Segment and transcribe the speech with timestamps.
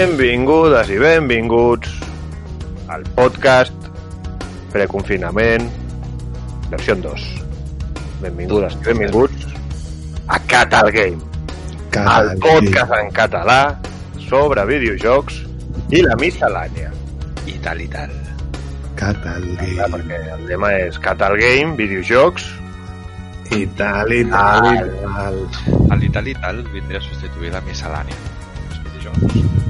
[0.00, 1.90] Benvingudes i benvinguts
[2.88, 3.88] al podcast
[4.72, 5.66] preconfinament
[6.70, 7.26] versió 2.
[8.22, 9.44] Benvingudes i benvinguts
[10.24, 11.20] a Catal Game,
[12.00, 13.58] el podcast en català
[14.24, 15.42] sobre videojocs
[15.92, 16.88] i la miscel·lània.
[17.44, 18.14] I tal i tal.
[18.96, 19.90] Catal Clar, Game.
[19.98, 22.48] perquè el tema és Catal Game, videojocs,
[23.52, 25.42] I tal, i tal, i tal.
[25.92, 28.16] El i tal i tal vindria a substituir la miscel·lània.
[28.70, 29.69] Els videojocs.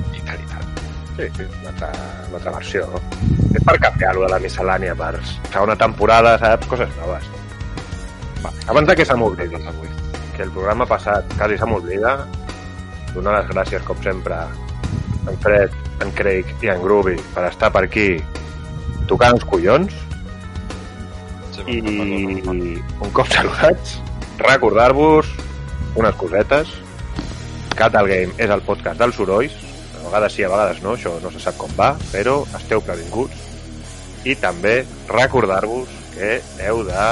[1.20, 1.90] Sí, sí, una altra,
[2.28, 2.86] una altra versió.
[3.52, 5.12] És per canviar-ho de la miscel·lània, per
[5.50, 6.68] segona temporada, saps?
[6.70, 7.26] Coses noves.
[8.40, 9.60] Va, Abans de que se m'oblidi,
[10.36, 12.14] que el programa passat quasi se m'oblida,
[13.12, 14.38] donar les gràcies, com sempre,
[15.28, 18.14] en Fred, en Craig i en Groovy per estar per aquí
[19.10, 19.96] tocant els collons
[21.52, 23.98] Sí, i un cop saludats,
[24.40, 25.28] recordar-vos
[26.00, 26.70] unes cosetes.
[27.76, 29.52] Catal Game és el podcast dels sorolls,
[30.10, 33.48] vegades sí, a vegades no, això no se sap com va, però esteu previnguts.
[34.26, 36.34] I també recordar-vos que
[36.66, 37.04] heu de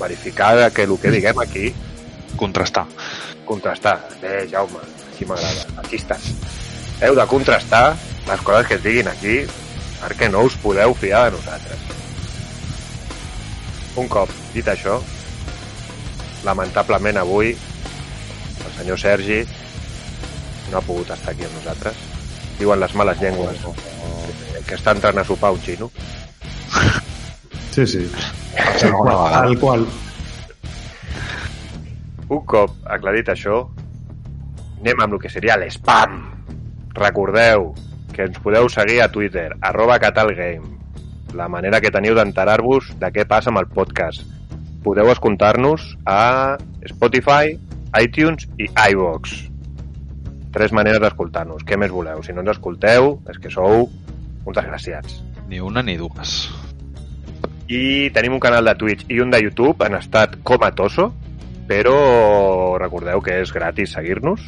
[0.00, 1.72] verificar que el que diguem aquí
[2.36, 2.86] Contrastar.
[3.44, 4.08] contrastar.
[4.22, 4.80] Bé, Jaume,
[5.12, 5.66] així m'agrada.
[5.82, 6.30] Aquí estàs.
[7.04, 9.42] Heu de contrastar les coses que es diguin aquí
[10.00, 11.78] perquè no us podeu fiar de nosaltres.
[14.00, 14.96] Un cop dit això,
[16.46, 19.42] lamentablement avui el senyor Sergi
[20.72, 21.98] no ha pogut estar aquí amb nosaltres.
[22.58, 23.60] Diuen les males llengües
[24.66, 25.90] que està entrant a sopar un xino.
[27.72, 28.00] Sí, sí.
[28.82, 29.54] Tal qual.
[29.56, 29.86] Qual.
[32.28, 33.62] Un cop aclarit això,
[34.82, 36.18] anem amb el que seria l'spam.
[36.98, 37.70] Recordeu
[38.12, 40.68] que ens podeu seguir a Twitter, arroba catalgame,
[41.32, 44.28] la manera que teniu d'enterar-vos de què passa amb el podcast.
[44.84, 46.58] Podeu escoltar-nos a
[46.92, 47.56] Spotify,
[48.04, 49.51] iTunes i iVox.
[50.52, 51.64] Tres maneres d'escoltar-nos.
[51.64, 52.22] Què més voleu?
[52.22, 53.86] Si no ens escolteu, és que sou
[54.44, 55.22] uns desgraciats.
[55.48, 56.50] Ni una ni dues.
[57.72, 61.10] I tenim un canal de Twitch i un de YouTube en estat comatoso,
[61.68, 64.42] però recordeu que és gratis seguir-nos,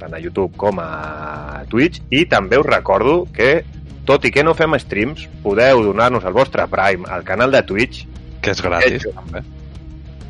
[0.00, 3.64] tant a YouTube com a Twitch, i també us recordo que,
[4.08, 8.06] tot i que no fem streams, podeu donar-nos el vostre Prime al canal de Twitch,
[8.42, 9.12] Que és gratis, Hecho.
[9.14, 9.42] també.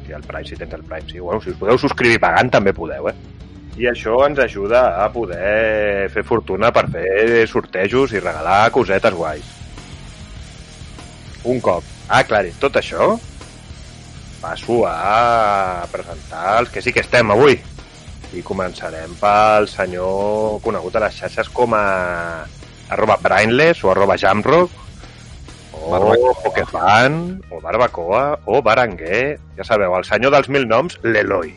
[0.04, 2.75] si el Prime, si tens el Prime, sí, bueno, si us podeu subscriure pagant també
[2.76, 3.14] podeu, eh?
[3.81, 9.47] I això ens ajuda a poder fer fortuna per fer sortejos i regalar cosetes guais.
[11.49, 13.15] Un cop aclarit tot això,
[14.43, 17.56] passo a presentar els que sí que estem avui.
[18.32, 21.82] I començarem pel senyor conegut a les xarxes com a
[22.93, 24.71] arroba brainless o arroba jamrock
[25.72, 26.37] o Barbacoa.
[26.44, 27.19] Pokefan
[27.50, 29.38] o Barbacoa o Baranguer.
[29.56, 31.55] Ja sabeu, el senyor dels mil noms, l'Eloi.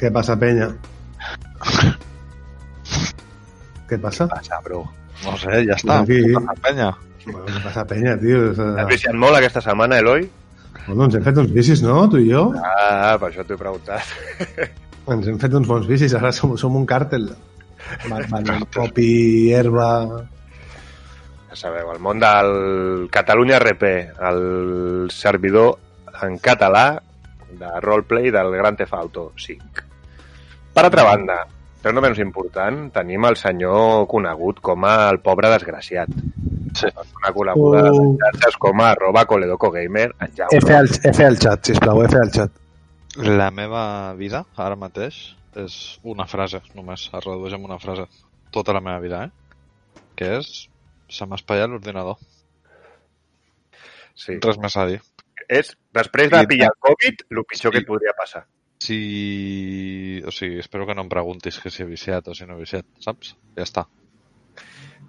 [0.00, 0.70] Què passa, penya?
[3.90, 4.26] Què passa?
[4.30, 4.84] Passa, bro.
[5.26, 6.00] No sé, ja està.
[6.00, 6.22] Aquí.
[6.24, 6.90] Què passa, penya?
[7.26, 8.38] Bueno, què passa, penya, tio?
[8.80, 10.24] Has viciat molt aquesta setmana, Eloi?
[10.86, 11.98] Bueno, ens hem fet uns bicis, no?
[12.08, 12.46] Tu i jo?
[12.56, 14.14] Ah, per això t'ho he preguntat.
[15.10, 17.28] Ens hem fet uns bons bicis, ara som, som un càrtel.
[18.08, 19.10] Van, copi,
[19.56, 19.90] herba...
[21.50, 22.50] Ja sabeu, el món del
[23.12, 23.92] Catalunya RP,
[24.30, 24.42] el
[25.12, 25.76] servidor
[26.22, 26.86] en català
[27.58, 29.89] de roleplay del Gran Theft Auto 5.
[30.74, 31.38] Per altra banda,
[31.82, 36.08] però no menys important, tenim el senyor conegut com a el pobre desgraciat.
[36.78, 36.86] Sí.
[37.18, 38.02] Una coneguda a Oh.
[38.12, 40.58] les xarxes com a arroba coledocogamer en Jaume.
[40.60, 42.52] F al, F al xat, sisplau, F al xat.
[43.16, 47.08] La meva vida, ara mateix, és una frase, només.
[47.12, 48.06] Es redueix en una frase.
[48.52, 50.00] Tota la meva vida, eh?
[50.14, 50.68] Que és...
[51.10, 52.20] Se m'ha espatllat l'ordinador.
[54.14, 54.36] Sí.
[54.44, 55.00] Res més a dir.
[55.48, 57.74] És, després de pillar el Covid, el pitjor Sí.
[57.74, 58.44] que et podria passar.
[58.80, 60.22] Si...
[60.26, 62.62] O sigui, espero que no em preguntis que si he viciat o si no he
[62.64, 63.34] viciat, saps?
[63.58, 63.84] Ja està.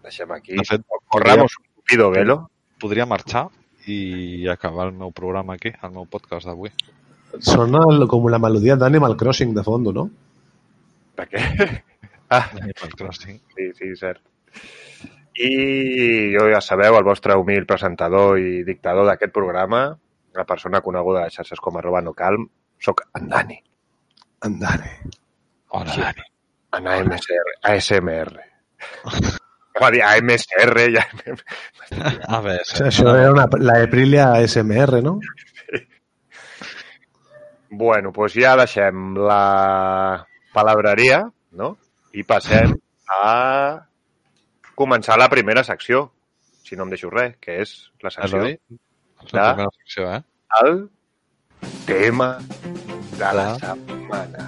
[0.04, 0.58] Deixem aquí.
[0.60, 2.38] De fet, Corramos un tupido velo.
[2.82, 3.48] podria marxar
[3.88, 6.72] i acabar el meu programa aquí, el meu podcast d'avui.
[7.40, 10.10] Sona el, com la melodia d'Animal Crossing de fondo, no?
[11.16, 11.42] Per què?
[12.32, 13.42] Ah, Animal Crossing.
[13.58, 14.22] sí, sí, cert.
[15.36, 19.82] I jo ja sabeu, el vostre humil presentador i dictador d'aquest programa,
[20.40, 22.46] la persona coneguda a les xarxes com arroba no calm,
[22.82, 23.60] soc en Dani,
[24.48, 24.98] Andare.
[25.70, 26.02] Hola, Sí.
[26.02, 26.28] Dani.
[26.78, 28.30] en AMSR, ASMR.
[29.82, 31.06] Va dir AMSR, ja...
[32.28, 35.18] A veure, Això, això era una, la Aprilia SMR, no?
[37.70, 41.22] Bueno, doncs ja deixem la palabreria,
[41.56, 41.74] no?
[42.14, 42.74] I passem
[43.16, 43.80] a
[44.76, 46.10] començar la primera secció,
[46.68, 47.72] si no em deixo res, que és
[48.04, 48.58] la secció Eloi,
[49.32, 50.22] la de- primera secció, eh?
[50.64, 50.82] el
[51.86, 52.38] tema
[53.18, 54.48] de la setmana.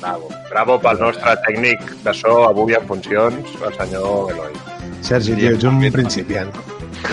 [0.00, 0.28] Bravo.
[0.48, 4.52] Bravo pel nostre tècnic de so avui en funcions, el senyor Eloi.
[5.04, 6.50] Sergi, tio, ets un principiant.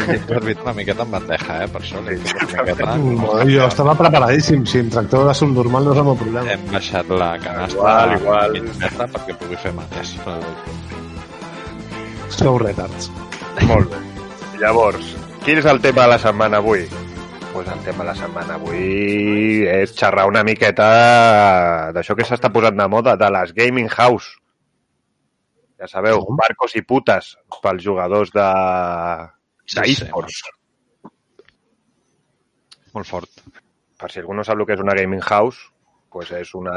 [0.10, 1.68] He servit una miqueta en bandeja, eh?
[1.72, 2.96] Per això l'he fet una miqueta...
[2.98, 4.64] No, jo estava preparadíssim.
[4.70, 6.52] Si em tracteu de subnormal no és el meu problema.
[6.56, 8.58] Hem baixat la canasta Igual, igual.
[8.66, 10.16] mig metre perquè pugui fer mateix.
[12.36, 13.10] Sou retards.
[13.70, 14.02] Molt bé.
[14.60, 15.14] Llavors,
[15.46, 16.86] quin és el tema de la setmana avui?
[17.56, 20.88] Pues el tema de la setmana avui és xerrar una miqueta
[21.96, 24.34] d'això que s'està posant de moda, de les gaming house.
[25.80, 26.36] Ja sabeu, Com?
[26.36, 27.30] barcos i putes
[27.63, 28.48] pels jugadors de
[29.72, 30.42] Sí, d'esports.
[32.92, 33.31] Molt fort.
[34.04, 35.72] Per si algú no sap el que és una gaming house,
[36.12, 36.75] pues és una,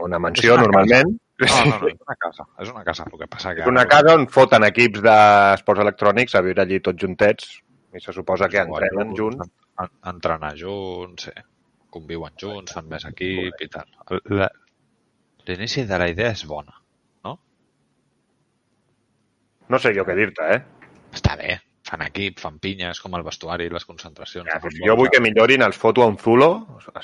[0.00, 1.12] una mansió, És una normalment.
[1.44, 2.48] No, no, no, és una casa.
[2.64, 3.68] És una casa, el que passa que...
[3.68, 7.58] És una casa on foten equips d'esports electrònics a viure allí tots juntets
[7.96, 9.48] i se suposa que entrenen junts.
[9.84, 11.32] en- Entrenar junts, sí.
[11.90, 13.86] Conviuen junts, fan més equip i tal.
[15.46, 16.74] L'inici de la idea és bona,
[17.24, 17.38] no?
[19.68, 20.62] No sé jo què dir-te, eh?
[21.12, 21.60] Està bé.
[21.86, 24.48] Fan equip, fan pinyes, com el vestuari, les concentracions.
[24.50, 26.48] Ja, futbol, jo vull que millorin els foto a un zulo,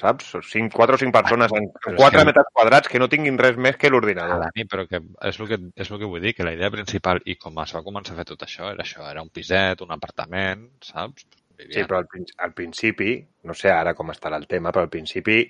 [0.01, 0.33] saps?
[0.51, 3.09] Cinc, quatre o cinc persones en, però en és quatre que- metres quadrats que no
[3.13, 4.41] tinguin res més que l'ordinador.
[4.43, 4.99] Dani, però que
[5.29, 7.75] és el que, és el que vull dir, que la idea principal i com es
[7.77, 11.23] va començar a fer tot això era això, era un piset, un apartament, saps?
[11.29, 11.87] Sí, Vivien.
[11.87, 12.09] però al,
[12.49, 15.45] al principi, no sé ara com estarà el tema, però al principi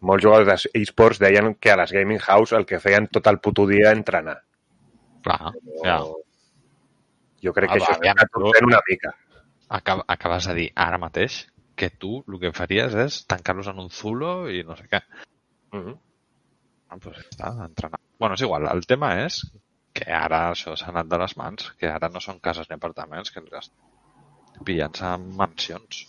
[0.00, 3.64] molts jugadors d'esports deien que a les gaming house el que feien tot el puto
[3.70, 4.40] dia era entrenar.
[5.22, 5.52] Clar,
[5.84, 6.00] ja.
[7.46, 9.12] Jo crec Ah, que va, això aviam, tu- fent una mica.
[9.78, 11.44] Acab acabes de dir ara mateix
[11.76, 15.00] que tu el que faries és tancar-los en un zulo i no sé què.
[15.72, 15.96] Mm -hmm.
[16.88, 17.98] Ah, pues està, entrenar.
[18.18, 19.40] Bueno, és igual, el tema és
[19.92, 23.30] que ara això s'ha anat de les mans, que ara no són cases ni apartaments,
[23.32, 23.70] que els
[24.64, 26.06] pillant-se en mansions.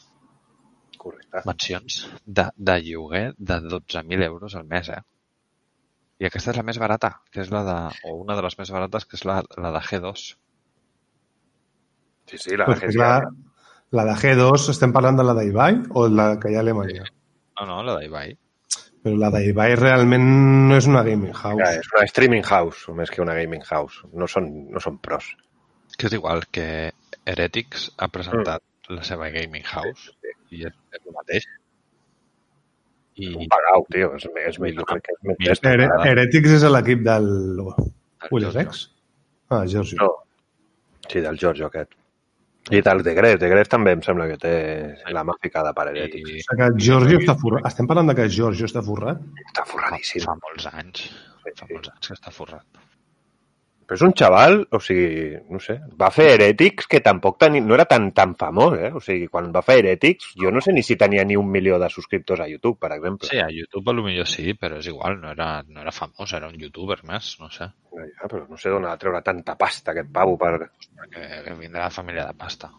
[0.97, 1.41] Correcte.
[1.45, 5.01] Mansions de, de lloguer de 12.000 euros al mes, eh?
[6.19, 7.77] I aquesta és la més barata, que és la de...
[8.09, 10.35] o una de les més barates, que és la, la de G2.
[12.27, 13.21] Sí, sí, la Pues de que la,
[13.91, 17.05] la de G2, estem parlant de la d'Ibai o la que hi ha a Alemanya?
[17.59, 18.33] No, no, la d'Ibai.
[19.03, 20.25] Però la d'Ibai realment
[20.67, 21.69] no és una gaming Ja, house.
[21.79, 24.01] és una streaming house, més que una gaming house.
[24.13, 25.29] No són, no són pros.
[25.97, 26.91] Que és igual que
[27.25, 30.11] Heretics ha presentat la seva gaming house
[30.51, 31.47] i és, és el mateix.
[33.17, 34.11] I Un pagau, tio.
[34.15, 35.65] És, és, és, jo crec que és més Mira, llest.
[35.65, 37.29] Here Heretics és l'equip del...
[37.63, 38.83] el Ullerex?
[39.49, 39.97] Ah, Giorgio.
[40.03, 40.11] No.
[41.07, 41.95] Sí, del Giorgio aquest.
[42.71, 43.37] I del de Gref.
[43.39, 44.53] De Gref també em sembla que té
[45.15, 46.29] la mà ficada per herètics.
[46.29, 47.65] I O sigui que Giorgio està forrat.
[47.69, 49.21] Estem parlant de que Giorgio està forrat?
[49.45, 50.25] Està forradíssim.
[50.27, 51.05] fa molts anys.
[51.47, 51.73] Sí, Fa sí.
[51.73, 52.65] molts anys que està forrat.
[53.87, 57.61] Però és un xaval, o sigui, no sé, va fer Heretics que tampoc teni...
[57.63, 58.89] no era tan tan famós, eh?
[58.91, 61.77] O sigui, quan va fer Heretics, jo no sé ni si tenia ni un milió
[61.79, 63.29] de subscriptors a YouTube, per exemple.
[63.31, 66.59] Sí, a YouTube potser sí, però és igual, no era, no era famós, era un
[66.59, 67.69] youtuber més, no sé.
[67.95, 70.51] Ja, però no sé d'on ha de treure tanta pasta aquest pavo per...
[70.99, 72.73] Perquè que vindrà de família de pasta.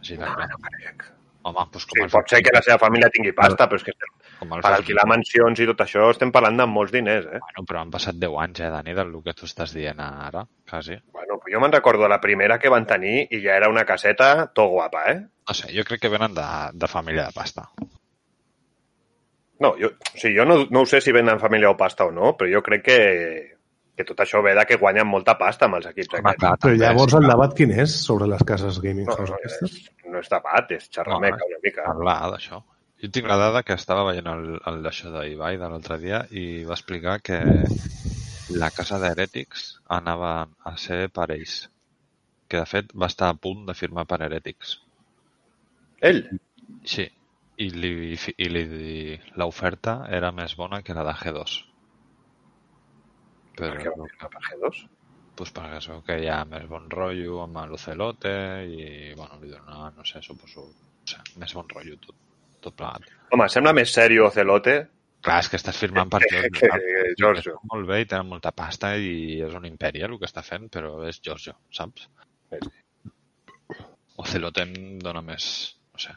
[0.00, 0.50] Així de No, clar.
[0.52, 1.08] no crec.
[1.48, 3.96] Home, doncs com Sí, pot ser que la seva família tingui pasta, però és que
[4.40, 7.38] com els per alquilar mansions i tot això estem parlant de molts diners, eh?
[7.44, 10.96] Bueno, però han passat 10 anys, eh, Dani, del que tu estàs dient ara, quasi.
[11.12, 13.84] Bueno, pues jo me'n recordo de la primera que van tenir i ja era una
[13.84, 15.20] caseta tot guapa, eh?
[15.48, 17.68] No sé, jo crec que venen de, de família de pasta.
[19.60, 22.12] No, jo, o sigui, jo no, no ho sé si venen família o pasta o
[22.14, 22.98] no, però jo crec que,
[23.92, 26.40] que tot això ve de que guanyen molta pasta amb els equips Home, aquests.
[26.46, 29.74] clar, Però llavors el debat quin és sobre les cases gaming No, house no, aquestes?
[29.76, 31.84] és, no és debat, és xerrameca No, una mica.
[31.90, 32.62] Parlar d'això.
[33.00, 36.44] Jo tinc la dada que estava veient el, el d'això d'Ibai de l'altre dia i
[36.68, 37.38] va explicar que
[38.62, 39.62] la casa d'Heretics
[39.96, 40.32] anava
[40.68, 41.62] a ser per ells.
[42.50, 44.74] Que de fet va estar a punt de firmar per Heretics.
[46.10, 46.22] Ell?
[46.92, 47.08] Sí,
[47.64, 47.92] i, li,
[48.36, 48.64] i li,
[49.40, 51.58] l'oferta era més bona que la de G2.
[53.60, 54.86] Per què va firmar per G2?
[55.40, 58.32] pues perquè es veu que hi ha més bon rotllo amb l'Ocelote
[58.68, 58.82] i,
[59.16, 62.18] bueno, li dona, no sé, suposo, no sé, més bon rotllo tot,
[62.64, 63.06] tot plegat.
[63.34, 64.78] Home, sembla més sèrio Ocelote
[65.20, 66.52] Clar, és que estàs firmant per que, Giorgio.
[66.56, 67.16] que saps?
[67.20, 67.56] Giorgio.
[67.58, 70.40] Està molt bé i tenen molta pasta i és un imperi eh, el que està
[70.46, 72.06] fent, però és Giorgio, saps?
[74.20, 75.44] Ocelote em dona més,
[75.92, 76.14] no sé.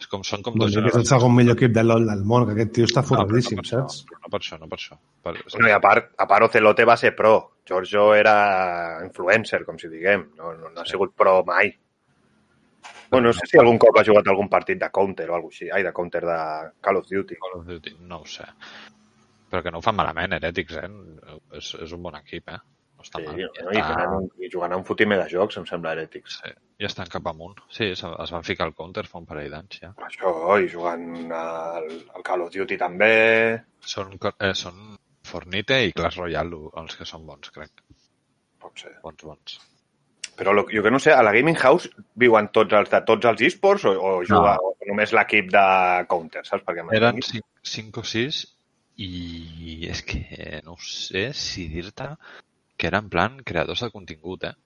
[0.00, 2.22] És com, són com dos Doncs que és el segon millor equip de LoL del
[2.24, 3.98] món, que aquest tio està No, forradíssim, no per saps?
[4.16, 4.96] no per això, no per això.
[5.22, 7.34] Per, Bueno, i a part, a part Ocelote va ser pro.
[7.68, 8.34] Giorgio era
[9.04, 10.24] influencer, com si diguem.
[10.38, 11.70] No, no, no ha sigut pro mai.
[13.10, 15.70] Bueno, no sé si algun cop ha jugat algun partit de Counter o alguna així.
[15.70, 16.36] Ai, de Counter de
[16.80, 17.36] Call of Duty.
[17.42, 18.46] Call of Duty, no ho sé.
[19.50, 20.90] Però que no ho fan malament, Heretics, eh?
[21.58, 22.60] És, és un bon equip, eh?
[23.00, 23.40] No està Sí, mal.
[23.40, 23.72] no?
[23.72, 26.36] I, està, un, I jugant a un fotimer de jocs, em sembla, Heretics.
[26.44, 27.58] sí, I estan cap amunt.
[27.68, 29.90] Sí, se- es van ficar al counter fa un parell d'anys, ja.
[30.06, 30.30] Això,
[30.62, 33.10] i jugant al, al Call of Duty també.
[33.80, 34.96] Són, eh, són
[35.26, 37.82] Fornite i Clash Royale els que són bons, crec.
[38.60, 38.94] Pot ser.
[39.02, 39.58] Bons, bons.
[40.40, 43.28] Però lo, jo que no sé, a la Gaming House viuen tots els de tots
[43.28, 45.64] els esports o, o juga o només l'equip de
[46.08, 46.64] Counter, saps?
[46.64, 47.42] Perquè Eren m'entengui.
[47.74, 48.38] 5 o 6
[49.04, 52.08] i és que no sé si dir-te
[52.80, 54.56] que eren en plan creadors de contingut, eh?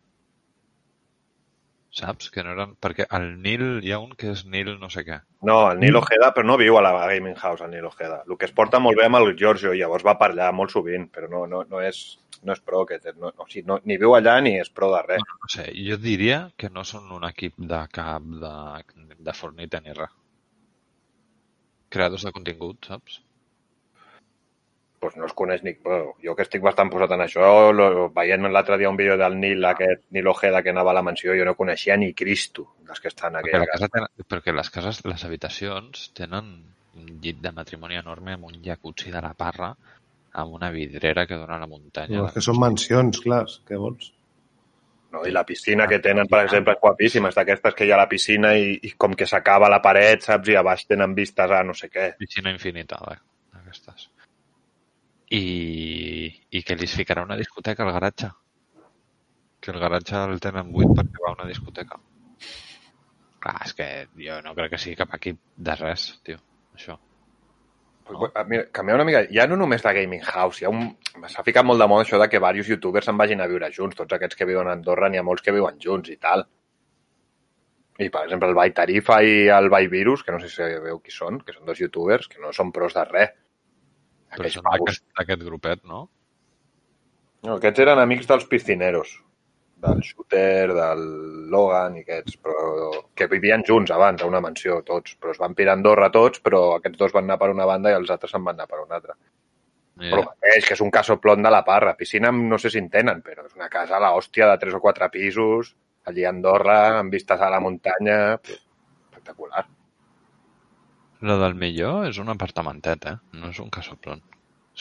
[1.95, 2.31] Saps?
[2.35, 2.73] Que no eren...
[2.83, 5.21] Perquè el Nil, hi ha un que és Nil no sé què.
[5.47, 8.25] No, el Nil Ojeda, però no viu a la Gaming House, el Nil Ojeda.
[8.27, 11.07] El que es porta molt bé amb el Giorgio, llavors va per allà molt sovint,
[11.15, 12.01] però no, no, no, és,
[12.43, 15.05] no és pro, que no, o sigui, no, ni viu allà ni és pro de
[15.07, 15.23] res.
[15.23, 18.57] No, no sé, jo diria que no són un equip de cap de,
[19.31, 20.19] de Fornite ni res.
[21.95, 23.21] Creadors de contingut, saps?
[25.05, 25.75] Pues no es coneix ni...
[25.85, 29.37] Bueno, jo que estic bastant posat en això, lo, veient l'altre dia un vídeo del
[29.41, 33.01] Nil, aquest Nil Ojeda que anava a la mansió, jo no coneixia ni Cristo dels
[33.05, 33.53] que estan aquí.
[33.53, 36.51] Perquè, casa tenen, perquè les cases, les habitacions tenen
[36.95, 39.75] un llit de matrimoni enorme amb un jacuzzi de la parra
[40.35, 42.17] amb una vidrera que dona a la muntanya.
[42.19, 43.61] No, és que són mansions, clars.
[43.69, 44.09] Què vols?
[45.15, 47.31] No, I la piscina que tenen, per exemple, és guapíssima.
[47.31, 50.51] És d'aquestes que hi ha la piscina i, i com que s'acaba la paret, saps?
[50.51, 52.09] I a baix tenen vistes a no sé què.
[52.19, 53.21] Piscina infinita, de-
[53.55, 54.09] d'aquestes.
[55.35, 58.31] I, I que li ficarà una discoteca al garatge.
[59.61, 61.99] Que el garatge el tenen buit perquè va a una discoteca.
[63.45, 63.89] Clar, és que
[64.21, 66.39] jo no crec que sigui cap equip de res, tio,
[66.77, 66.97] això.
[68.05, 70.91] Pues, ah, mira, canviar una mica, ja no només la Gaming House, hi ha un...
[71.33, 73.97] s'ha ficat molt de moda això de que diversos youtubers se'n vagin a viure junts,
[73.97, 76.45] tots aquests que viuen a Andorra, n'hi ha molts que viuen junts i tal.
[77.97, 81.01] I, per exemple, el Bai Tarifa i el Bai Virus, que no sé si sabeu
[81.01, 83.33] qui són, que són dos youtubers, que no són pros de res.
[84.37, 84.81] Però són pavos.
[84.81, 86.09] d'aquest d'aquest grupet, no?
[87.45, 89.13] No, aquests eren amics dels piscineros,
[89.85, 91.03] del Shooter, del
[91.53, 95.57] Logan i aquests, però que vivien junts abans a una mansió tots, però es van
[95.59, 98.33] pirar a Andorra tots, però aquests dos van anar per una banda i els altres
[98.33, 99.17] se'n van anar per una altra.
[100.01, 101.95] Mira, Però mateix, que és un casoplon de la parra.
[101.95, 104.75] Piscina no sé si en tenen, però és una casa a la hòstia de tres
[104.75, 105.75] o quatre pisos,
[106.09, 108.19] allí a Andorra, amb vistes a la muntanya...
[108.43, 109.67] Espectacular.
[111.29, 113.17] Lo del millor és un apartamentet, eh?
[113.41, 114.23] No és un casoplon.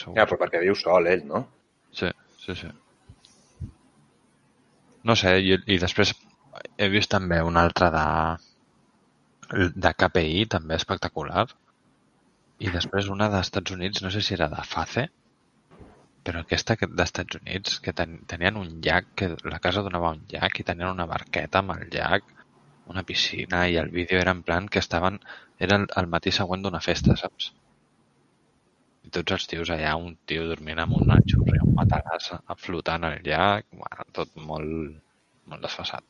[0.00, 0.16] Segur.
[0.18, 1.44] Ja, però perquè viu sol, ell, no?
[2.00, 2.10] Sí,
[2.44, 2.70] sí, sí.
[5.10, 6.12] No sé, i, i després
[6.78, 8.04] he vist també un altre de,
[9.86, 11.44] de KPI, també espectacular.
[12.66, 15.06] I després una dels Estats Units, no sé si era de FACE,
[16.26, 20.12] però aquesta que- dels Estats Units, que ten, tenien un llac, que la casa donava
[20.16, 22.24] un llac i tenien una barqueta amb el llac,
[22.94, 25.20] una piscina, i el vídeo era en plan que estaven...
[25.62, 27.52] Era el, matí següent d'una festa, saps?
[29.04, 32.30] I tots els tios allà, un tio dormint amb una xurri, un matalàs
[32.64, 34.94] flotant al llac, bueno, tot molt,
[35.46, 36.02] molt desfasat.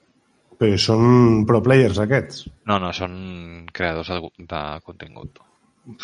[0.59, 2.45] Però són pro players, aquests.
[2.71, 4.21] No, no, són creadors de,
[4.53, 5.41] de contingut.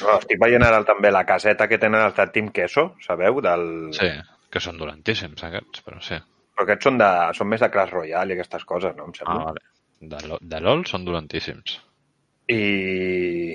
[0.02, 3.38] no estic veient ara també la caseta que tenen els de Team Queso, sabeu?
[3.40, 3.62] Del...
[3.96, 4.10] Sí,
[4.50, 6.18] que són dolentíssims aquests, però sí.
[6.56, 9.06] Però aquests són, de, són més de Clash Royale i aquestes coses, no?
[9.06, 9.44] Em Ah, sembla.
[9.52, 9.62] vale.
[10.00, 11.78] De, lo- de LOL són dolentíssims.
[12.50, 13.54] I...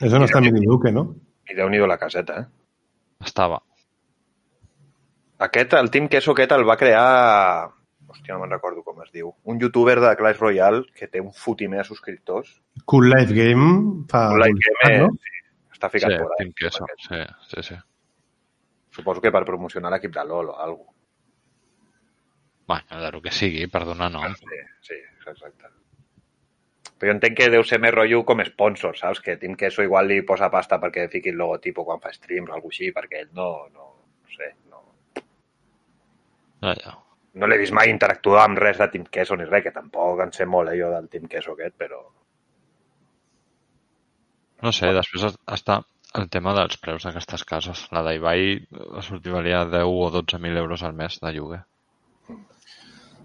[0.00, 1.08] És on està Miniduque, no?
[1.50, 2.46] I déu-n'hi-do la caseta, eh?
[3.26, 3.58] Estava.
[5.44, 7.04] Aquest, el Team Queso aquest el va crear...
[8.10, 9.30] Hòstia, no me'n recordo com es diu.
[9.46, 12.56] Un youtuber de Clash Royale que té un fotimer de subscriptors.
[12.90, 13.68] Cool Life Game
[14.10, 14.24] fa...
[14.34, 15.12] Like publicitat, game, no?
[15.14, 16.40] sí, està ficat sí, por ahí.
[16.40, 16.88] Team Queso.
[17.06, 17.20] Sí,
[17.52, 17.78] sí, sí.
[18.90, 20.98] Suposo que per promocionar l'equip de LoL o alguna cosa.
[22.70, 24.34] Bueno, de lo que sigui, per donar nom.
[24.38, 25.70] Sí, sí, exacte.
[27.00, 29.22] Però jo entenc que deu ser més rotllo com sponsor, saps?
[29.24, 32.54] Que Team Queso igual li posa pasta perquè fiqui el logotipo quan fa streams o
[32.58, 33.86] alguna així, perquè ell no, no,
[34.20, 34.82] no sé, no,
[36.60, 36.92] Ja, ja.
[37.40, 40.32] no l'he vist mai interactuar amb res de Team Queso ni res, que tampoc en
[40.36, 42.02] sé molt, eh, jo, del Team Queso aquest, però...
[44.66, 45.78] No sé, després es- està
[46.20, 47.86] el tema dels preus d'aquestes cases.
[47.96, 48.58] La d'Ibai
[48.96, 51.62] va sortir valia 10 o 12.000 euros al mes de lloguer.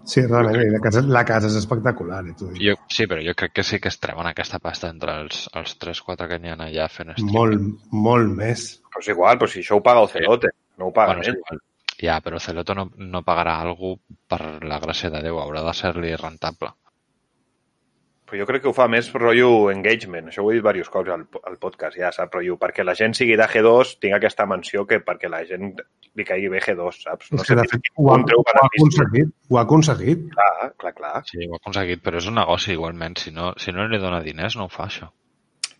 [0.06, 2.20] Sí, realment, la casa, la casa és espectacular.
[2.28, 2.58] Eh, dic.
[2.62, 5.74] Jo, sí, però jo crec que sí que es treuen aquesta pasta entre els, els
[5.82, 7.32] 3-4 que n'hi ha allà fent stream.
[7.34, 8.66] Molt, molt més.
[8.86, 11.40] Però és igual, però si això ho paga Ocelote, no ho paga Bueno, és ell.
[11.42, 11.60] igual.
[11.96, 13.94] Ja, però Celoto no, no pagarà algú
[14.28, 15.38] per la gràcia de Déu.
[15.40, 16.70] Haurà de ser-li rentable.
[18.26, 20.32] Però jo crec que ho fa més rotllo engagement.
[20.32, 22.32] Això ho he dit diversos cops al, al podcast, ja saps?
[22.34, 25.76] Rotllo, perquè la gent sigui de G2, tinc aquesta menció que perquè la gent
[26.18, 27.30] li caigui bé G2, saps?
[27.30, 29.30] És que, de fet, ho ha, ho ha aconseguit.
[29.50, 30.24] Ho ha aconseguit.
[30.32, 31.12] Clar, clar, clar.
[31.30, 33.14] Sí, ho ha aconseguit, però és un negoci igualment.
[33.22, 35.12] Si no, si no li dona diners, no ho fa, això.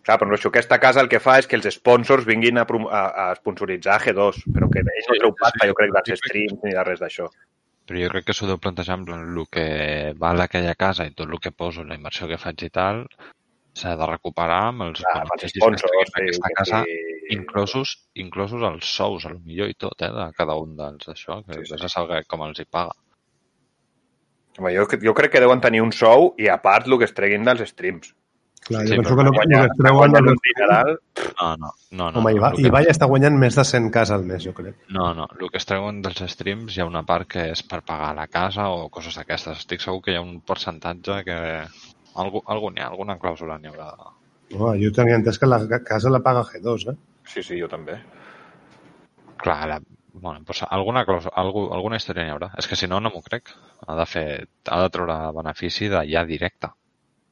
[0.07, 3.03] Clar, però això, aquesta casa el que fa és que els sponsors vinguin a, a,
[3.25, 6.85] a sponsoritzar G2, però que ell no treu pasta, jo crec, dels streams ni de
[6.87, 7.27] res d'això.
[7.87, 9.67] Però jo crec que s'ho deu plantejar en plan, el que
[10.19, 13.05] val aquella casa i tot el que poso, la inversió que faig i tal,
[13.77, 16.57] s'ha de recuperar amb els Clar, amb beneficis que es sponsors, treguin sí, d'aquesta que
[16.59, 16.97] casa sí.
[17.37, 21.61] inclosos, inclosos els sous, al millor i tot, eh, de cada un dels això, que
[21.61, 22.95] Sí, sí, saber com els hi paga.
[24.57, 27.13] Home, jo, jo crec que deuen tenir un sou i a part el que es
[27.13, 28.11] treguin dels streams.
[28.67, 30.89] Clar, Sí, jo penso però que no, Guanya, no es treuen guanya els un dineral.
[31.39, 32.11] No, no, no.
[32.11, 34.53] no Home, no, Ibai, que- Ibai està guanyant més de 100 cas al mes, jo
[34.57, 34.75] crec.
[34.89, 37.79] No, no, el que es treuen dels streams hi ha una part que és per
[37.87, 39.61] pagar la casa o coses d'aquestes.
[39.63, 41.37] Estic segur que hi ha un percentatge que...
[42.17, 43.91] Algú, algú n'hi ha, alguna clàusula n'hi haurà.
[44.57, 46.97] No, jo tenia entès que la casa la paga G2, eh?
[47.27, 47.99] Sí, sí, jo també.
[49.37, 49.79] Clar, la...
[50.17, 52.49] bueno, doncs alguna, clàusula, algú, alguna història n'hi haurà.
[52.57, 53.51] És que si no, no m'ho crec.
[53.85, 54.25] Ha de, fer,
[54.67, 56.71] ha de treure benefici de ja directe.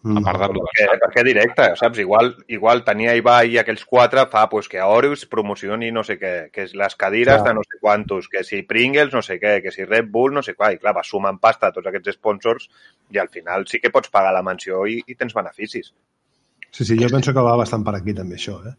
[0.06, 0.20] Mm.
[0.20, 1.98] A part de Per què, per què directe, saps?
[2.04, 6.20] Igual, igual tenia Ibai i aquells quatre fa pues, que a Horus promocioni no sé
[6.22, 7.48] què, que és les cadires Clar.
[7.48, 10.46] de no sé quantos, que si Pringles no sé què, que si Red Bull no
[10.46, 12.70] sé què, i clar, va sumant pasta a tots aquests sponsors
[13.10, 15.90] i al final sí que pots pagar la menció i, i tens beneficis.
[16.70, 18.78] Sí, sí, jo penso que va bastant per aquí també això, eh?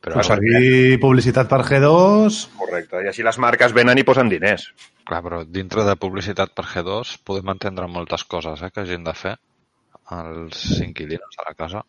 [0.00, 2.40] Però, Aconseguir publicitat per G2...
[2.56, 3.02] Correcte.
[3.02, 4.70] I així les marques venen i posen diners.
[5.04, 9.18] clar, però dintre de publicitat per G2 podem entendre moltes coses eh, que hagin de
[9.18, 9.34] fer
[10.16, 11.82] els inquilinos de la casa.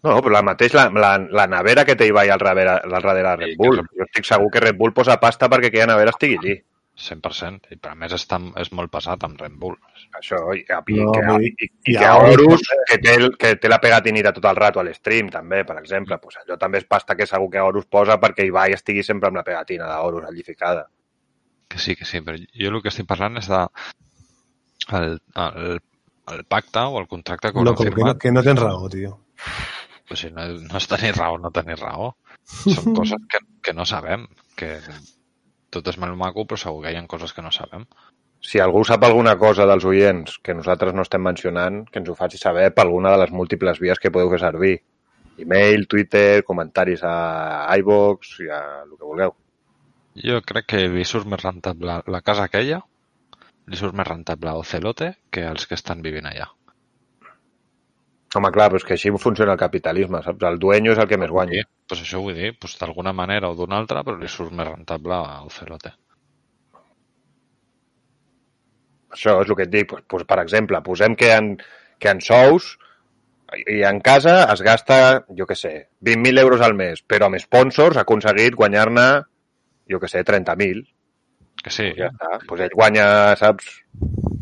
[0.00, 3.22] No, però la mateix, la, la, la nevera que té Ibai al darrere, al darrere
[3.26, 3.82] de Red Bull.
[3.96, 6.56] Jo estic segur que Red Bull posa pasta perquè aquella nevera estigui allí.
[7.00, 7.72] 100%.
[7.72, 9.76] I per a més està, és molt pesat amb Red Bull.
[10.18, 13.70] Això, i, i, No, que, i, i, i que Horus que té, el, que té
[13.72, 17.16] la pegatinita tot el rato a l'stream, també, per exemple, pues allò també és pasta
[17.16, 20.88] que segur que Horus posa perquè Ibai estigui sempre amb la pegatina d'Horus allí ficada.
[21.70, 23.62] Que sí, que sí, però jo el que estic parlant és de
[24.98, 25.78] el, el,
[26.36, 29.18] el pacte o el contracte que No, com que, no, que no tens raó, tio.
[30.10, 32.12] O sigui, no, no és tenir raó no tenir raó.
[32.76, 34.26] Són coses que, que no sabem.
[34.58, 34.78] Que
[35.70, 37.86] tot és molt maco, però segur que hi ha coses que no sabem.
[38.40, 42.16] Si algú sap alguna cosa dels oients que nosaltres no estem mencionant, que ens ho
[42.16, 44.74] faci saber per alguna de les múltiples vies que podeu fer servir.
[45.40, 47.14] E-mail, Twitter, comentaris a
[47.80, 49.34] iVox, i a el que vulgueu.
[50.24, 52.80] Jo crec que li surt més rentable la casa aquella,
[53.70, 56.48] li surt més rentable a Ocelote que els que estan vivint allà.
[58.38, 60.44] Home, clar, però és que així funciona el capitalisme, saps?
[60.46, 61.62] El dueño és el que més guanya.
[61.64, 64.68] Sí, pues això vull dir, pues d'alguna manera o d'una altra, però li surt més
[64.68, 65.94] rentable a Ocelote.
[69.16, 69.88] Això és el que et dic.
[69.90, 71.56] Pues, pues, per exemple, posem que en,
[71.98, 72.76] que en sous
[73.66, 75.00] i en casa es gasta,
[75.36, 75.74] jo que sé,
[76.06, 79.08] 20.000 euros al mes, però amb sponsors ha aconseguit guanyar-ne,
[79.90, 80.86] jo que sé, 30.000.
[81.64, 82.38] Que sí, Ja està.
[82.48, 83.06] Pues ell guanya,
[83.40, 83.68] saps,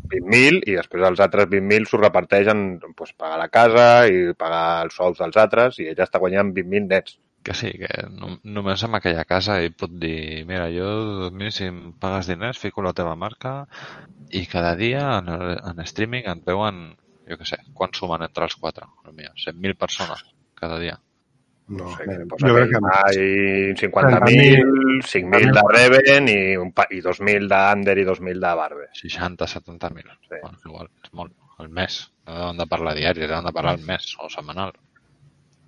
[0.08, 4.84] 20.000 i després els altres 20.000 s'ho reparteix en pues, pagar la casa i pagar
[4.84, 7.18] els sous dels altres i ell està guanyant 20.000 nets.
[7.48, 10.88] que sí, que no, només amb aquella casa ell pot dir, mira, jo
[11.28, 13.52] a mi si em pagues diners fico la teva marca
[14.28, 16.82] i cada dia en, el, en streaming et veuen,
[17.30, 18.90] jo que sé, quan sumen entre els quatre?
[19.04, 20.26] Potser 100.000 persones
[20.60, 20.98] cada dia.
[21.68, 23.16] No, No sé, posa jo que crec que mai
[23.76, 28.86] 50.000, 5.000 de Reven i, un pa- i 2.000 d'Under i 2.000 de Barbe.
[28.96, 30.14] 60, 70.000.
[30.28, 30.38] Sí.
[30.40, 31.34] Bueno, és igual, és molt.
[31.58, 31.98] Al mes.
[32.26, 34.72] No deuen de parlar diari, deuen de parlar al mes o setmanal.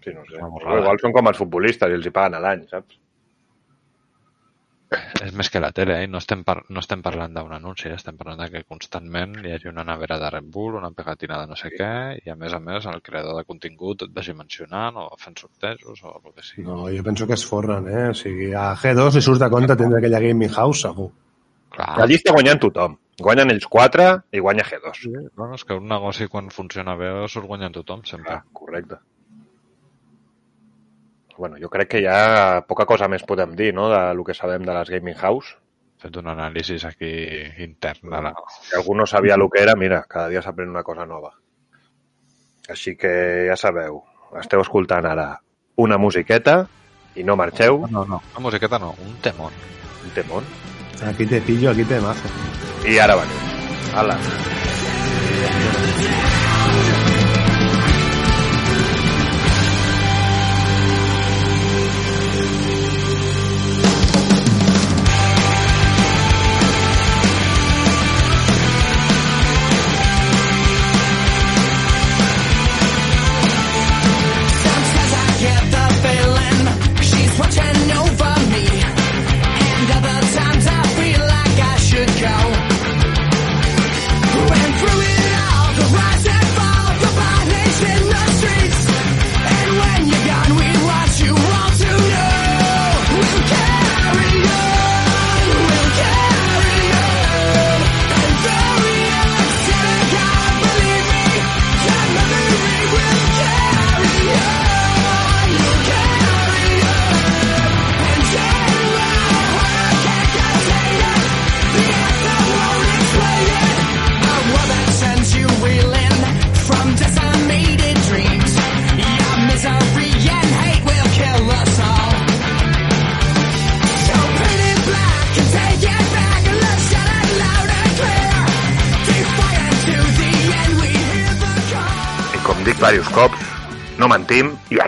[0.04, 0.38] Sí, no sé.
[0.38, 2.96] Igual són com els futbolistes i els hi paguen a l'any, saps?
[4.90, 6.06] És més que la tele, eh?
[6.10, 7.94] No estem, par no estem parlant d'un anunci, eh?
[7.94, 11.46] estem parlant de que constantment hi hagi una nevera de Red Bull, una pegatina de
[11.46, 11.90] no sé què,
[12.24, 16.02] i a més a més el creador de contingut et vagi mencionant o fent sortejos
[16.02, 16.66] o el que sigui.
[16.66, 18.08] No, jo penso que es forren, eh?
[18.10, 21.10] O sigui, a G2 li surt de compte tindre aquella gaming house, segur.
[21.70, 22.98] Clar, Allí està guanyant tothom.
[23.20, 24.96] Guanyen ells quatre i guanya G2.
[25.04, 28.40] sí, bueno, és que un negoci quan funciona bé surt guanyant tothom, sempre.
[28.40, 28.98] Ah, correcte.
[31.40, 34.60] Bueno, jo crec que ja poca cosa més podem dir, no?, de lo que sabem
[34.66, 35.54] de les Gaming House.
[36.00, 37.08] Fet un anàlisi aquí
[37.64, 38.32] intern de la...
[38.64, 41.32] Si algú no sabia el que era, mira, cada dia s'aprèn una cosa nova.
[42.68, 44.02] Així que ja sabeu,
[44.40, 45.30] esteu escoltant ara
[45.80, 46.66] una musiqueta
[47.16, 49.52] i no marxeu, No, no, una musiqueta no, un temón.
[50.04, 50.44] un temón,
[51.08, 52.28] Aquí te pillo, aquí te mazo.
[52.84, 53.96] i ara venim.
[53.96, 54.16] Hala.
[54.20, 54.89] Sometimes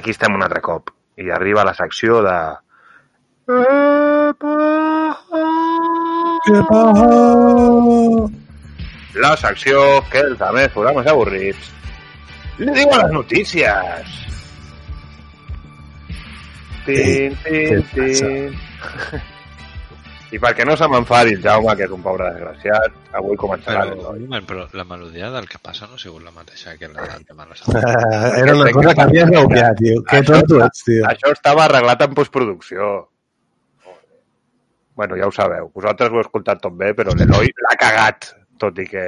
[0.02, 0.90] aquí estem un altre cop.
[1.22, 2.36] I arriba la secció de...
[9.22, 11.70] La secció que els altres programes avorrits
[12.58, 14.16] li diuen les notícies.
[16.86, 19.28] Tin, tin, tin.
[20.32, 24.14] I perquè no se m'enfadi el Jaume, que és un pobre desgraciat, avui començarà Però,
[24.16, 27.26] moment, però la melodia del que passa no ha sigut la mateixa que la del
[27.28, 30.00] tema de la Eh, Era una cosa que havies d'obviar, tio.
[30.08, 31.04] Que tonto ets, tio.
[31.10, 32.90] Això estava arreglat en postproducció.
[34.96, 35.68] Bueno, ja ho sabeu.
[35.74, 39.06] Vosaltres ho heu escoltat tot bé, però l'Eloi l'ha cagat, tot i que...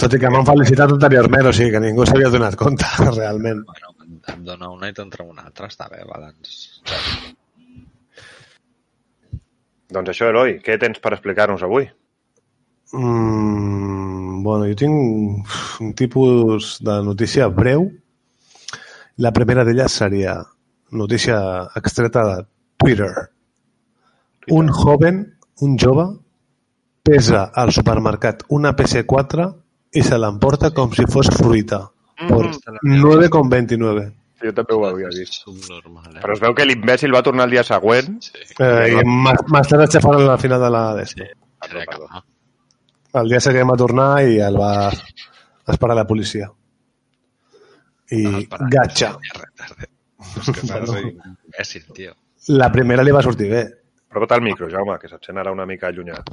[0.00, 2.88] Tot i que m'han felicitat anteriorment, o sigui que ningú s'havia donat compte,
[3.20, 3.60] realment.
[3.68, 3.96] Bueno,
[4.32, 6.56] em dona una i t'entra una altra, està bé, balanç.
[9.92, 11.86] Doncs això, Eloi, què tens per explicar-nos avui?
[12.92, 17.88] Mm, bueno, jo tinc un tipus de notícia breu.
[19.22, 20.36] La primera d'elles seria
[20.90, 21.38] notícia
[21.78, 22.36] extreta de
[22.76, 23.12] Twitter.
[24.54, 25.22] Un joven,
[25.62, 26.06] un jove,
[27.06, 29.46] pesa al supermercat una PC4
[29.94, 31.84] i se l'emporta com si fos fruita.
[32.16, 32.42] Per
[32.82, 34.06] 9,29.
[34.46, 35.40] Jo també ho havia vist.
[35.44, 36.20] Subnormal, eh?
[36.22, 38.16] Però es veu que l'imbècil va tornar el dia següent.
[38.22, 41.24] Sí, Eh, I aixafant a la final de la d'esto.
[41.66, 42.22] crec que va.
[43.20, 44.72] El dia següent va tornar i el va
[45.72, 46.50] esperar la policia.
[48.12, 49.08] I Espera, gatxa.
[49.40, 49.90] Retardet.
[50.36, 52.12] És que imbècil, tio.
[52.54, 53.64] La primera li va sortir bé.
[54.10, 56.30] Apropa't al micro, Jaume, que se't sent ara una mica allunyat.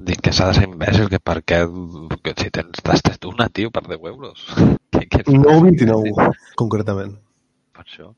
[0.00, 1.60] Dic que s'ha de ser imbècil, que per què...
[2.24, 4.46] Que si tens tastet una, tio, per 10 euros.
[5.10, 6.28] Què, què 9,29,
[6.60, 7.16] concretament.
[7.74, 8.10] Per això.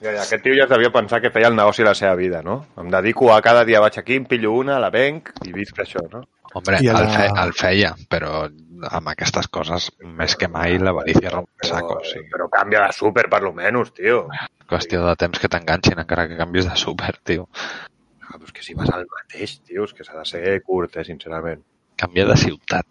[0.00, 2.14] Ja, ja, aquest tio ja es devia pensar que feia el negoci de la seva
[2.18, 2.66] vida, no?
[2.80, 6.02] Em dedico a cada dia vaig aquí, em pillo una, la venc i visc això,
[6.12, 6.22] no?
[6.56, 8.44] Hombre, I a el, la- fe, el feia, però
[8.90, 11.96] amb aquestes coses, més que mai, l'avarícia romp el saco.
[12.00, 14.26] O sigui, Però canvia de súper, per lo menys, tio.
[14.68, 17.48] qüestió de temps que t'enganxin encara que canvis de súper, tio.
[18.26, 20.96] Ah, però és que si vas al mateix, tio, és que s'ha de ser curt,
[20.96, 21.62] eh, sincerament.
[21.96, 22.86] Canvia de ciutat.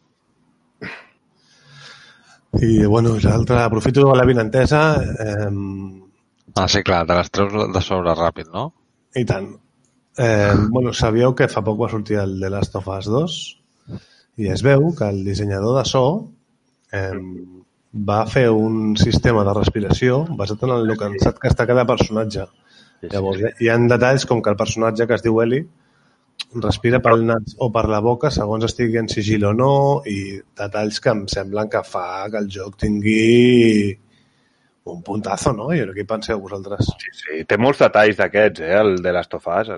[2.63, 4.81] I, bueno, l'altre, aprofito la vinentesa,
[5.19, 5.49] eh,
[6.55, 8.69] Ah, sí, clar, te les treus de sobre ràpid, no?
[9.15, 9.49] i tant.
[10.17, 13.35] Eh, bueno, sabíeu que fa poc va sortir el The Last of Us 2
[14.43, 16.03] i es veu que el dissenyador de so
[16.95, 17.15] eh,
[18.09, 22.47] va fer un sistema de respiració basat en el cansat que està cada personatge.
[23.11, 25.61] Llavors, hi ha detalls com que el personatge que es diu Eli
[26.61, 29.71] respira pel nas o per la boca segons estigui en sigil o no
[30.07, 33.91] i detalls que em semblen que fa que el joc tingui
[34.85, 35.71] un puntazo, no?
[35.73, 36.85] I què hi penseu vosaltres?
[37.01, 39.71] Sí, sí, té molts detalls d'aquests, eh, el de les Tofàs,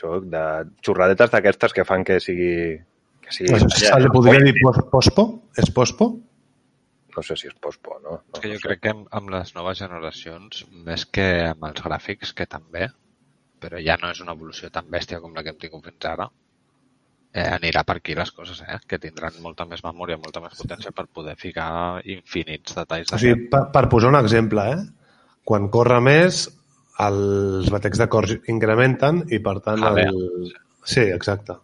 [0.00, 0.44] joc, de
[0.86, 2.54] xorradetes d'aquestes que fan que sigui...
[3.26, 5.26] Que sigui Això se li podria dir pos- pospo?
[5.60, 6.08] És pospo?
[7.16, 8.16] No sé si és pospo, no?
[8.22, 8.68] no És que no jo sé.
[8.70, 12.88] crec que amb, amb les noves generacions, més que amb els gràfics, que també,
[13.60, 16.28] però ja no és una evolució tan bèstia com la que hem tingut fins ara,
[17.32, 18.78] eh, anirà per aquí les coses, eh?
[18.88, 21.68] que tindran molta més memòria, molta més potència per poder ficar
[22.04, 23.12] infinits detalls.
[23.12, 24.78] O sigui, per, per posar un exemple, eh?
[25.46, 26.46] Quan corre més,
[27.04, 30.50] els batecs de cor incrementen i, per tant, el...
[30.86, 31.58] Sí, exacte.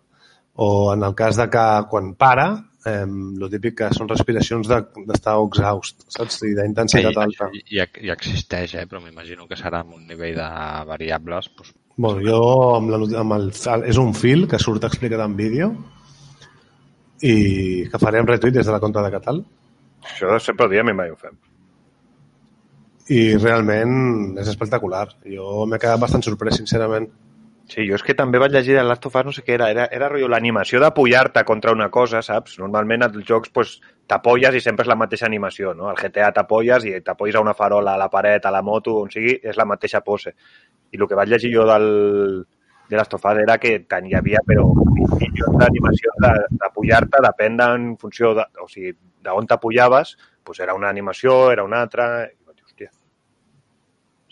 [0.61, 2.47] O en el cas de que quan para,
[2.87, 3.07] eh,
[3.41, 6.43] lo típic que són respiracions de- d'estar de, exhaust, saps?
[6.45, 7.49] I d'intensitat alta.
[7.55, 8.87] i, i, i existeix, eh?
[8.91, 10.51] però m'imagino que serà amb un nivell de
[10.91, 12.43] variables doncs, Bueno, jo
[12.75, 13.51] amb, la, amb el,
[13.87, 15.71] és un fil que surt explicat en vídeo
[17.23, 17.35] i
[17.91, 19.45] que farem retweet des de la compte de Catal
[20.09, 21.37] Això sempre ho diem i mai ho fem.
[23.13, 25.09] i realment és espectacular.
[25.37, 27.09] Jo m'he quedat bastant sorprès, sincerament.
[27.73, 29.69] Sí, jo és que també vaig llegir de Last of Us, no sé què era,
[29.73, 32.59] era, era rotllo l'animació d'apollar-te contra una cosa, saps?
[32.61, 33.77] Normalment als jocs pues,
[34.11, 35.89] t'apolles i sempre és la mateixa animació, no?
[35.89, 39.15] Al GTA t'apolles i t'apolles a una farola, a la paret, a la moto, on
[39.15, 40.35] sigui, és la mateixa pose.
[40.93, 41.87] I el que vaig llegir jo del,
[42.89, 47.69] de Last of Us era que hi havia, però milions d'animacions de- d'apollar-te, depèn de,
[47.79, 48.93] en funció de, o sigui,
[49.25, 52.09] d'on t'apollaves, pues era una animació, era una altra...
[52.27, 52.91] I vaig dir, hòstia,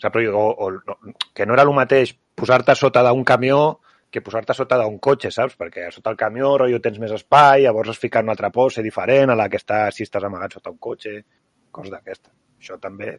[0.01, 0.13] Saps?
[0.17, 3.79] Però, o, o, no, que no era el mateix posar-te sota d'un camió
[4.11, 5.55] que posar-te sota d'un cotxe, saps?
[5.57, 9.31] Perquè sota el camió rotllo tens més espai, llavors has ficat una altra pose diferent
[9.31, 11.21] a la que està si estàs amagat sota un cotxe,
[11.71, 12.33] coses d'aquestes.
[12.59, 13.13] Això també,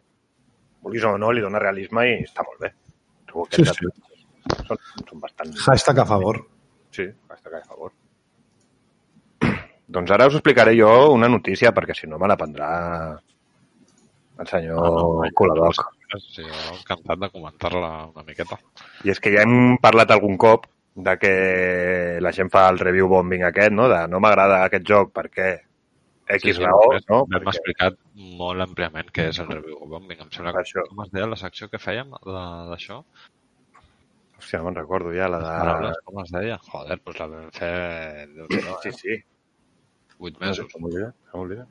[0.83, 2.73] vulguis o no, li dona realisme i està molt bé.
[3.33, 3.89] Trobo que Sí, sí.
[4.67, 5.53] Són, són bastant...
[5.65, 6.39] Hashtag a favor.
[6.93, 7.91] Sí, que a favor.
[9.93, 12.69] Doncs ara us explicaré jo una notícia, perquè si no me la prendrà
[14.39, 15.81] el senyor oh, Coladoc.
[16.21, 18.59] Sí, encantat de comentar-la una miqueta.
[19.05, 21.33] I és que ja hem parlat algun cop de que
[22.21, 23.89] la gent fa el review bombing aquest, no?
[23.89, 25.55] De no m'agrada aquest joc perquè
[26.29, 27.17] X raó, després no?
[27.25, 27.97] Hem Perquè- explicat
[28.39, 30.21] molt àmpliament què és el review bombing.
[30.23, 30.63] Em sembla que...
[30.63, 30.85] Això.
[30.89, 33.01] Com es deia la secció que fèiem d'això?
[34.39, 35.57] Hòstia, no me'n recordo ja, la Les de...
[35.59, 36.57] paraules, com es deia?
[36.71, 38.27] Joder, doncs la vam fer...
[38.83, 38.93] Sí, eh?
[39.01, 39.17] sí.
[40.19, 40.75] Vuit No sé, mesos.
[40.79, 41.67] oblidat, se m'ha oblidat.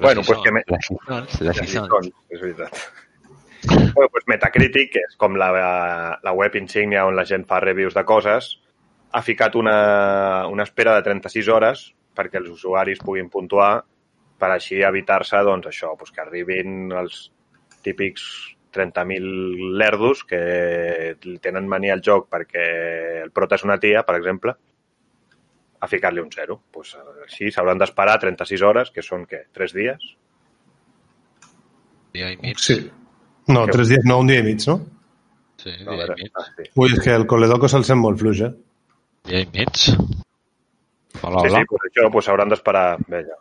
[0.00, 2.78] Bueno, pues que me- Les lliçons, les lliçons, és veritat.
[3.94, 5.50] Bueno, pues Metacritic, que és com la,
[6.22, 8.56] la web insígnia on la gent fa reviews de coses,
[9.12, 11.84] ha ficat una, una espera de 36 hores
[12.16, 13.82] perquè els usuaris puguin puntuar
[14.38, 17.30] per així evitar-se, doncs, això, doncs, que arribin els
[17.82, 18.24] típics
[18.72, 22.64] 30.000 lerdos que li tenen mania al joc perquè
[23.22, 24.54] el prota és una tia, per exemple,
[25.82, 26.60] a ficar-li un zero.
[26.72, 26.94] Pues,
[27.26, 30.08] així s'hauran d'esperar 36 hores, que són, què, 3 dies?
[32.12, 32.58] Dia i mig.
[32.60, 32.78] Sí.
[33.52, 34.78] No, tres dies, no, un dia i mig, no?
[35.62, 36.32] Sí, No, dia i mig.
[36.38, 36.68] ah, sí.
[36.76, 38.52] Ui, és que el Coledoco se'l sent molt fluix, eh?
[39.28, 39.88] Dia i mig.
[41.20, 41.58] Hola, Sí, hola.
[41.60, 42.86] sí, pues això pues s'hauran d'esperar...
[43.08, 43.36] Bé, ja.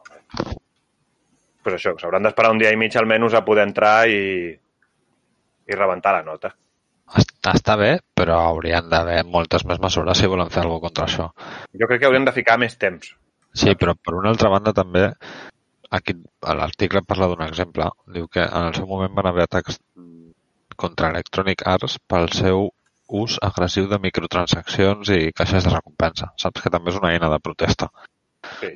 [1.64, 4.52] Pues això, s'hauran d'esperar un dia i mig almenys a poder entrar i,
[5.70, 6.52] i rebentar la nota.
[7.12, 11.30] Està, està bé, però haurien d'haver moltes més mesures si volen fer alguna contra això.
[11.76, 13.14] Jo crec que haurien de ficar més temps.
[13.54, 15.10] Sí, però per una altra banda també
[15.92, 17.90] aquí l'article parla d'un exemple.
[18.16, 19.82] Diu que en el seu moment van haver atacs
[20.80, 22.70] contra Electronic Arts pel seu
[23.12, 26.32] ús agressiu de microtransaccions i caixes de recompensa.
[26.40, 27.90] Saps que també és una eina de protesta.
[28.62, 28.72] Sí.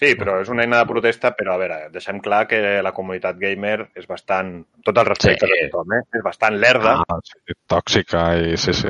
[0.00, 3.36] Sí, però és una eina de protesta, però a veure, deixem clar que la comunitat
[3.36, 4.54] gamer és bastant,
[4.86, 5.52] tot el respecte Sí.
[5.52, 6.00] de tothom, eh?
[6.16, 8.88] és bastant lerda Ah, sí, tòxica i sí, sí.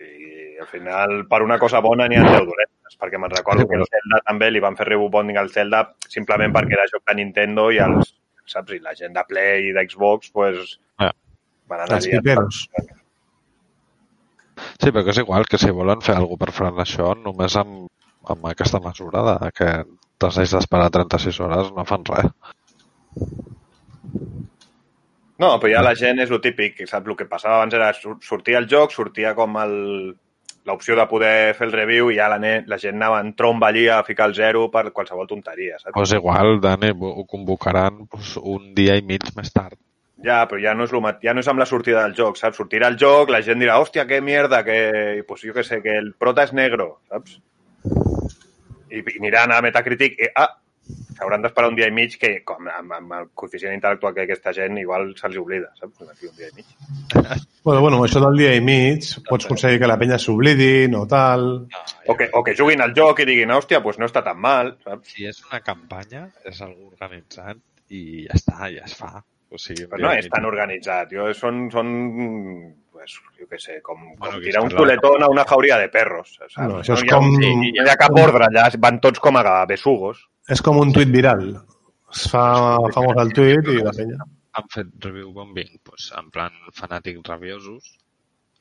[0.00, 3.68] i al final per una cosa bona n'hi ha 10 dolentes, perquè me'n recordo Sí,
[3.68, 7.04] que el Zelda també li van fer review bonding al Zelda simplement perquè era joc
[7.06, 8.14] de Nintendo i els,
[8.46, 10.78] saps, i la gent de Play i d'Xbox pues,
[11.98, 12.62] Els piperos.
[14.78, 17.88] Sí, però que és igual que si volen fer alguna per frenar això, només amb,
[18.26, 19.70] amb aquesta mesura de que
[20.18, 22.30] t'has d'esperar 36 hores no fan res.
[25.38, 27.06] No, però ja la gent és el típic, saps?
[27.06, 29.76] El que passava abans era sortia el joc, sortia com el
[30.68, 33.70] l'opció de poder fer el review i ja la, ne- la gent anava en tromba
[33.70, 35.94] allí a ficar el zero per qualsevol tonteria, saps?
[35.94, 39.78] Pues igual, Dani, ho convocaran pues, un dia i mig més tard.
[40.24, 42.36] Ja, però ja no, és lo, mat- ja no és amb la sortida del joc,
[42.40, 42.58] saps?
[42.58, 45.94] Sortirà el joc, la gent dirà, hòstia, que mierda, que, pues jo que sé, que
[46.00, 47.36] el prota és negro, saps?
[48.90, 50.48] I, i aniran a Metacritic i, ah,
[51.18, 54.52] s'hauran d'esperar un dia i mig que, com amb, amb el coeficient intel·lectual que aquesta
[54.56, 56.02] gent, igual se'ls oblida, saps?
[56.08, 56.74] D'aquí un dia i mig.
[57.68, 61.42] Bueno, bueno, això del dia i mig, pots aconseguir que la penya s'oblidi, no tal...
[62.08, 64.70] O que, o que juguin al joc i diguin, hòstia, pues no està tan mal,
[64.86, 65.10] saps?
[65.12, 67.60] Si és una campanya, és algú organitzat
[67.92, 69.18] i ja està, ja es fa.
[69.48, 71.12] O sigui, un Però no és tan organitzat.
[71.16, 71.92] Jo, són, són
[72.92, 76.34] pues, jo què sé, com, com Bueno, tirar un xuletón a una jauria de perros.
[76.36, 76.58] Saps?
[76.60, 79.22] No, això és hi ha, com- sí, no hi ha cap ordre allà, van tots
[79.24, 80.26] com a besugos.
[80.48, 81.46] És com un tuit viral.
[82.12, 82.42] Es fa
[82.96, 84.26] famós el tuit i la penya.
[84.58, 87.92] Han fet review bombing pues, en plan fanàtics rabiosos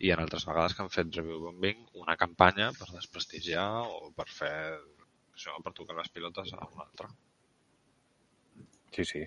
[0.04, 4.28] i en altres vegades que han fet review bombing una campanya per desprestigiar o per
[4.30, 4.54] fer
[5.34, 7.10] això, per tocar les pilotes a una altra.
[8.94, 9.24] Sí, sí.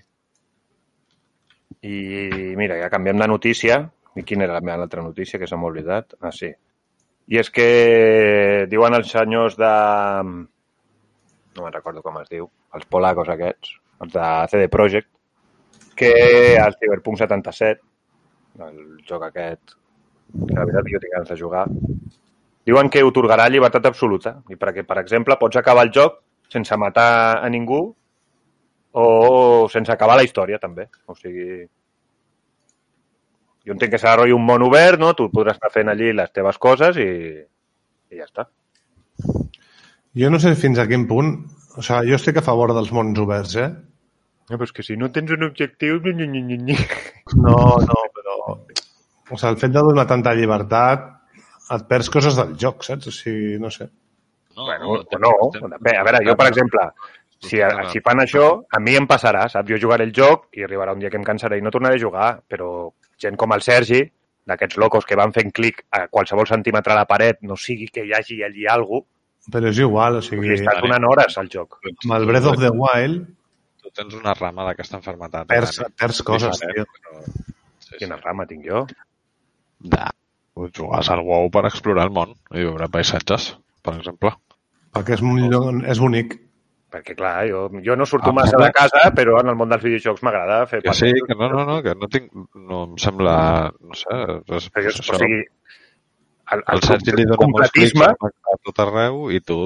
[1.83, 3.80] I mira, ja canviem de notícia.
[4.18, 6.16] I quina era la meva altra notícia, que se m'ha oblidat?
[6.20, 6.50] Ah, sí.
[7.30, 9.70] I és que diuen els senyors de...
[11.54, 12.48] No me'n recordo com es diu.
[12.74, 15.09] Els polacos aquests, els de CD Projekt,
[15.98, 16.11] que
[16.56, 17.80] el Cyberpunk 77,
[18.66, 19.76] el joc aquest,
[20.33, 21.64] que la veritat jo tinc ganes de jugar,
[22.66, 24.37] diuen que otorgarà llibertat absoluta.
[24.50, 27.83] I perquè, per exemple, pots acabar el joc sense matar a ningú
[28.92, 30.88] o sense acabar la història, també.
[31.07, 31.66] O sigui...
[33.66, 35.12] Jo entenc que serà rotllo un món obert, no?
[35.14, 37.07] Tu podràs anar fent allí les teves coses i,
[38.11, 38.46] i ja està.
[40.16, 41.35] Jo no sé fins a quin punt...
[41.79, 43.68] O sigui, jo estic a favor dels mons oberts, eh?
[44.50, 46.00] No, però és que si no tens un objectiu...
[46.03, 46.74] Ni, ni, ni, ni.
[47.38, 48.38] No, no, però...
[49.31, 51.05] O sigui, el fet de donar tanta llibertat
[51.76, 53.07] et perds coses del joc, saps?
[53.07, 53.87] O sigui, no sé.
[54.57, 55.31] No, Bueno, no.
[55.55, 56.88] té- Bé, a veure, jo, per exemple,
[57.40, 57.59] si,
[57.92, 59.68] si fan això, a mi em passarà, saps?
[59.70, 62.03] Jo jugaré el joc i arribarà un dia que em cansaré i no tornaré a
[62.03, 64.03] jugar, però gent com el Sergi,
[64.46, 68.05] d'aquests locos que van fent clic a qualsevol centímetre a la paret, no sigui que
[68.07, 69.16] hi hagi allí alguna cosa,
[69.50, 71.79] Però és igual, o i sigui, està donant hores al joc.
[72.05, 73.26] amb el Breath of the Wild
[73.83, 75.46] Tu tens una rama d'aquesta enfermetat.
[75.48, 75.94] perds, Dani.
[75.98, 76.85] perds coses, tio.
[76.85, 77.24] però-
[77.79, 78.22] Sí, Quina sí.
[78.22, 78.87] rama tinc jo?
[79.81, 80.05] De...
[80.76, 84.35] Jugues al WoW per explorar el món i veure paisatges, per exemple.
[84.92, 86.35] Perquè és, un lloc, és únic.
[86.90, 89.85] Perquè, clar, jo, jo no surto Ah, massa de casa, però en el món dels
[89.87, 92.31] videojocs m'agrada fer Que sí, que no, no, no, que no tinc...
[92.59, 93.35] No em sembla...
[93.79, 94.16] No sé,
[94.59, 95.42] és, Perquè, és o sigui,
[96.55, 99.62] el, El Sergi li dona molts clics a tot arreu i tu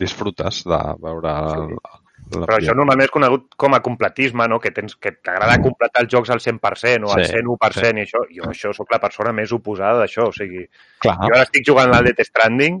[0.00, 2.00] disfrutes de veure el, la
[2.32, 4.58] però això normalment és conegut com a completisme, no?
[4.62, 8.22] que tens que t'agrada completar els jocs al 100% o al Sí, 101% i això.
[8.38, 10.64] Jo això sóc la persona més oposada d'això, o sigui,
[11.04, 12.80] Clar, jo ara estic jugant l'Al Death Stranding,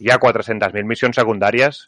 [0.00, 1.86] hi ha 400.000 missions secundàries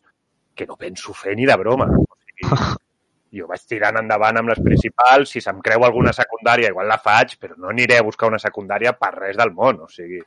[0.54, 1.88] que no penso fer ni de broma.
[1.88, 2.48] O sigui,
[3.38, 7.38] jo vaig tirant endavant amb les principals, si se'm creu alguna secundària igual la faig,
[7.40, 10.22] però no aniré a buscar una secundària per res del món, o sigui...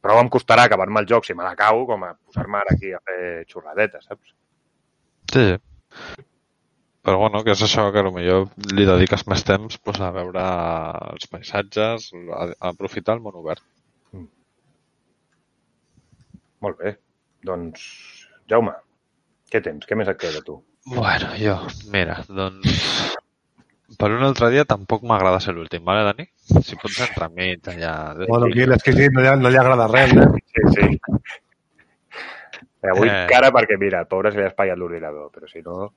[0.00, 3.02] Prou em costarà acabar-me el joc si me l'acabo com a posar-me ara aquí a
[3.04, 4.32] fer xurradetes, saps?
[5.34, 5.44] sí.
[7.04, 8.40] Però bueno, que és això, que potser
[8.76, 10.42] li dediques més temps pues, a veure
[11.14, 13.64] els paisatges, a, a aprofitar el món obert.
[16.60, 16.92] Molt bé.
[17.48, 17.86] Doncs,
[18.52, 18.74] Jaume,
[19.50, 19.86] què tens?
[19.88, 20.60] Què més et queda, tu?
[20.94, 21.56] Bueno, jo,
[21.92, 23.16] mira, doncs...
[24.00, 26.24] Per un altre dia tampoc m'agrada ser l'últim, vale, Dani?
[26.64, 27.94] Si pots entrar a mi allà...
[28.22, 30.28] Bueno, aquí l'exquisit no, no li agrada res, eh?
[30.54, 30.86] Sí, sí.
[32.88, 33.16] Avui Eh.
[33.24, 33.26] eh...
[33.28, 35.90] cara perquè, mira, el pobre se li ha espatllat l'ordinador, però si no...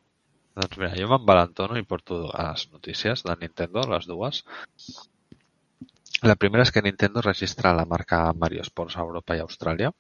[0.58, 4.44] Doncs mira, jo m'envalentono i porto les notícies de Nintendo, les dues.
[6.24, 9.94] La primera és que Nintendo registra la marca Mario Sports a Europa i Austràlia.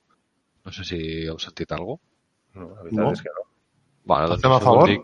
[0.65, 2.09] No sé si heu sentit alguna cosa.
[2.55, 3.11] No la veritat No.
[3.11, 3.45] és que no.
[4.05, 4.89] Bueno, doncs Estem a això vol favor?
[4.89, 5.01] Dir...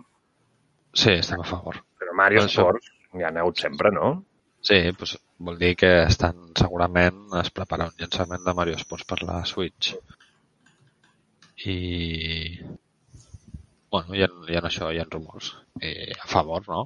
[1.04, 1.82] Sí, estem a favor.
[2.00, 4.10] Però Mario Això- Sports hi ha hagut sempre, no?
[4.62, 9.22] Sí, doncs vol dir que estan segurament es prepara un llançament de Mario Sports per
[9.24, 9.94] la Switch.
[11.66, 12.60] I...
[13.92, 15.54] Bueno, hi ha, hi ha això, hi ha rumors.
[15.82, 16.84] I a favor, no?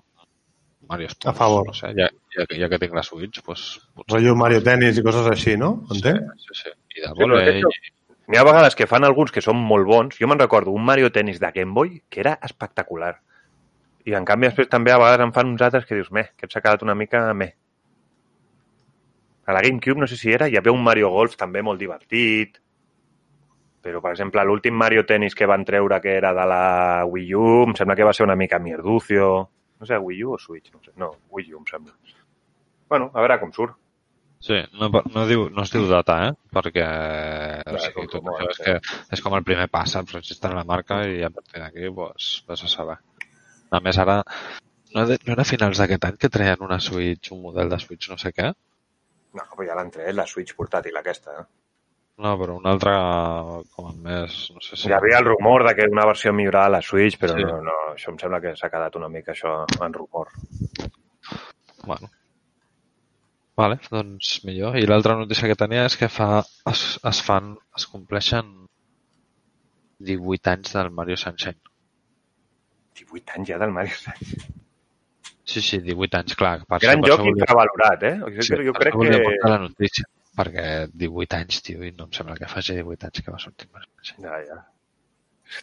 [0.89, 1.31] Mario Sports.
[1.31, 1.65] A favor.
[1.67, 3.45] No sé, ja, ja, que- ja que tinc la Switch, doncs...
[3.47, 5.73] potser- Rotllo Mario Tennis i coses així, no?
[5.91, 6.31] Entenc?
[6.45, 6.71] Sí, sí.
[6.97, 7.43] I de Sí, voler...
[7.49, 7.91] fet,
[8.27, 10.17] N'hi ha vegades que fan alguns que són molt bons.
[10.19, 13.17] Jo me'n recordo un Mario Tennis de Game Boy que era espectacular.
[14.07, 16.47] I en canvi després també a vegades en fan uns altres que dius, meh, que
[16.49, 17.51] s'ha quedat una mica meh.
[19.45, 22.59] A la GameCube, no sé si era, hi havia un Mario Golf també molt divertit.
[23.83, 26.63] Però, per exemple, l'últim Mario Tennis que van treure, que era de la
[27.03, 29.27] Wii U, em sembla que va ser una mica mierducio.
[29.79, 30.71] No sé, Wii U o Switch?
[30.71, 30.93] No, sé.
[30.95, 31.91] no Wii U, em sembla.
[32.87, 33.75] Bueno, a veure com surt.
[34.43, 36.31] Sí, no, no, diu, no es diu data, eh?
[36.51, 38.73] Perquè o Clar, sigui, com això és, que
[39.15, 39.93] és com el primer pas?
[40.11, 42.97] Registren la marca i a partir d'aquí pues, vas a saber.
[43.71, 44.17] A més, ara
[44.93, 47.79] no, de- no era a finals d'aquest any que treien una Switch, un model de
[47.79, 48.51] Switch no sé què?
[49.33, 51.37] No, però ja l'han tret, la Switch portàtil aquesta.
[51.39, 51.45] Eh?
[52.21, 52.91] No, però una altra
[53.73, 54.89] com a més, no sé si...
[54.91, 57.47] Hi havia el rumor de que una versió millorada a la Switch, però Sí.
[57.47, 59.55] no, no, això em sembla que s'ha quedat una mica això
[59.87, 60.29] en rumor.
[61.87, 62.11] Bueno.
[63.55, 64.77] Vale, doncs millor.
[64.81, 66.39] I l'altra notícia que tenia és que fa,
[66.71, 68.47] es, es fan, es compleixen
[70.03, 71.59] 18 anys del Mario Sunshine.
[72.97, 74.49] 18 anys ja del Mario Sunshine.
[75.45, 76.55] Sí, sí, 18 anys, clar.
[76.65, 78.13] Per Gran joc volia- infravalorat, eh?
[78.23, 79.21] Jo, Sí, jo crec que...
[79.27, 80.05] portar la notícia,
[80.39, 80.67] perquè
[81.05, 83.89] 18 anys, tio, i no em sembla que faci 18 anys que va sortir Mario
[84.01, 84.27] Sunshine.
[84.29, 84.59] Ja, ja.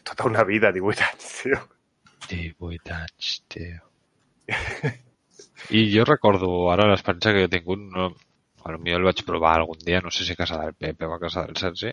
[0.06, 1.62] Tota una vida, 18 anys, tio.
[2.30, 3.80] 18 anys, tio.
[5.70, 8.10] I jo recordo ara l'experiència que he tingut, no,
[8.60, 11.20] potser el vaig provar algun dia, no sé si a casa del Pepe o a
[11.20, 11.92] casa del Sergi,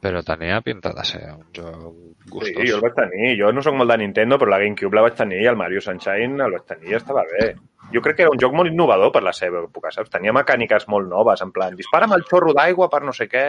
[0.00, 1.94] però tenia pinta de ser un joc
[2.30, 2.48] gustós.
[2.48, 3.34] Sí, jo el vaig tenir.
[3.40, 5.82] Jo no sóc molt de Nintendo, però la GameCube la vaig tenir i el Mario
[5.84, 7.50] Sunshine el vaig tenir i estava bé.
[7.92, 10.12] Jo crec que era un joc molt innovador per la seva època, saps?
[10.12, 13.44] Tenia mecàniques molt noves, en plan, dispara'm el xorro d'aigua per no sé què,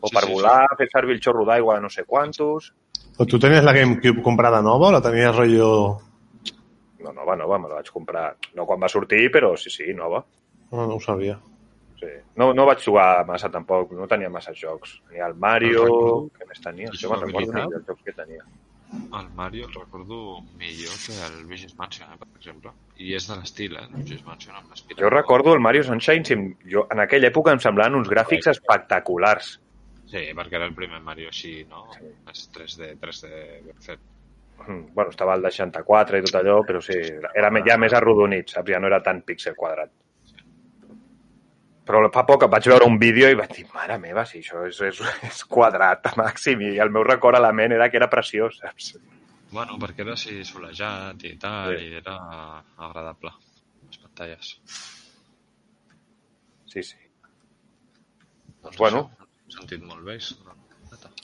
[0.00, 2.70] o Sí, per sí, volar, fer servir el xorro d'aigua de no sé quantos.
[3.16, 5.72] Però tu tenies la GameCube comprada nova o la tenies rotllo...
[7.02, 8.36] No, nova, nova, me la vaig comprar.
[8.54, 10.24] No quan va sortir, però sí, sí, nova.
[10.70, 11.38] No, no ho sabia.
[12.00, 12.08] Sí.
[12.36, 14.98] No, no vaig jugar massa tampoc, no tenia massa jocs.
[15.08, 16.30] Tenia el Mario, recordo.
[16.38, 16.90] què més tenia?
[16.92, 17.70] Jo me'n recordo ni jugabilitat.
[17.74, 18.44] dels jocs que tenia.
[19.20, 22.72] El Mario el recordo millor que el Luigi's Mansion, eh, per exemple.
[22.96, 23.84] I és de l'estil, eh?
[23.92, 25.04] Luigi's Mansion amb l'aspirador.
[25.04, 28.48] Jo recordo el Mario Sunshine, si em- jo, en aquella època em semblaven uns gràfics
[28.50, 29.60] espectaculars.
[30.10, 31.84] Sí, perquè era el primer Mario així, no?
[32.32, 33.28] És 3D, 3D
[33.68, 34.00] ben fet.
[34.66, 36.96] Mm, Bueno, estava el de 64 i tot allò, però sí,
[37.34, 38.70] era ja més arrodonit, saps?
[38.70, 39.90] Ja no era tan píxel quadrat.
[41.90, 44.78] Però fa poc vaig veure un vídeo i vaig dir, mare meva, si això és,
[44.86, 48.10] és, és quadrat a màxim, i el meu record a la ment era que era
[48.12, 48.92] preciós, saps?
[49.50, 51.88] Bueno, perquè era així solejat i tal, Sí.
[51.88, 52.14] i era
[52.78, 53.32] agradable,
[53.88, 54.52] les pantalles.
[56.70, 56.96] Sí, sí.
[58.62, 59.10] Doncs Bueno.
[59.48, 60.18] sentit molt bé.
[60.20, 60.59] neta.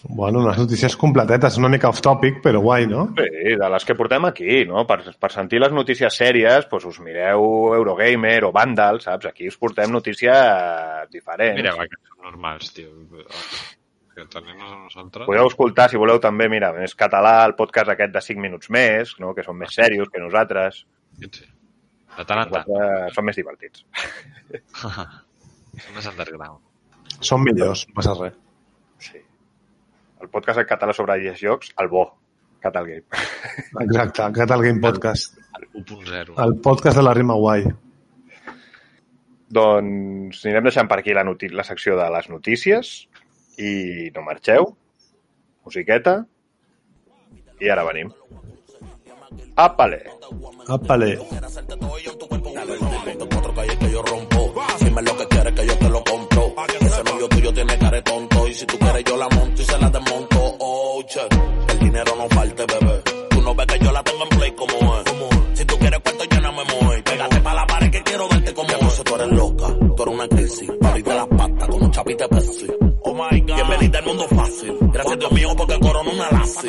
[0.08, 3.08] Bueno, unes notícies completetes, una mica off-topic, però guai, no?
[3.18, 4.84] Sí, de les que portem aquí, no?
[4.86, 9.26] Per, per sentir les notícies sèries, doncs us mireu Eurogamer o Vandal, saps?
[9.32, 11.58] Aquí us portem notícies diferents.
[11.58, 12.92] Mireu, aquests són normals, tio.
[14.14, 15.26] Que tenim a nosaltres...
[15.28, 19.16] Podeu escoltar, si voleu, també, mira, és català, el podcast aquest de 5 minuts més,
[19.20, 19.34] no?
[19.36, 20.84] que són més serios que nosaltres.
[21.20, 21.50] Sí.
[22.16, 22.72] De tant en tant.
[23.12, 23.84] Som més divertits.
[25.84, 26.62] Som més underground.
[27.20, 28.38] Són millors, no passa res.
[29.04, 29.25] Sí.
[30.20, 32.06] El podcast en català sobre jocs, el bo,
[32.60, 33.04] Catal Game.
[33.84, 35.36] Exacte, Catal Game Podcast.
[35.74, 36.34] 1.0.
[36.44, 37.64] El podcast de la rima guai.
[39.48, 42.94] Doncs anirem deixant per aquí la, noti la secció de les notícies
[43.62, 44.72] i no marxeu.
[45.66, 46.18] Musiqueta.
[47.60, 48.10] I ara venim.
[49.56, 50.02] Apale.
[50.68, 51.16] Apale.
[54.02, 54.54] rompo.
[54.80, 56.54] Dime lo que quieres que yo te lo compro.
[56.80, 58.48] Ese novio tuyo tiene cara de tonto.
[58.48, 60.05] Y si tú quieres yo la monto y se la desmonto.
[61.96, 63.02] Dinero no falte, bebé.
[63.30, 65.58] Tú no ves que yo la tengo en play como es.
[65.58, 67.02] Si tú quieres cuarto yo no me muevo.
[67.02, 69.02] Pégate pa' la pared que quiero verte como es.
[69.02, 69.66] tú eres loca,
[69.96, 70.70] tú eres una crisis.
[70.78, 72.66] Las patas con un chapite Pepsi.
[73.00, 73.54] Oh my God.
[73.54, 74.76] Bienvenida al mundo fácil.
[74.92, 76.68] Gracias Dios mío porque corona una lassi.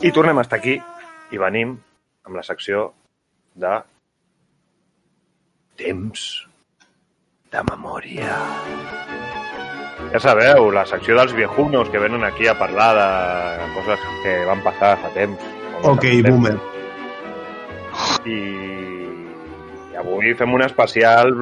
[0.00, 0.76] I tornem a estar aquí
[1.32, 1.72] i venim
[2.28, 2.92] amb la secció
[3.56, 3.72] de
[5.80, 6.47] temps
[7.52, 8.36] de memòria.
[10.12, 14.62] Ja sabeu, la secció dels viejunos que venen aquí a parlar de coses que van
[14.64, 15.42] passar fa temps.
[15.82, 16.28] Ok, temps.
[16.28, 16.54] boomer.
[18.28, 18.38] I,
[19.92, 21.32] I avui fem un especial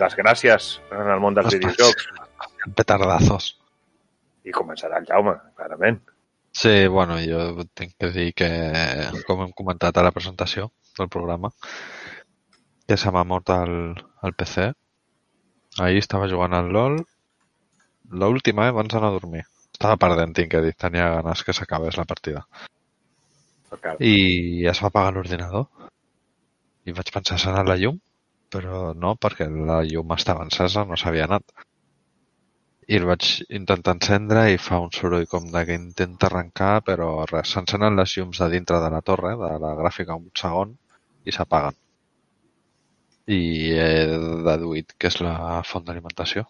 [0.00, 2.08] desgràcies en el món dels videojocs.
[2.76, 3.54] Petardazos.
[4.46, 6.00] I començarà el Jaume, clarament.
[6.52, 8.50] Sí, bueno, jo tinc que dir que,
[9.26, 11.52] com hem comentat a la presentació del programa,
[12.88, 13.74] que se m'ha mort el,
[14.26, 14.72] el PC.
[15.78, 16.98] Ahir estava jugant al LOL,
[18.22, 19.44] l'última, eh, abans d'anar a dormir.
[19.70, 22.44] Estava perdent, tinc que dir, tenia ganes que s'acabés la partida.
[24.02, 25.66] I es va apagar l'ordinador.
[26.90, 28.00] I vaig pensar, s'ha anat la llum?
[28.54, 31.54] Però no, perquè la llum estava encesa, no s'havia anat.
[32.90, 33.28] I el vaig
[33.60, 38.16] intentar encendre i fa un soroll com de que intenta arrencar, però res, s'encenen les
[38.18, 40.74] llums de dintre de la torre, de la gràfica un segon,
[41.24, 41.79] i s'apaguen.
[43.30, 43.40] I
[43.78, 44.06] he
[44.46, 46.46] deduït que és la font d'alimentació.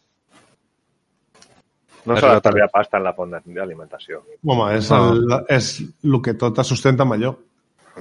[2.08, 4.22] no s'ha de tallar pasta en la font d'alimentació.
[4.46, 5.12] Home, és, No.
[5.12, 5.66] el, és
[6.02, 7.34] el que tot es sustenta amb allò.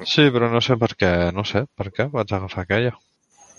[0.07, 2.93] Sí, però no sé per què, no sé per què vaig agafar aquella.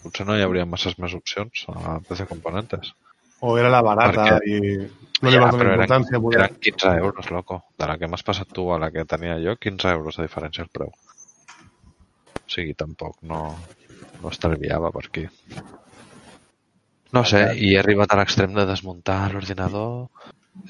[0.03, 2.95] Potser no hi hauria masses més opcions a PC Componentes.
[3.41, 4.61] O era la barata Perquè- i
[5.23, 6.21] no li va però donar eren, importància.
[6.21, 6.41] poder.
[6.41, 7.65] eren 15 euros, loco.
[7.79, 10.63] De la que m'has passat tu a la que tenia jo, 15 euros de diferència
[10.63, 10.89] al preu.
[10.89, 13.57] O sigui, tampoc no,
[14.23, 15.27] no estalviava per aquí.
[17.17, 19.95] No sé, i he arribat a l'extrem de desmuntar l'ordinador,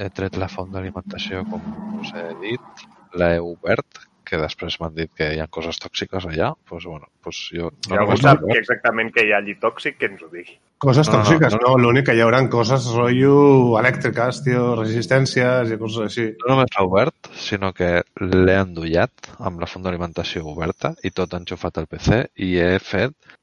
[0.00, 2.86] he tret la font d'alimentació, com us he dit,
[3.20, 7.40] l'he obert, que després m'han dit que hi ha coses tòxiques allà, doncs bueno, doncs
[7.56, 10.28] jo no algú només sap que exactament què hi ha allí tòxic, que ens ho
[10.30, 10.54] digui.
[10.84, 11.72] Coses No, no, tòxiques, no, no.
[11.82, 13.34] L'únic que hi haurà coses rotllo
[13.80, 16.28] elèctriques, tio, resistències i coses així.
[16.44, 17.90] no només l'he obert, sinó que
[18.22, 23.34] l'he endollat amb la font d'alimentació oberta i tot enxufat al PC i he fet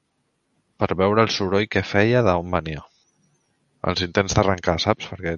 [0.78, 2.84] per veure el soroll que feia d'on venia.
[3.90, 5.08] Els intents d'arrencar, saps?
[5.10, 5.36] Perquè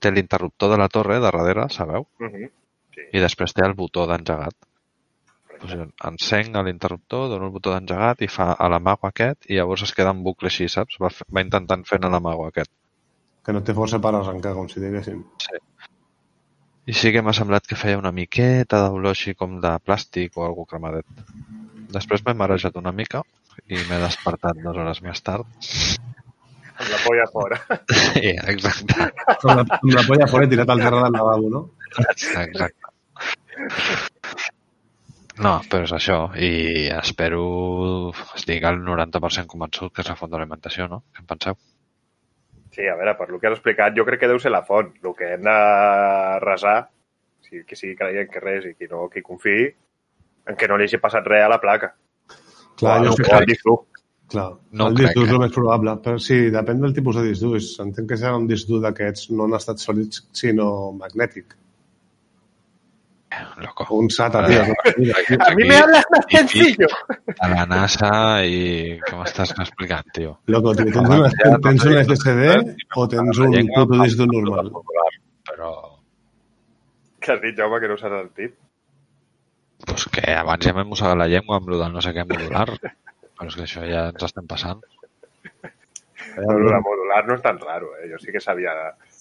[0.00, 2.06] té l'interruptor de la torre de darrere, sabeu?
[2.20, 2.48] Uh -huh.
[3.12, 4.54] I després té el botó d'engegat.
[5.60, 9.82] Doncs jo encenc l'interruptor, dono el botó d'engegat i fa a l'amago aquest i llavors
[9.82, 10.96] es queda en bucle així, saps?
[11.00, 12.70] Va, fe- va intentant fent a l'amago aquest.
[13.44, 15.24] Que no té força per arrencar, com si diguéssim.
[16.86, 20.44] I sí que m'ha semblat que feia una miqueta d'olor així com de plàstic o
[20.46, 21.06] algú cremadet.
[21.96, 23.24] Després m'he marejat una mica
[23.66, 25.48] i m'he despertat dues hores més tard.
[26.76, 27.58] Amb la polla fora.
[28.16, 29.08] Sí, exacte.
[29.34, 31.62] Amb la, amb la polla fora i tirat al terra del lavabo, no?
[32.06, 32.70] exacte.
[35.42, 36.20] No, però és això.
[36.38, 37.42] I espero,
[38.38, 41.02] estic al 90% convençut que és la font d'alimentació, no?
[41.10, 41.58] Què en penseu?
[42.76, 44.90] Sí, a veure, per lo que has explicat, jo crec que deu ser la font.
[45.00, 45.56] El que hem de
[46.42, 46.76] resar,
[47.46, 49.70] si qui sigui creient que res i qui no, qui confiï,
[50.50, 51.94] en que no li hagi passat res a la placa.
[52.76, 53.32] Clar, o, sé o que...
[53.38, 53.78] al disc dur.
[54.28, 55.36] Clar, No el disc dur és eh?
[55.38, 55.96] el més probable.
[56.04, 57.62] Però sí, depèn del tipus de disc dur.
[57.86, 60.68] Entenc que serà un disc dur d'aquests no en estat sòlids, sinó
[60.98, 61.56] magnètic.
[63.64, 63.86] Loco.
[63.96, 64.44] Un SATA.
[64.46, 66.88] Aquí, A mi me hablas más sencillo.
[67.40, 68.10] A la NASA
[68.44, 70.36] i què m'estàs explicant, tio?
[70.52, 71.30] Loco, tio, tens, una,
[71.64, 72.46] tens un SSD
[72.96, 74.70] o tens un puto disc dur normal?
[75.50, 75.72] Però,
[77.20, 78.54] Que has dit, Jaume, que no s'ha sentit.
[79.86, 82.66] pues que abans ja m'he mossegat la llengua amb del no sé què modular.
[83.36, 84.80] Però és que això ja ens estem passant.
[86.36, 88.08] Però el de modular no és tan raro, eh?
[88.12, 88.72] Jo sí que sabia...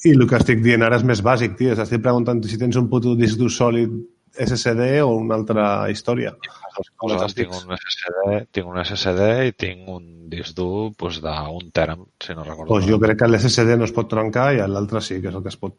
[0.04, 1.74] I el que estic dient ara és més bàsic, tio.
[1.74, 3.96] Estic preguntant si tens un puto disc dur sòlid
[4.36, 6.34] SSD o una altra història.
[7.00, 11.96] Coses, tinc un SSD, tinc un SSD i tinc un disc dur pues, d'un tera,
[12.22, 12.68] si no recordo.
[12.74, 15.46] Pues jo crec que l'SSD no es pot trencar i l'altre sí, que és el
[15.46, 15.78] que es pot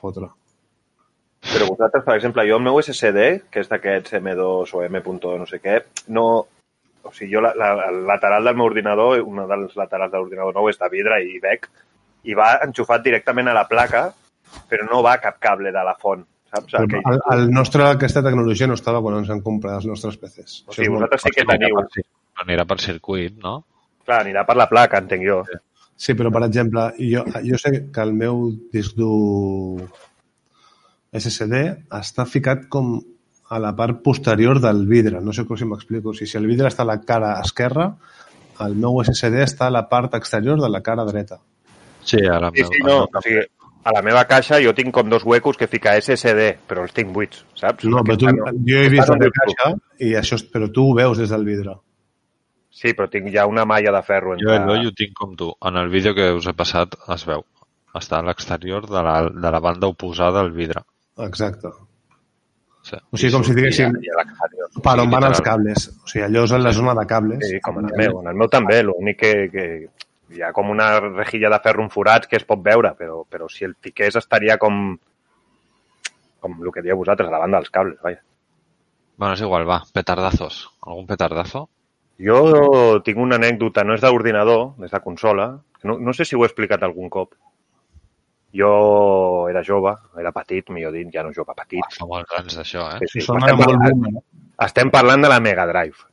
[0.00, 0.28] fotre.
[1.50, 5.02] Però vosaltres, per exemple, jo el meu SSD, que és d'aquests M2 o M.
[5.40, 6.26] no sé què, no...
[7.00, 10.52] O sigui, jo la, la, el lateral del meu ordinador, una dels laterals de l'ordinador
[10.52, 11.64] nou és de vidre i bec,
[12.28, 14.08] i va enxufat directament a la placa,
[14.68, 16.76] però no va cap cable de la font, saps?
[16.80, 20.18] El que, El, el nostre, aquesta tecnologia no estava quan ens han comprat els nostres
[20.20, 20.62] PCs.
[20.66, 21.82] o sigui, vosaltres sí que teniu...
[22.40, 23.58] Anirà per circuit, no?
[24.06, 25.42] Clar, anirà per la placa, entenc jo.
[26.00, 29.84] Sí, però per exemple, jo, jo sé que el meu disc dur
[31.12, 31.60] SSD
[31.98, 32.94] està ficat com
[33.50, 35.20] a la part posterior del vidre.
[35.20, 36.14] No sé com si m'explico.
[36.14, 37.90] O sigui, si el vidre està a la cara esquerra,
[38.64, 41.40] el meu SSD està a la part exterior de la cara dreta.
[42.04, 43.02] Sí, ara Sí, sí, no.
[43.04, 43.44] O sigui,
[43.84, 47.12] a la meva caixa jo tinc com dos huecos que fica SSD, però els tinc
[47.14, 47.86] buits, saps?
[47.88, 49.70] No, però tu, Aquesta jo he vist la teva caixa,
[50.04, 51.78] i això, però tu ho veus des del vidre.
[52.80, 54.58] Sí, però tinc ja una malla de ferro Jo, entre...
[54.62, 55.50] Eloi, ho tinc com tu.
[55.66, 57.44] En el vídeo que us he passat es veu.
[57.98, 60.84] Està a l'exterior de, la, de la banda oposada al vidre.
[61.26, 61.72] Exacte.
[62.86, 62.96] Sí.
[63.10, 64.24] O sigui, com si diguéssim a
[64.84, 65.88] per on van els cables.
[65.98, 67.42] O sigui, allò és en la zona de cables.
[67.48, 68.20] Sí, com en el meu.
[68.22, 69.66] En el meu també, l'únic que, que
[70.30, 73.48] hi ha com una rejilla de ferro en forats que es pot veure, però, però
[73.50, 74.98] si el fiqués estaria com
[76.40, 78.22] com el que dieu vosaltres, a la banda dels cables, vaja.
[79.20, 79.82] Bueno, és igual, va.
[79.92, 80.62] Petardazos.
[80.80, 81.66] ¿Algun petardazo?
[82.20, 85.50] Jo tinc una anècdota, no és d'ordinador, és de consola.
[85.84, 87.36] No, no sé si ho he explicat algun cop.
[88.56, 88.72] Jo
[89.52, 92.00] era jove, era petit, millor dit, ja no jove, petit.
[92.00, 93.04] Fa molt grans d'això, eh?
[93.04, 93.26] Sí, sí.
[93.26, 94.24] Estem, parlant, boomer.
[94.66, 96.08] estem parlant de la Mega Drive.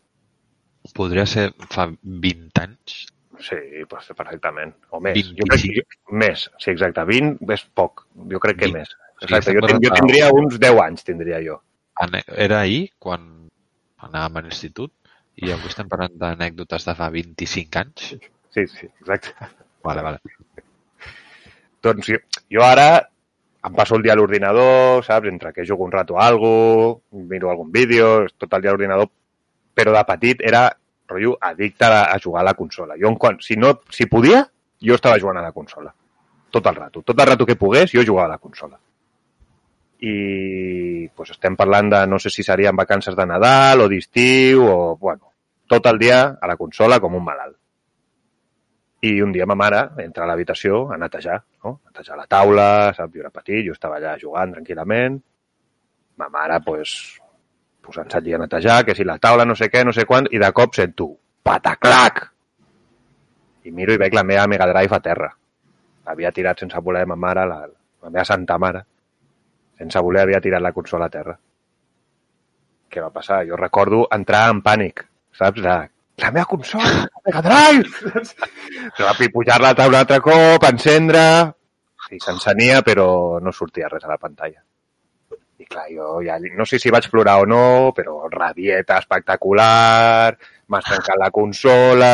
[0.96, 3.00] Podria ser fa 20 anys.
[3.40, 3.56] Sí,
[3.90, 4.76] pues, perfectament.
[4.90, 5.14] O més.
[5.14, 5.38] 25.
[5.38, 7.04] Jo crec que, més, sí, exacte.
[7.06, 8.06] 20 és poc.
[8.32, 8.78] Jo crec que 20.
[8.80, 8.90] més.
[9.20, 9.40] Sí, Exacte.
[9.52, 11.60] estem Jo, tin- jo tindria uns 10 anys, tindria jo.
[12.36, 13.50] Era ahir, quan
[14.06, 14.92] anàvem a l'institut,
[15.38, 18.12] i avui estem parlant d'anècdotes de fa 25 anys.
[18.54, 19.34] Sí, sí, exacte.
[19.84, 20.20] Vale, vale.
[21.84, 22.18] Doncs jo,
[22.52, 22.88] jo ara
[23.68, 25.28] em passo el dia a l'ordinador, saps?
[25.28, 29.10] Entre que jugo un rato a algo, miro algun vídeo, tot el dia a l'ordinador,
[29.76, 30.70] però de petit era,
[31.08, 32.96] rotllo, addicte a, a jugar a la consola.
[33.00, 34.44] Jo, quan, si, no, si podia,
[34.82, 35.94] jo estava jugant a la consola.
[36.52, 37.02] Tot el rato.
[37.02, 38.78] Tot el rato que pogués, jo jugava a la consola.
[39.98, 44.76] I pues, estem parlant de, no sé si serien vacances de Nadal o d'estiu o,
[45.02, 45.34] bueno,
[45.68, 47.58] tot el dia a la consola com un malalt.
[49.08, 51.80] I un dia ma mare entra a l'habitació a netejar, no?
[51.86, 53.14] A netejar la taula, saps?
[53.14, 55.20] Jo era petit, jo estava allà jugant tranquil·lament.
[56.18, 56.94] Ma mare, pues,
[57.88, 60.42] posant-se allí a netejar, que si la taula no sé què, no sé quant, i
[60.44, 61.10] de cop sento
[61.48, 62.22] pataclac!
[63.68, 65.32] I miro i veig la meva Mega Drive a terra.
[66.12, 68.84] Havia tirat sense voler ma mare, la, la meva santa mare,
[69.80, 71.36] sense voler havia tirat la consola a terra.
[72.88, 73.42] Què va passar?
[73.48, 75.04] Jo recordo entrar en pànic,
[75.36, 75.64] saps?
[75.64, 75.78] De,
[76.24, 78.24] la meva consola, la Mega Drive!
[79.00, 81.24] Va pujar la taula un altre cop, encendre...
[82.08, 83.10] I s'encenia, però
[83.44, 84.62] no sortia res a la pantalla.
[85.58, 90.36] I clar, jo ja no sé si vaig plorar o no, però rabieta espectacular,
[90.70, 92.12] m'has trencat la consola,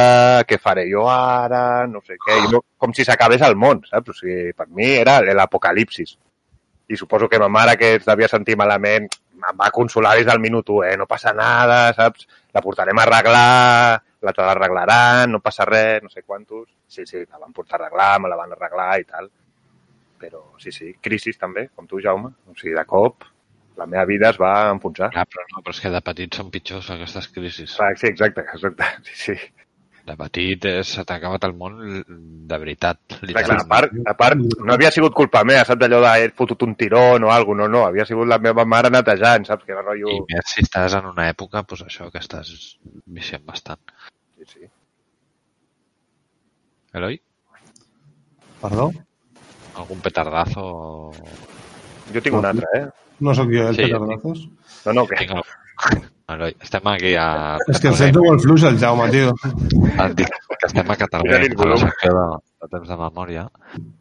[0.47, 4.13] què faré jo ara, no sé què, no, com si s'acabés el món, saps?
[4.13, 6.15] O sigui, per mi era l'apocalipsis.
[6.87, 9.09] I suposo que ma mare, que es devia sentir malament,
[9.43, 10.95] em va consolar des del minut 1, eh?
[10.99, 12.27] No passa nada, saps?
[12.55, 16.69] La portarem a arreglar, la te l'arreglaran, no passa res, no sé quantos.
[16.87, 19.29] Sí, sí, la van portar a arreglar, me la van arreglar i tal.
[20.23, 22.31] Però sí, sí, crisis també, com tu, Jaume.
[22.47, 23.25] O sigui, de cop,
[23.77, 25.09] la meva vida es va enfonsar.
[25.15, 27.75] Clar, però no, però és que de petit són pitjors aquestes crisis.
[27.81, 28.89] Ah, sí, exacte, exacte.
[29.09, 29.37] Sí, sí.
[30.03, 31.77] De petit se t'ha acabat el món
[32.49, 33.69] de veritat, Clar, clar, a, literalment.
[33.71, 37.23] part, a part, no havia sigut culpa meva, saps allò de he fotut un tirón
[37.23, 40.11] o alguna no, no, havia sigut la meva mare netejant, saps, que era rotllo...
[40.11, 42.51] I més si estàs en una època, doncs això, que estàs
[43.15, 43.79] viciant bastant.
[44.35, 44.67] Sí, sí.
[46.99, 47.15] Eloi?
[48.59, 48.89] Perdó?
[49.79, 50.67] Algun petardazo?
[52.11, 52.83] Jo tinc un altre, eh?
[53.23, 54.47] No sóc jo, el Sí, Petardazos?
[54.85, 55.15] No, no, que...
[55.23, 55.43] Tinc.
[56.33, 57.57] Eloi, estem aquí a...
[57.67, 59.33] És que el sento molt fluix, el Jaume, tio.
[59.91, 62.23] Et dic que estem a Catalunya, a la secció de,
[62.63, 63.43] de temps de memòria,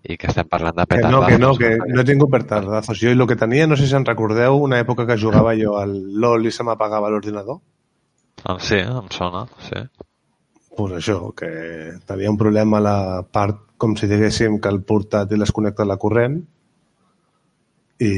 [0.06, 1.58] i que estem parlant de Que no, petardazos.
[1.58, 3.00] que no, que no he tingut petardazos.
[3.02, 5.96] Jo el que tenia, no sé si en recordeu, una època que jugava jo al
[6.22, 7.58] LOL i se m'apagava l'ordinador.
[8.46, 9.82] Ah, sí, em sona, sí.
[10.76, 11.50] pues això, que
[12.06, 12.96] tenia un problema a la
[13.28, 16.38] part, com si diguéssim, que el portàtil es connecta a la corrent
[18.02, 18.10] i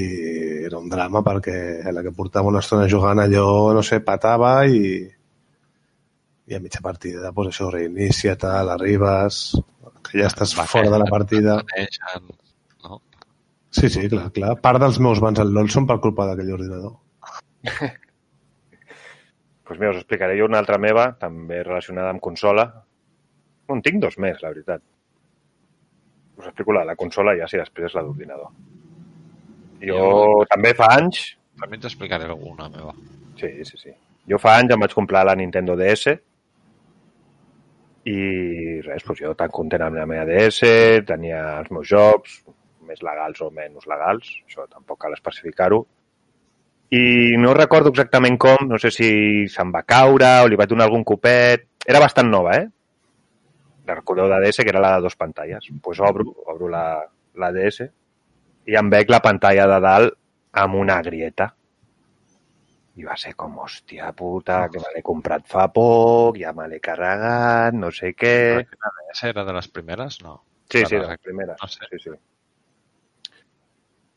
[0.65, 1.57] era un drama perquè
[1.93, 4.81] la que portava una estona jugant allò, no sé, patava i
[6.47, 9.55] i a mitja partida, pues això, reinicia, tal, arribes,
[10.05, 11.57] que ja estàs fora de la partida.
[12.85, 13.01] No?
[13.73, 14.51] Sí, sí, clar, clar.
[14.61, 16.99] Part dels meus bans al LOL són per culpa d'aquell ordinador.
[19.65, 22.67] Doncs mira, us explicaré jo una altra meva, també relacionada amb consola.
[23.65, 24.85] No, en tinc dos més, la veritat.
[26.37, 28.53] Us explico la de la consola i ja si després la d'ordinador.
[29.83, 32.93] Jo també fa anys, També t'explicaré alguna meva.
[33.39, 33.91] sí, sí, sí.
[34.29, 36.15] Jo fa anys em vaig comprar la Nintendo DS
[38.05, 40.61] i res, doncs jo tan content amb la meva DS,
[41.09, 42.43] tenia els meus jocs,
[42.85, 45.81] més legals o menys legals, això tampoc cal especificar-ho,
[46.93, 49.09] i no recordo exactament com, no sé si
[49.49, 52.69] se'n va caure o li vaig donar algun copet, era bastant nova, eh?
[53.89, 55.65] La recordeu de DS, que era la de dos pantalles.
[55.69, 57.03] Doncs pues obro, obro la,
[57.37, 57.89] la DS
[58.67, 60.17] i em veig la pantalla de dalt
[60.65, 61.51] amb una grieta.
[62.95, 66.79] I va ser com, hòstia puta, que me l'he comprat fa poc, ja me l'he
[66.81, 68.35] carregat, no sé què...
[69.15, 70.21] Esa era de les primeres?
[70.23, 70.37] No.
[70.71, 71.57] Sí, sí, Para- la primera.
[71.61, 71.89] No sé.
[71.91, 72.15] Sí, sí.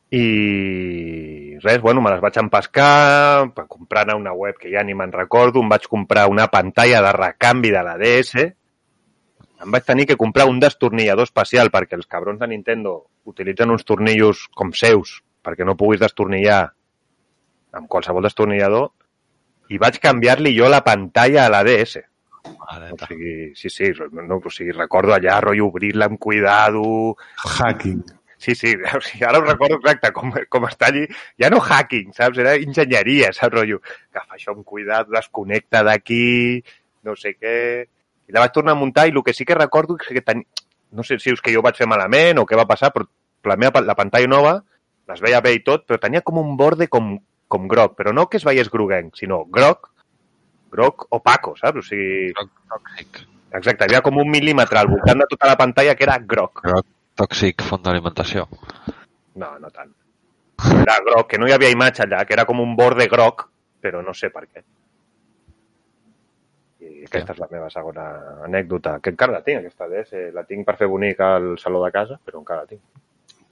[0.09, 4.93] I res, bueno, me les vaig empescar, per comprar a una web que ja ni
[4.95, 8.45] me'n recordo, em vaig comprar una pantalla de recanvi de la DS,
[9.65, 12.93] em vaig tenir que comprar un destornillador especial perquè els cabrons de Nintendo
[13.27, 16.61] utilitzen uns tornillos com seus perquè no puguis destornillar
[17.77, 18.91] amb qualsevol destornillador
[19.71, 22.03] i vaig canviar-li jo la pantalla a la DS.
[22.47, 23.07] O Maleta.
[23.09, 27.17] sigui, sí, sí, no, o sigui, recordo allà, rotllo, obrir-la amb cuidado...
[27.43, 28.03] Hacking.
[28.37, 31.03] Sí, sí, o sigui, ara ho recordo exacte, com, com està allí.
[31.41, 32.39] Ja no hacking, saps?
[32.43, 33.81] Era enginyeria, saps, rotllo?
[34.13, 36.63] Agafa això amb cuidado, desconnecta d'aquí,
[37.03, 37.57] no sé què...
[38.27, 40.43] I la vaig tornar a muntar i el que sí que recordo és que ten...
[40.91, 43.05] no sé si és que jo ho vaig fer malament o què va passar, però
[43.47, 44.55] la meva la pantalla nova
[45.07, 47.13] les veia bé i tot, però tenia com un borde com,
[47.47, 49.89] com groc, però no que es veiés groguenc, sinó groc,
[50.71, 51.79] groc opaco, saps?
[51.79, 53.21] O sigui, Groc tòxic.
[53.55, 56.59] exacte, hi havia com un mil·límetre al voltant de tota la pantalla que era groc.
[56.65, 56.85] Groc
[57.17, 58.45] tòxic, font d'alimentació.
[59.35, 59.93] No, no tant.
[60.81, 63.47] Era groc, que no hi havia imatge allà, que era com un borde groc,
[63.81, 64.63] però no sé per què.
[66.77, 68.05] I aquesta és la meva segona
[68.45, 70.23] anècdota, que encara la tinc, aquesta DS.
[70.35, 72.83] La tinc per fer bonic al saló de casa, però encara la tinc.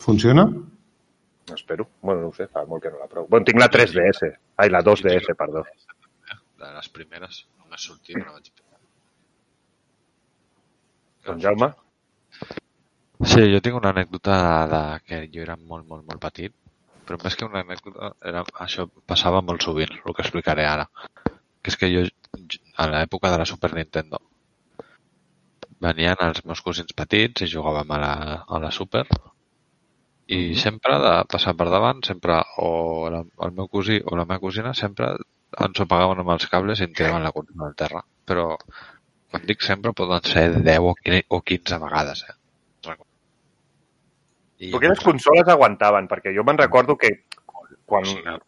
[0.06, 0.46] Funciona?
[1.54, 1.88] Espero.
[2.02, 3.28] Bueno, no ho sé, fa molt que no la provo.
[3.30, 4.30] Bueno, tinc la 3DS.
[4.62, 5.66] Ai, la 2DS, perdó.
[6.62, 8.80] De les primeres, només sortia una vaig pillar.
[11.26, 11.72] Doncs Jaume?
[13.26, 14.38] Sí, jo tinc una anècdota
[14.72, 16.54] de que jo era molt, molt, molt petit,
[17.06, 20.88] però més que una anècdota, era, això passava molt sovint, el que explicaré ara.
[21.62, 22.04] Que és que jo,
[22.78, 24.20] a l'època de la Super Nintendo,
[25.86, 28.14] venien els meus cosins petits i jugàvem a la,
[28.48, 29.06] a la Super
[30.36, 32.70] i sempre de passar per davant, sempre o
[33.14, 35.12] la, el meu cosí o la meva cosina sempre
[35.66, 38.02] ens ho pagaven amb els cables i tiraven la consola al terra.
[38.26, 42.36] Però quan dic sempre poden ser 10 o 15 o 15 vegades, eh?
[44.56, 46.06] I Però quines consoles aguantaven?
[46.08, 47.10] Perquè jo me'n recordo que
[47.86, 48.06] quan,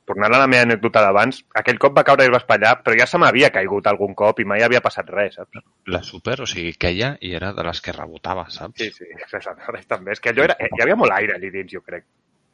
[0.09, 2.97] tornant a la meva anècdota d'abans, aquell cop va caure i es va espatllar, però
[2.97, 5.61] ja se m'havia caigut algun cop i mai havia passat res, saps?
[5.93, 8.81] La Super, o sigui, queia i era de les que rebotava, saps?
[8.81, 10.15] Sí, sí, exactament, també.
[10.17, 12.07] És que allò era, eh, hi havia molt aire allà dins, jo crec.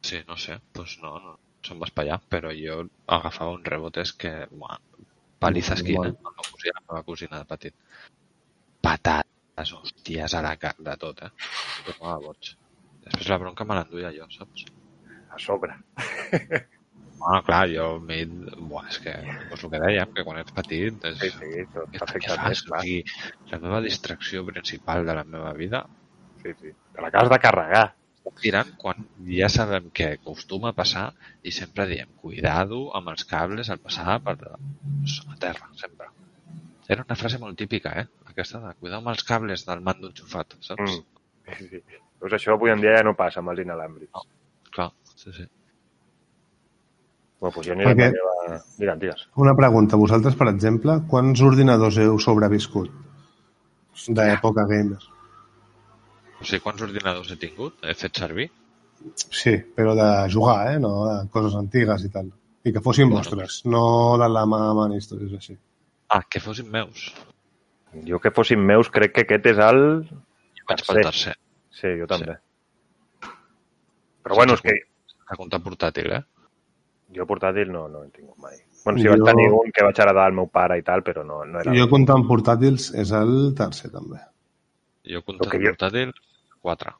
[0.04, 2.82] Sí, no sé, doncs no, no se'm va espatllar, però jo
[3.16, 5.06] agafava un rebotes que, bueno,
[5.40, 7.76] paliza esquina, amb la cosina, la meva cosina de petit.
[8.84, 11.32] Patates, hòsties, a la cara, de tot, eh?
[11.88, 12.52] Tornava boig.
[13.06, 14.68] Després la bronca me l'enduia jo, saps?
[15.32, 15.76] A sobre.
[17.18, 18.22] Bueno, clar, jo m'he...
[18.58, 19.12] Buah, és que,
[19.50, 21.20] doncs el que dèiem, que quan ets petit és...
[21.20, 22.64] Sí, sí, tot Què perfectament, fas?
[22.64, 22.80] O clar.
[22.84, 23.20] sigui,
[23.52, 25.84] la meva distracció principal de la meva vida
[26.44, 26.72] Sí, sí.
[26.92, 27.84] Te l'acabes de carregar.
[28.40, 31.04] tirant quan ja sabem que acostuma a passar
[31.44, 36.08] i sempre diem, cuidado amb els cables al passar per a terra, sempre.
[36.88, 38.06] Era una frase molt típica, eh?
[38.32, 40.96] Aquesta de cuidar amb els cables del mando enxufat, saps?
[40.96, 41.54] Mm.
[41.58, 42.00] Sí, sí.
[42.20, 44.26] Doncs això avui en dia ja no passa amb els inalàmbrics.
[44.72, 45.46] Clar, sí, sí.
[47.44, 48.60] Bueno, doncs jo aniré Perquè- amb la meva...
[48.80, 49.24] Digue'm, digues.
[49.44, 49.98] Una pregunta.
[50.00, 52.88] Vosaltres, per exemple, quants ordinadors heu sobreviscut
[54.08, 54.96] d'època gamer?
[56.40, 57.76] O sigui, quants ordinadors he tingut?
[57.84, 58.48] He fet servir?
[59.28, 60.78] Sí, però de jugar, eh?
[60.80, 62.30] No de coses antigues i tal.
[62.64, 63.84] I que fossin Bueno, vostres, no
[64.20, 65.58] de la mà a mà ni històries així.
[66.08, 67.10] Ah, que fossin meus.
[68.08, 69.82] Jo que fossin meus crec que aquest és el...
[70.08, 70.94] Jo vaig Tercer.
[70.94, 71.34] pel tercer.
[71.76, 72.38] Sí, jo també.
[74.24, 74.78] Però bueno, és que
[75.28, 76.22] A comptar portàtil, eh?
[77.12, 78.56] Jo portàtil no, no he tingut mai.
[78.84, 81.24] Bueno, sí, Jo- vaig tenir un que vaig heredar al meu pare i tal, però
[81.24, 81.72] no, no era...
[81.74, 84.20] Jo comptant portàtils és el tercer, també.
[85.08, 86.12] Jo comptant que jo- portàtil,
[86.60, 86.92] quatre.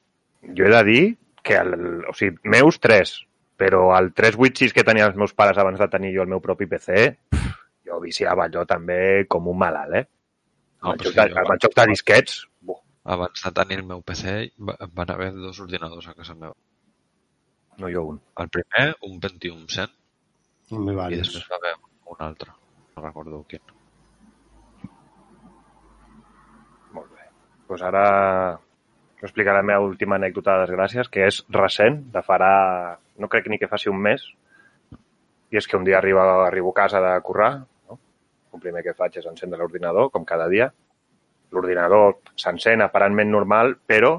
[0.57, 1.03] Jo he de dir
[1.43, 3.19] que, el, o sigui, meus tres,
[3.57, 6.67] però el 386 que tenien els meus pares abans de tenir jo el meu propi
[6.67, 7.19] PC,
[7.85, 10.05] jo viciava allò també com un malalt, eh?
[10.83, 13.51] No, Amb el joc de, sí, jo- amb el joc de disquets, buh, Abans de
[13.53, 16.55] tenir el meu PC va- van haver dos ordinadors a casa meva.
[17.79, 18.21] No jo un.
[18.43, 19.95] El primer, un Pentium 100,
[20.75, 21.75] N'hi i després va haver
[22.13, 22.53] un altre.
[22.97, 23.61] No recordo quin.
[26.95, 27.27] Molt bé.
[27.27, 28.05] Doncs pues ara
[29.25, 32.49] Us explicaré la meva última anècdota de desgràcies, que és recent, de farà...
[33.17, 34.21] No crec ni que faci un mes.
[35.49, 37.53] I és que un dia arribo, arribo a casa de currar,
[37.89, 37.97] no?
[38.53, 40.67] el primer que faig és encendre l'ordinador, com cada dia.
[41.57, 44.13] L'ordinador s'encén aparentment normal, però,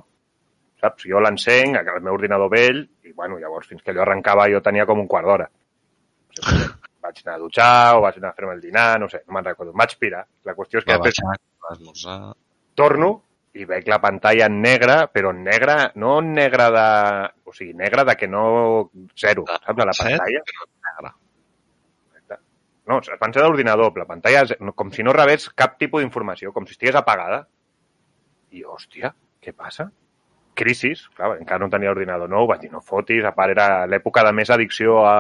[0.86, 4.62] saps, jo l'encenc, el meu ordinador vell, i bueno, llavors fins que allò arrencava jo
[4.64, 5.50] tenia com un quart d'hora.
[6.36, 6.72] O sigui,
[7.06, 9.46] vaig anar a dutxar o vaig anar a fer-me el dinar, no sé, no me'n
[9.52, 9.74] recordo.
[9.78, 10.24] Vaig pirar.
[10.48, 12.18] La qüestió és que Va després baixar, va esmorzar...
[12.76, 13.12] torno
[13.56, 16.88] i veig la pantalla en negre, però en negre, no en negre de...
[17.48, 18.42] O sigui, negre de que no...
[19.16, 19.70] Zero, saps?
[19.80, 20.42] A la Set, pantalla.
[20.90, 21.14] negre.
[22.86, 26.68] No, es pensa d'ordinador, la pantalla no- com si no rebés cap tipus d'informació, com
[26.68, 27.40] si estigués apagada.
[28.54, 29.10] I, hòstia,
[29.42, 29.88] què passa?
[30.58, 34.24] Crisis, clar, encara no tenia ordinador nou, vaig dir, no fotis, a part era l'època
[34.26, 35.18] de més addicció a,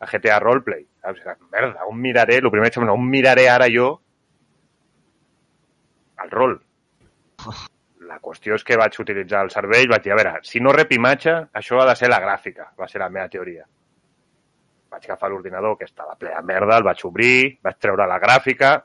[0.00, 0.84] a GTA Roleplay.
[1.02, 1.22] Saps?
[1.24, 3.94] Era, merda, on miraré, el primer que em on miraré ara jo
[6.24, 6.58] el rol.
[8.06, 10.92] La qüestió és que vaig utilitzar el cervell, vaig dir, a veure, si no rep
[10.94, 13.64] imatge, això ha de ser la gràfica, va ser la meva teoria.
[14.94, 18.76] Vaig agafar l'ordinador, que estava ple de merda, el vaig obrir, vaig treure la gràfica,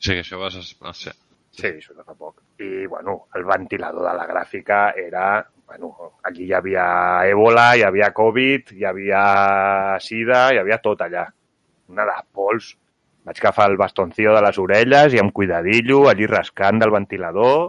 [0.00, 0.56] O sigui, això vas...
[0.56, 1.12] A...
[1.50, 1.70] Sí.
[1.70, 2.42] De fa poc.
[2.62, 5.46] I, bueno, el ventilador de la gràfica era...
[5.70, 5.92] Bueno,
[6.26, 6.84] aquí hi havia
[7.30, 9.20] èbola, hi havia Covid, hi havia
[10.02, 11.28] sida, hi havia tot allà.
[11.94, 12.72] Una de pols.
[13.28, 17.68] Vaig agafar el bastoncillo de les orelles i amb cuidadillo, allí rascant del ventilador.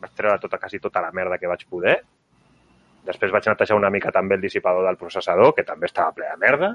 [0.00, 1.98] Vaig treure tota, quasi tota la merda que vaig poder.
[3.06, 6.40] Després vaig netejar una mica també el dissipador del processador, que també estava ple de
[6.40, 6.72] merda.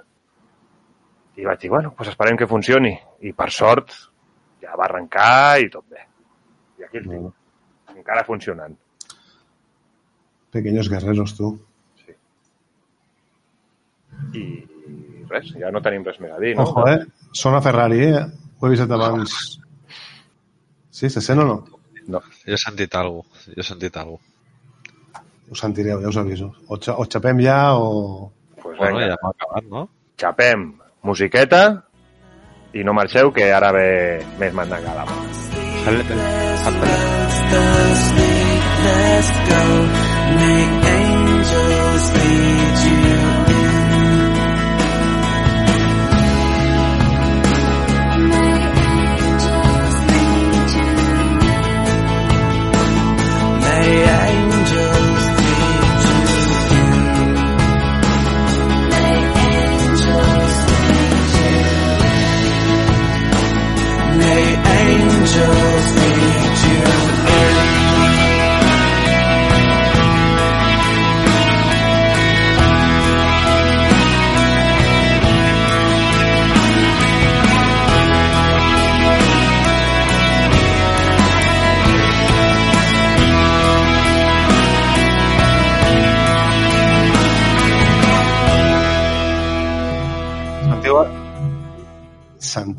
[1.42, 2.94] I vaig dir, bueno, doncs esperem que funcioni.
[3.26, 3.98] I per sort,
[4.62, 6.11] ja va arrencar i tot bé.
[6.92, 7.34] Aquí el tinc.
[7.96, 8.76] Encara funcionant.
[10.52, 11.54] Pequeños guerreros, tu.
[12.04, 12.16] Sí.
[14.36, 14.44] I
[15.30, 16.66] res, ja no tenim res més a dir, no?
[16.68, 17.00] Ojo, eh?
[17.32, 18.26] Sona Ferrari, eh?
[18.60, 19.38] Ho he vist abans.
[20.92, 21.58] Sí, se sent o no?
[22.12, 22.20] No.
[22.44, 23.56] Jo he sentit alguna cosa.
[23.56, 25.24] Jo he sentit alguna cosa.
[25.48, 26.52] Ho sentireu, ja us aviso.
[26.68, 28.32] O, xa o xapem ja o...
[28.62, 29.88] Pues Bueno, vinga, ja hem acabat, no?
[30.20, 30.68] xapem
[31.08, 31.64] musiqueta
[32.76, 33.88] i no marxeu, que ara ve
[34.39, 35.08] més mandangada.
[35.84, 37.01] the happening.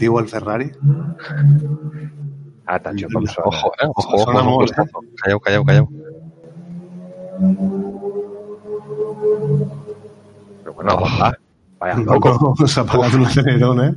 [0.03, 0.71] Sentiu el Ferrari?
[2.67, 3.47] Atenció com sona.
[3.47, 3.87] Ojo, eh?
[3.95, 4.83] Ojo, ojo, Sona ojo, molt, eh?
[4.83, 5.05] ojo.
[5.23, 5.87] Calleu, calleu, calleu.
[10.63, 11.01] Però bueno, Oh.
[11.21, 11.33] va,
[11.79, 13.95] vaya, No, no, s'ha pagat un acelerón, eh?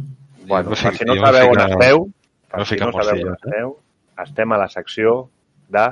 [0.48, 2.06] Bueno, No per si no jo sabeu on esteu,
[2.50, 3.38] per no si no sabeu on eh?
[3.40, 3.78] esteu,
[4.24, 5.30] estem a la secció
[5.70, 5.86] de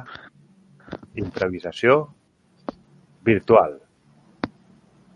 [1.15, 2.13] improvisació
[3.23, 3.79] virtual.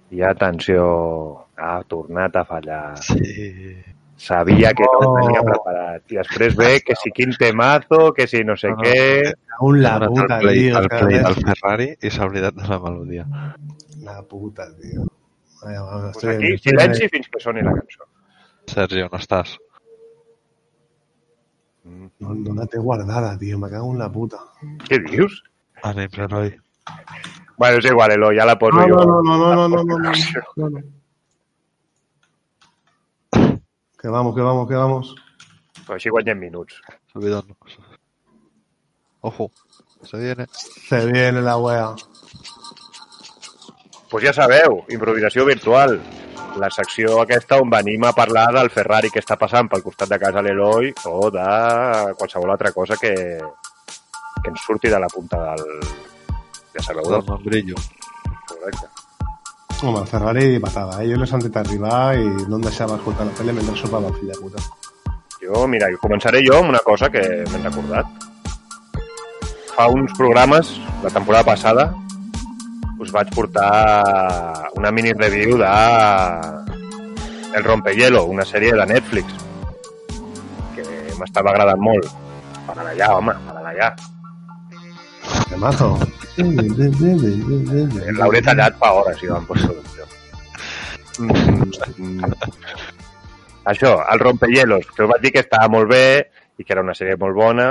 [0.10, 2.98] I atenció, ha tornat a fallar.
[2.98, 3.84] Sí.
[4.18, 5.18] Sabia que no Oh.
[5.18, 6.12] el tenia preparat.
[6.12, 9.34] I després ve que si quin temazo, que si no sé No, no, què...
[9.62, 10.78] Un la Ha puta, al play, tio.
[10.78, 13.26] al play del Ferrari i s'ha oblidat de la melodia.
[14.04, 15.06] La puta, tio.
[15.64, 18.06] Vaya, va, Pues aquí, silenci fins que soni la cançó.
[18.68, 19.56] Sergi, on estàs?
[22.20, 23.58] No, no la té guardada, tio.
[23.60, 24.38] Me cago en la puta.
[24.90, 25.42] Què dius?
[25.84, 26.52] Ànims, heroi.
[27.58, 29.06] Bueno, és igual, Elo, ja la poso No, jo.
[29.06, 30.12] no, no, no, no, no, no, no,
[30.58, 30.82] no, no.
[34.00, 35.16] Que vamos, que vamos, que vamos.
[35.88, 36.82] Així guanyem minuts.
[37.14, 37.56] Subidón.
[39.22, 39.52] Ojo,
[40.04, 40.46] se viene.
[40.54, 41.96] Se viene la wea.
[44.10, 46.00] pues ja sabeu, improvisació virtual.
[46.58, 50.18] La secció aquesta on venim a parlar del Ferrari que està passant pel costat de
[50.18, 53.12] casa l'Eloi o de qualsevol altra cosa que,
[54.42, 55.82] que ens surti de la punta del...
[56.74, 57.36] Ja sabeu Del d'on.
[57.36, 57.76] membrillo.
[58.48, 58.88] Correcte.
[59.84, 61.12] Home, Ferrari patada, eh?
[61.12, 64.32] Jo l'he sentit arribar i no em deixava escoltar la tele mentre sopava el fill
[64.32, 64.64] de puta.
[65.38, 67.22] Jo, mira, i començaré jo amb una cosa que
[67.52, 68.26] m'he recordat.
[69.76, 70.74] Fa uns programes,
[71.06, 71.86] la temporada passada,
[72.98, 73.70] us vaig portar
[74.82, 75.70] una mini review de
[77.54, 79.46] El Rompehielo, una sèrie de Netflix,
[80.74, 80.90] que
[81.22, 82.10] m'estava agradant molt.
[82.66, 83.96] Para allà, home, para allà.
[85.50, 85.96] Temazo.
[88.20, 90.08] L'hauré tallat fa hores, jo, en postproducció.
[91.18, 92.32] Mm,
[93.72, 96.08] això, el Rompehielos, que us vaig dir que estava molt bé
[96.58, 97.70] i que era una sèrie molt bona,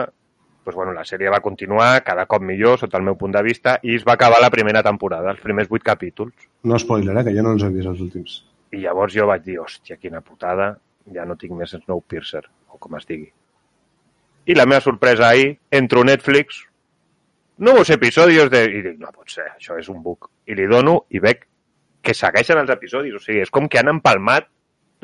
[0.67, 3.77] pues, bueno, la sèrie va continuar cada cop millor, sota el meu punt de vista,
[3.87, 6.49] i es va acabar la primera temporada, els primers vuit capítols.
[6.67, 8.41] No spoiler, eh, que jo no els he vist els últims.
[8.75, 10.73] I llavors jo vaig dir, hòstia, quina putada,
[11.15, 12.43] ja no tinc més Snowpiercer,
[12.75, 13.31] o com es digui.
[14.47, 16.65] I la meva sorpresa ahir, entro a Netflix,
[17.59, 18.63] nous episodis de...
[18.69, 20.29] I dic, no pot ser, això és un bug.
[20.47, 21.47] I li dono i veig
[22.05, 24.49] que segueixen els episodis, o sigui, és com que han empalmat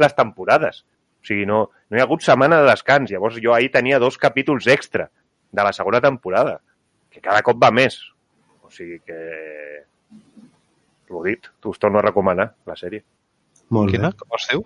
[0.03, 0.83] les temporades.
[1.23, 3.11] O sigui, no, no hi ha hagut setmana de descans.
[3.11, 5.09] Llavors jo ahir tenia dos capítols extra
[5.53, 6.61] de la segona temporada,
[7.11, 7.99] que cada cop va més.
[8.63, 9.19] O sigui que...
[11.13, 13.03] L'ho dit, us torno a recomanar, la sèrie.
[13.73, 14.13] Molt Quina?
[14.13, 14.23] bé.
[14.23, 14.63] Com es diu?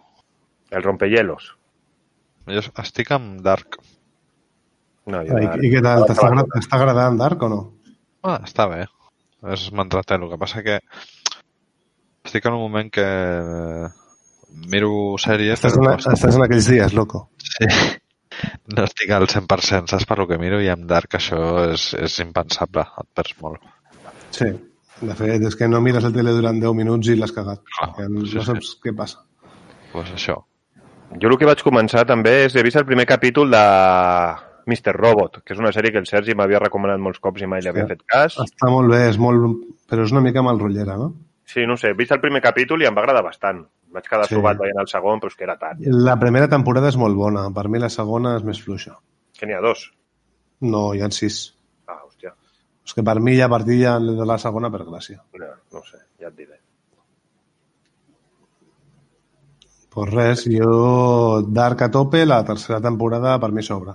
[0.71, 1.49] El rompehielos.
[2.47, 3.81] Jo estic amb Dark.
[5.11, 6.05] No, jo, I, I què tal?
[6.07, 7.61] T'està agradant Dark o no?
[8.27, 8.83] Ah, està bé.
[9.55, 10.19] És m'entreté.
[10.19, 10.81] El que passa que
[12.27, 13.07] estic en un moment que
[14.73, 14.91] miro
[15.23, 17.29] sèries, Estàs en, no, estàs en aquells dies, loco.
[17.39, 17.69] sí,
[18.75, 21.39] no estic al 100%, saps per lo que miro i amb Dark això
[21.71, 23.63] és, és impensable, et perds molt.
[24.35, 24.51] Sí.
[24.97, 27.61] De fet, és que no mires el tele durant 10 minuts i l'has cagat.
[27.99, 29.21] Que no, sí, no saps què passa.
[29.93, 30.39] Pues això.
[31.21, 33.61] jo el que vaig començar també és, he vist el primer capítol de
[34.67, 34.93] Mr.
[34.97, 37.69] Robot, que és una sèrie que el Sergi m'havia recomanat molts cops i mai li
[37.71, 38.37] havia fet cas.
[38.43, 39.61] Està molt bé, és molt...
[39.89, 41.13] però és una mica mal rotllera, no?
[41.47, 43.63] Sí, no sé, he vist el primer capítol i em va agradar bastant.
[43.95, 44.35] Vaig quedar Sí.
[44.35, 45.79] sobat veient el segon, però és que era tard.
[45.87, 47.47] La primera temporada és molt bona.
[47.55, 48.97] Per mi la segona és més fluixa.
[49.39, 49.87] Que n'hi ha dos.
[50.67, 51.55] No, hi ha sis.
[51.87, 52.35] Ah, hòstia.
[52.85, 55.23] És que per mi ja partia de la segona per gràcia.
[55.39, 56.59] No, no sé, ja et diré.
[59.95, 63.95] Pues res, jo Dark a tope, la tercera temporada per mi sobra.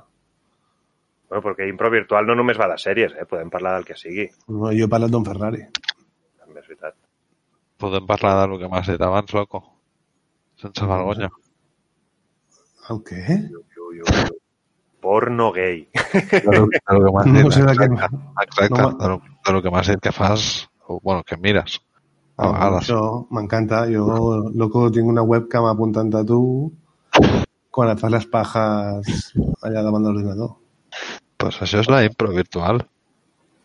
[1.31, 3.23] Bueno, perquè Impro Virtual no només va de sèries, eh?
[3.29, 4.25] Podem parlar del que sigui.
[4.51, 5.61] No, jo he parlat d'un Ferrari.
[6.43, 6.97] També és veritat.
[7.79, 9.61] Podem parlar del que m'has dit abans, loco?
[10.59, 11.29] Sense vergonya.
[12.91, 13.23] El què?
[13.47, 14.25] Ui, ui, ui.
[15.01, 15.85] Porno gay.
[15.93, 17.39] De lo, de lo que dit.
[17.47, 17.87] No sé de què...
[18.43, 20.49] exacte, no de, lo, de lo que m'has dit que fas,
[20.85, 21.79] o, bueno, que mires.
[22.37, 22.83] A Ah, vegades.
[22.89, 22.99] Això
[23.33, 23.85] m'encanta.
[23.89, 24.05] Jo,
[24.57, 26.41] loco, tinc una webcam apuntant a tu
[27.71, 29.31] quan et fas les pajes
[29.63, 30.57] allà davant de l'ordinador.
[31.41, 32.83] Pues això és la impro virtual.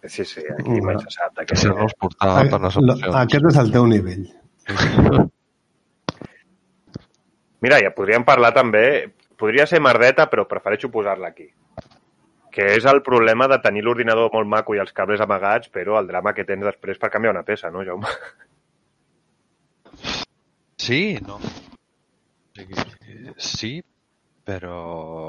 [0.06, 2.76] Sí, sí, aquí mai se sap de Que què si no es portava per les
[2.78, 3.16] opcions.
[3.22, 4.26] Aquest és el teu nivell.
[7.66, 9.12] Mira, ja podríem parlar també...
[9.36, 11.50] Podria ser merdeta, però prefereixo posar-la aquí.
[12.54, 16.08] Que és el problema de tenir l'ordinador molt maco i els cables amagats, però el
[16.08, 18.08] drama que tens després per canviar una peça, no, Jaume?
[20.86, 21.36] Sí, no.
[23.36, 23.74] Sí,
[24.46, 24.78] però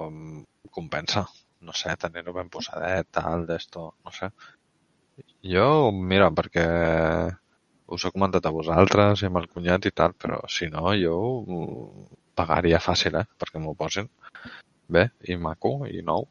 [0.07, 0.41] mm,
[0.71, 1.25] compensa.
[1.65, 4.29] No sé, tenir-ho ben posadet, tal, d'esto, no sé.
[5.41, 6.67] Jo, mira, perquè
[7.95, 11.17] us he comentat a vosaltres i amb el cunyat i tal, però si no, jo
[12.37, 13.25] pagaria fàcil, eh?
[13.39, 14.09] Perquè m'ho posin
[14.87, 16.27] bé i maco i nou.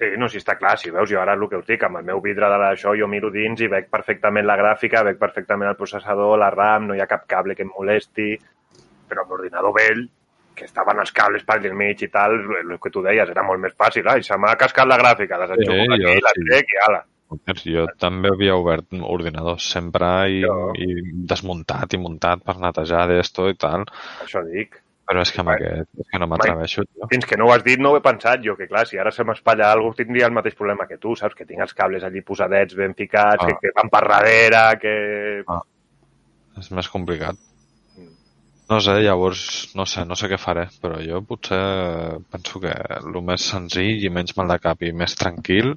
[0.00, 2.08] Sí, no, si està clar, si veus, jo ara el que us dic, amb el
[2.08, 5.78] meu vidre de l'això jo miro dins i veig perfectament la gràfica, veig perfectament el
[5.78, 8.32] processador, la RAM, no hi ha cap cable que em molesti,
[9.08, 10.02] però amb l'ordinador vell,
[10.54, 13.60] que estaven els cables per al mig i tal, el que tu deies, era molt
[13.60, 16.44] més fàcil, ai, se m'ha cascat la gràfica, les enxufo Sí, aquí, jo la sí.
[16.50, 17.02] trec i ala.
[17.64, 20.72] Jo també havia obert ordinadors sempre i, Jo.
[20.76, 20.88] i
[21.30, 23.86] desmuntat i muntat per netejar d'esto i tal,
[24.26, 24.76] Això dic.
[25.08, 25.56] però és que amb Mai.
[25.56, 26.82] aquest és que no m'atreveixo.
[27.10, 29.10] Fins que no ho has dit no ho he pensat jo, que clar, si ara
[29.10, 31.34] se m'espatlla alguna cosa tindria el mateix problema que tu, saps?
[31.34, 33.46] Que tinc els cables allí posadets, ben ficats, Ah.
[33.46, 34.94] que, que van per darrere, que...
[36.60, 37.36] És més complicat.
[38.72, 39.42] No sé, llavors,
[39.76, 41.58] no sé, no sé què faré, però jo potser
[42.32, 45.74] penso que el més senzill i menys mal de cap i més tranquil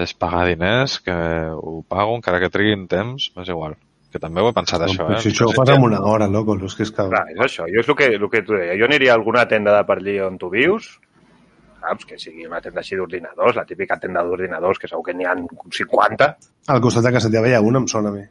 [0.00, 1.14] és pagar diners, que
[1.52, 3.76] ho pago, encara que triguin temps, m'és igual.
[4.12, 5.20] Que també ho he pensat, això, Però eh?
[5.20, 6.56] si això ho fas en una hora, loco.
[6.64, 7.04] És que és que...
[7.12, 8.76] Clar, és això, jo és el que, el que tu deia.
[8.80, 10.88] Jo aniria a alguna tenda de per allí on tu vius,
[11.82, 12.08] saps?
[12.08, 15.36] Que sigui una tenda així d'ordinadors, la típica tenda d'ordinadors, que segur que n'hi ha
[15.36, 16.30] 50.
[16.72, 18.24] Al costat de casa teva hi ha una, em sona a mi.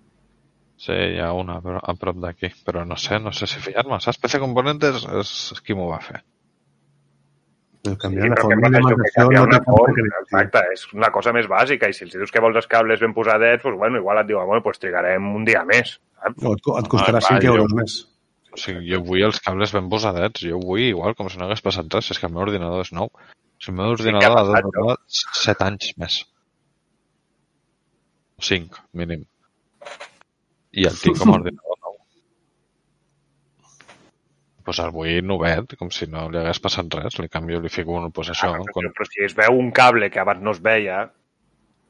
[0.81, 3.59] Sí, hi ha una a pro- a prop d'aquí, però no sé, no sé si
[3.61, 3.99] fiar-me.
[4.01, 4.17] Saps?
[4.23, 5.33] PC Componentes és
[5.65, 6.21] qui m'ho va fer.
[7.85, 8.89] El Sí, canviar la però que forma canviar no
[9.51, 10.15] té secret.
[10.21, 13.13] exacte, és una cosa més bàsica, i si els dius que vols els cables ben
[13.13, 16.43] posadets, doncs, bueno, igual et diuen, bueno, doncs trigarem un dia més, saps?
[16.45, 17.95] O et, et costarà Ah, 5 jo- euros més.
[18.53, 21.61] O sigui, jo vull els cables ben posadets, jo vull igual, com si no hagués
[21.65, 23.09] passat res, és que el meu ordinador és nou.
[23.61, 26.19] Si el meu ordinador ha de passat, durar 7 anys més.
[28.41, 29.25] 5, mínim.
[30.71, 31.97] I el tinc com a ordinador nou.
[34.63, 37.97] Pues el vull novet, com si no li hagués passat res, li canvio, li fico
[37.97, 40.53] un, pues això, Ah, quan, però, però si es veu un cable que abans no
[40.53, 40.99] es veia,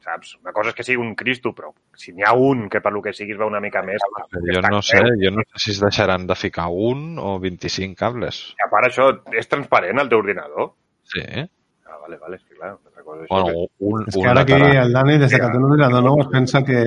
[0.02, 0.38] saps?
[0.42, 3.02] Una cosa és que sigui un Cristo, però si n'hi ha un que per lo
[3.04, 4.02] que sigui es veu una mica més...
[4.48, 8.40] Jo no sé, jo no sé si es deixaran de ficar un o 25 cables.
[8.58, 10.72] I a part això, és transparent el teu ordinador?
[11.12, 11.28] Sí.
[11.86, 14.48] Ah, vale, vale, és que clar, una cosa és Bueno, un, És un que ara
[14.48, 16.82] aquí el Dani, des de que té un ordinador nou, es pensa que,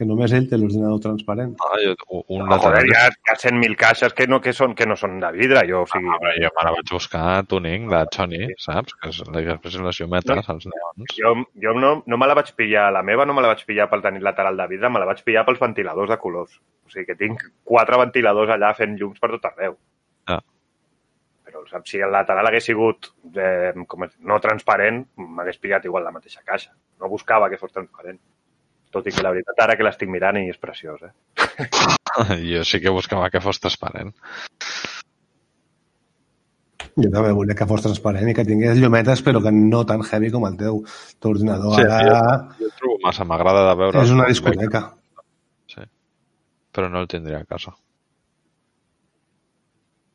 [0.00, 1.50] que només ell té l'ordinador transparent.
[1.60, 1.92] Ah, jo,
[2.32, 2.88] un No, joder, lateral.
[2.88, 5.60] hi ha, hi ha 100.000 caixes que no, que són, que no són de vidre,
[5.68, 6.08] jo, o sigui...
[6.08, 8.96] Ah, però jo me la vaig buscar a tuning de Sony, saps?
[8.96, 9.20] Que és,
[9.50, 11.12] després les llumetes, els neons.
[11.18, 11.34] Jo,
[11.66, 14.00] jo no, no me la vaig pillar, la meva no me la vaig pillar pel
[14.08, 16.56] tenir lateral de vidre, me la vaig pillar pels ventiladors de colors.
[16.88, 19.76] O sigui que tinc quatre ventiladors allà fent llums per tot arreu.
[20.32, 20.40] Ah.
[21.44, 26.08] Però saps, si el lateral hagués sigut eh, com es, no transparent, m'hagués pillat igual
[26.08, 26.72] la mateixa caixa.
[27.00, 28.18] No buscava que fos transparent.
[28.90, 31.12] Tot i que la veritat ara que l'estic mirant i és preciós, eh?
[32.50, 34.10] Jo sí que buscava que fos transparent.
[36.96, 40.32] Jo també volia que fos transparent i que tingués llumetes, però que no tan heavy
[40.34, 40.80] com el teu.
[41.22, 44.02] Teu ordinador Sí, ara Jo el trobo massa, m'agrada de veure...
[44.02, 44.82] és una discoteca.
[45.70, 45.86] Sí.
[46.74, 47.76] Però no el tindria a casa.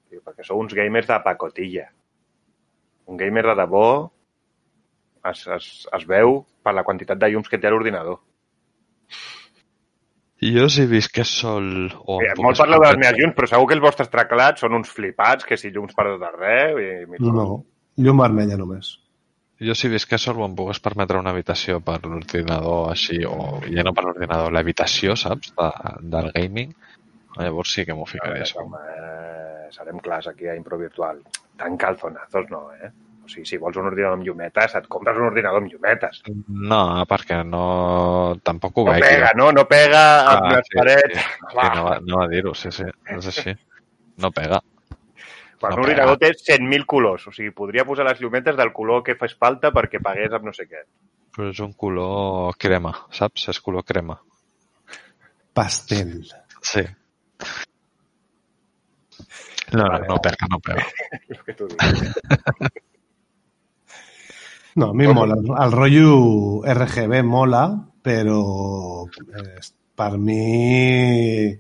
[0.09, 1.88] Sí, perquè sou uns gamers de pacotilla.
[3.07, 3.88] Un gamer de debò
[5.32, 8.24] es, es, es veu per la quantitat de llums que té l'ordinador.
[10.45, 11.65] Jo si visqués sol
[12.05, 12.19] o...
[12.21, 14.61] Sí, em molt parleu de les permetre- meves llums, però segur que els vostres teclats
[14.65, 16.79] són uns flipats, que si llums per tot arreu...
[16.83, 17.19] I...
[17.23, 17.45] No, no.
[18.03, 18.91] Llum vermella només.
[19.63, 23.85] Jo si visqués sol o em pogués permetre una habitació per l'ordinador així, o ja
[23.87, 25.69] no per l'ordinador, l'habitació, saps, de,
[26.11, 26.73] del gaming,
[27.39, 28.67] llavors sí que m'ho ficaria Veure, sol.
[28.67, 31.21] home, eh, serem clars aquí a Impro Virtual.
[31.55, 32.91] Tan calzonazos no, eh?
[33.26, 36.19] O sigui, si vols un ordinador amb llumetes, et compres un ordinador amb llumetes.
[36.47, 37.63] No, perquè no...
[38.45, 39.01] Tampoc ho No veig.
[39.07, 39.47] pega, no?
[39.55, 41.17] No pega amb Ah, les sí, parets.
[41.17, 41.69] Sí, sí, Clar.
[41.76, 42.86] no, va, no va dir-ho, sí, sí,
[43.17, 43.55] és així.
[44.21, 44.61] No pega.
[45.59, 47.26] Quan no un ordinador té 100.000 colors.
[47.28, 50.53] O sigui, podria posar les llumetes del color que fes falta perquè pagués amb no
[50.53, 50.84] sé què.
[51.36, 53.49] Però és un color crema, saps?
[53.55, 54.19] És color crema.
[55.55, 56.19] Pastel.
[56.61, 56.86] Sí.
[59.73, 60.86] No, no, no pega, no pega.
[61.34, 62.13] El que tu diguis.
[64.76, 65.38] No, a mi mola.
[65.39, 67.63] El rotllo RGB mola,
[68.03, 68.41] però
[69.07, 69.61] eh,
[69.95, 71.55] per mi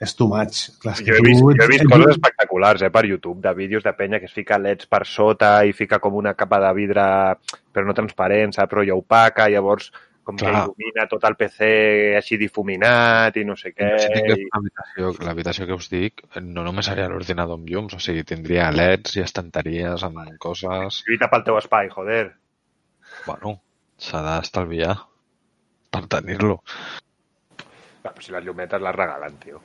[0.00, 0.76] és too much.
[0.80, 3.92] Clar, Jo he vist, jo he vist coses espectaculars eh, per YouTube, de vídeos de
[3.96, 7.04] penya que es fica leds per sota i fica com una capa de vidre
[7.72, 8.70] però no transparent, saps?
[8.72, 9.90] però ja opaca, llavors
[10.30, 10.50] com Clar.
[10.50, 11.70] que il·lumina tot el PC
[12.20, 13.90] així difuminat i no sé què.
[14.30, 14.46] I...
[15.26, 19.24] l'habitació que us dic, no només seria l'ordinador amb llums, o sigui, tindria leds i
[19.24, 21.02] estanteries amb coses...
[21.08, 22.24] Lluita pel teu espai, joder.
[23.26, 23.58] Bueno,
[24.00, 24.94] s'ha d'estalviar
[25.90, 26.60] per tenir-lo.
[28.00, 29.60] Però si les llumetes les regalen, tio.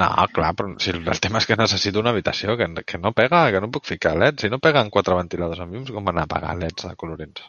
[0.00, 3.46] No, clar, però si el tema és que necessito una habitació que, que no pega,
[3.54, 4.44] que no puc ficar leds.
[4.44, 7.42] Si no peguen quatre ventiladors amb llums, com van a pagar leds de colorins?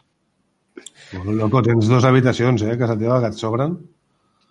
[1.12, 3.76] Bueno, loco, tens dues habitacions, eh, a casa teva, que et sobren.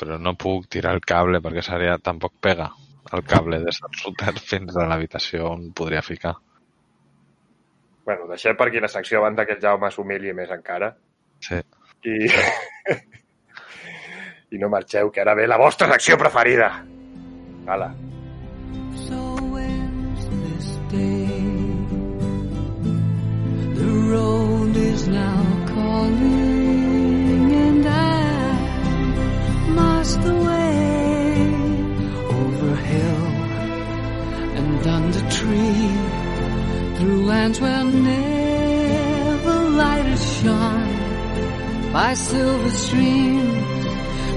[0.01, 1.97] Però no puc tirar el cable perquè seria...
[2.01, 2.69] Tampoc pega
[3.11, 6.35] el cable des del router fins a l'habitació on podria ficar.
[8.05, 10.93] Bueno, deixem per aquí la secció abans que el Jaume s'humili més encara.
[11.41, 11.61] Sí.
[12.05, 12.17] I...
[14.51, 16.67] I no marxeu, que ara ve la vostra secció preferida.
[17.67, 17.93] Hala.
[19.07, 19.21] So
[19.61, 21.29] ends this day.
[23.77, 25.60] The road is now
[25.91, 28.21] calling, and I
[29.79, 31.29] must away
[32.39, 33.25] over hill
[34.59, 35.89] and under tree,
[36.95, 40.93] through lands where never light is shone,
[41.95, 43.65] by silver streams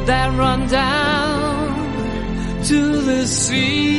[0.09, 1.64] that run down
[2.70, 3.94] to the sea.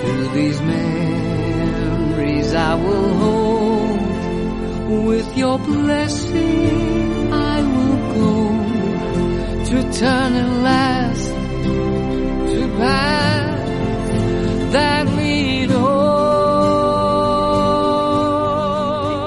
[0.00, 3.47] To these memories I will hold.
[4.88, 8.34] With your blessing I will go
[9.68, 11.28] to turn and last
[12.52, 13.70] to paths
[14.72, 15.96] that lead home.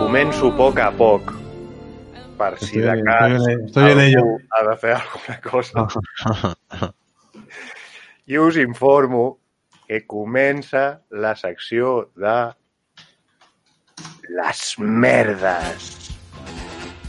[0.02, 1.24] Començo a poc a poc
[2.40, 4.20] per si Estoy de cas estoy en- estoy en ello.
[4.20, 5.86] algú ha de fer alguna cosa.
[8.28, 9.38] I us informo
[9.88, 12.54] que comença la secció de
[14.32, 16.12] les merdes.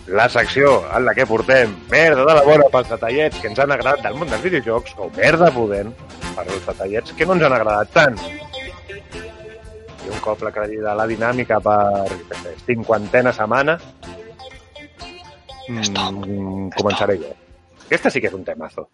[0.08, 3.70] La secció en la que portem merda de la bona pels detallets que ens han
[3.70, 5.92] agradat del món dels videojocs o merda pudent
[6.32, 8.18] per als detallets que no ens han agradat tant.
[10.02, 12.10] I un cop l'acredita la dinàmica per
[12.66, 13.78] cinquantena setmana,
[15.68, 17.30] mm, començaré jo.
[17.86, 18.88] Aquesta sí que és un temazo.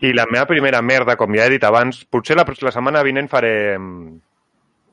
[0.00, 3.28] I la meva primera merda, com ja he dit abans, potser la, la setmana vinent
[3.28, 3.76] faré,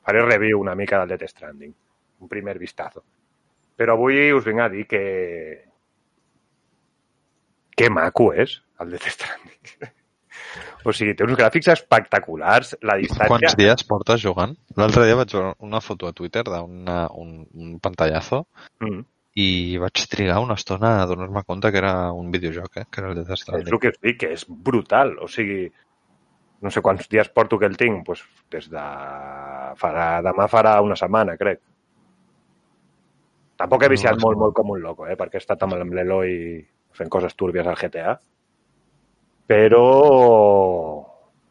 [0.08, 1.74] faré review una mica del Death Stranding.
[2.24, 3.04] Un primer vistazo.
[3.78, 5.04] Però avui us vinc a dir que...
[7.78, 9.92] Que maco és el Death Stranding.
[10.88, 13.30] o sigui, té uns gràfics espectaculars, la distància...
[13.30, 14.56] Quants dies portes jugant?
[14.80, 18.46] L'altre dia vaig veure una foto a Twitter d'un un, pantallazo
[18.82, 19.04] Mm.
[19.38, 22.86] i vaig trigar una estona a donar-me compte que era un videojoc, eh?
[22.90, 23.74] que era el Death És Stranding.
[23.74, 25.18] el que us dic, que és brutal.
[25.22, 25.68] O sigui,
[26.62, 28.86] no sé quants dies porto que el tinc, doncs des de...
[29.78, 31.62] Farà, demà farà una setmana, crec.
[33.62, 34.46] Tampoc he viciat No, molt, no.
[34.46, 35.18] molt com un loco, eh?
[35.20, 36.34] perquè he estat amb l'Eloi
[36.98, 38.18] fent coses túrbies al GTA.
[39.48, 39.86] Però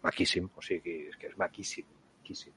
[0.07, 1.86] maquíssim, o sigui, és que és maquíssim,
[2.20, 2.54] maquíssim.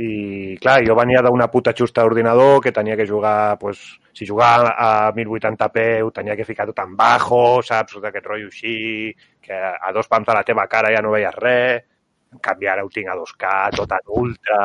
[0.00, 3.82] I, clar, jo venia d'una puta xusta d'ordinador que tenia que jugar, pues,
[4.16, 7.98] si jugava a 1080p ho tenia que ficar tot en bajo, saps?
[7.98, 9.12] Tot aquest rotllo així,
[9.42, 11.84] que a dos pams de la teva cara ja no veies res.
[12.32, 14.60] En canvi, ara ho tinc a 2K, tot en ultra.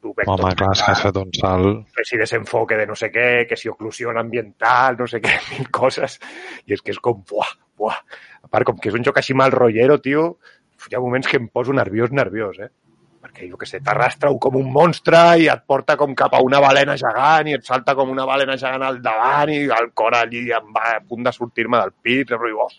[0.00, 1.82] Ho veig Home, tot clar, és que has fet un salt.
[1.96, 5.68] que si desenfoque de no sé què, que si oclusión ambiental, no sé què, mil
[5.68, 6.16] coses.
[6.64, 8.00] I és que és com, buah, buah.
[8.40, 10.30] A part, com que és un joc així mal rotllero, tio,
[10.88, 12.72] hi ha moments que em poso nerviós, nerviós, eh?
[13.20, 16.60] Perquè, jo que sé, t'arrastra com un monstre i et porta com cap a una
[16.64, 20.46] balena gegant i et salta com una balena gegant al davant i el cor allí
[20.56, 22.32] em va a punt de sortir-me del pit.
[22.32, 22.70] I, oh,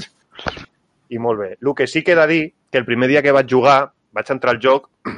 [1.12, 1.50] I molt bé.
[1.60, 2.42] El que sí que he de dir
[2.72, 3.78] que el primer dia que vaig jugar,
[4.16, 4.88] vaig entrar al joc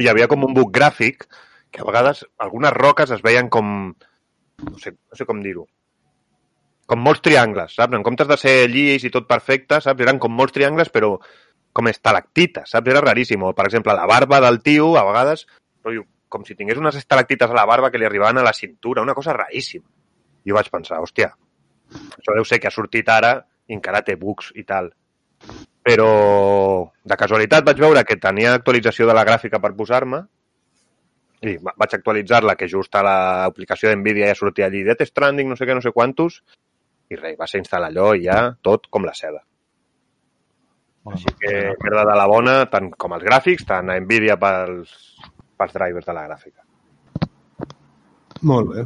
[0.00, 1.28] i hi havia com un bug gràfic
[1.74, 3.92] que a vegades algunes roques es veien com...
[4.64, 5.66] No sé, no sé com dir-ho.
[6.88, 7.96] Com molts triangles, saps?
[7.96, 10.04] En comptes de ser llis i tot perfecte, saps?
[10.04, 11.16] Eren com molts triangles, però
[11.74, 12.88] com estalactites, saps?
[12.92, 13.42] Era raríssim.
[13.42, 15.44] O, per exemple, la barba del tio, a vegades,
[15.82, 19.02] rotllo, com si tingués unes estalactites a la barba que li arribaven a la cintura,
[19.02, 19.86] una cosa raríssima.
[20.46, 21.32] Jo vaig pensar, hòstia,
[22.18, 23.36] això deu ser que ha sortit ara
[23.68, 24.92] i encara té bugs i tal.
[25.84, 26.08] Però
[27.04, 30.22] de casualitat vaig veure que tenia actualització de la gràfica per posar-me
[31.44, 35.56] i va- vaig actualitzar-la, que just a l'aplicació d'NVIDIA ja sortia allí Death Stranding, no
[35.60, 36.38] sé què, no sé quantos,
[37.12, 39.42] i res, va ser instal·lar allò i ja tot com la seda.
[41.12, 44.92] Així que merda de la bona, tant com els gràfics, tant a NVIDIA pels,
[45.60, 46.62] pels drivers de la gràfica.
[48.48, 48.84] Molt bé.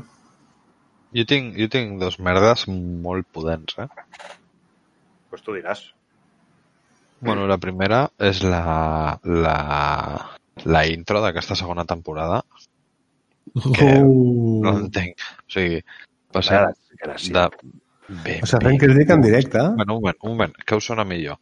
[1.18, 3.86] Jo tinc, jo tinc dos merdes molt potents, eh?
[5.30, 5.86] Pues tu diràs.
[7.20, 9.56] Bueno, la primera és la, la,
[10.64, 12.42] la intro d'aquesta segona temporada.
[13.74, 15.22] Que Uh, No entenc.
[15.46, 15.80] O sigui,
[16.34, 16.68] passem
[17.00, 17.32] Gràcies.
[17.34, 17.46] de...
[18.08, 19.62] Ben, o sigui, fent crítica en directe.
[19.62, 20.54] Un moment, un moment, un moment.
[20.66, 21.38] Què us sona millor?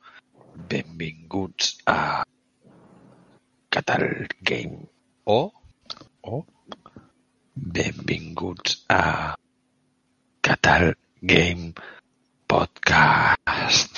[0.57, 2.25] Benvinguts a
[3.71, 4.87] Catal Game.
[5.25, 5.53] O,
[6.23, 6.45] o,
[7.55, 9.35] benvinguts a
[10.41, 11.73] Catal Game
[12.47, 13.91] Podcast.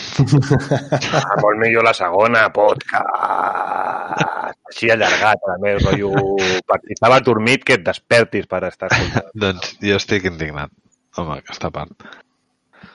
[1.13, 3.05] Ah, molt millor la segona, podcast.
[4.73, 6.11] Així allargat, a més, rotllo...
[6.69, 9.29] Per si estaves dormit, que et despertis per estar escoltant.
[9.45, 10.73] doncs jo estic indignat
[11.21, 11.93] amb aquesta part.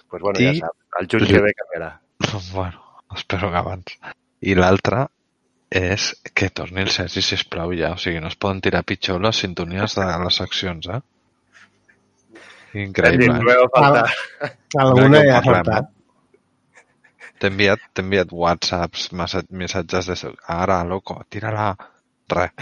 [0.09, 1.91] pues bueno, I- ja saps, el que ve canviarà.
[2.53, 2.82] Bueno,
[3.19, 3.97] espero que abans.
[4.43, 5.05] I l'altra
[5.73, 7.93] és que torni el Sergi, sisplau, ja.
[7.95, 11.01] O sigui, no es poden tirar pitjor les sintonies de les seccions, eh?
[12.83, 13.25] Increïble.
[14.45, 14.51] eh?
[14.83, 15.89] Alguna No, ja ha faltat.
[17.39, 20.33] T'he enviat, enviat whatsapps, massa- missatges de...
[20.47, 21.71] Ara, loco, tira-la.
[22.33, 22.53] Res.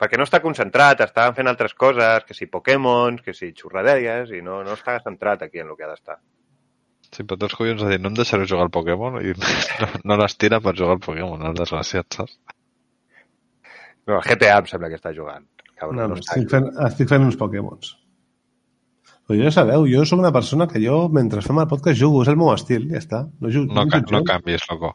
[0.00, 4.40] Perquè no està concentrat, està fent altres coses, que si Pokémon, que si xurraderies, i
[4.46, 6.16] no, no està centrat aquí en el que ha d'estar.
[7.10, 9.32] Sí, però tots collons a dir, no em deixaré jugar al Pokémon i
[9.82, 12.36] no, no les tira per jugar al Pokémon, el desgraciat, saps?
[14.06, 15.44] No, el GTA em sembla que està jugant.
[15.80, 17.96] Cabron, No, no, no, està estic, fent, estic fent uns Pokémons.
[19.26, 22.22] Però jo ja sabeu, jo sóc una persona que jo, mentre fem el podcast, jugo,
[22.24, 23.20] és el meu estil, ja està.
[23.40, 24.26] No, jugo, No, ca no gens.
[24.30, 24.94] canvis, loco.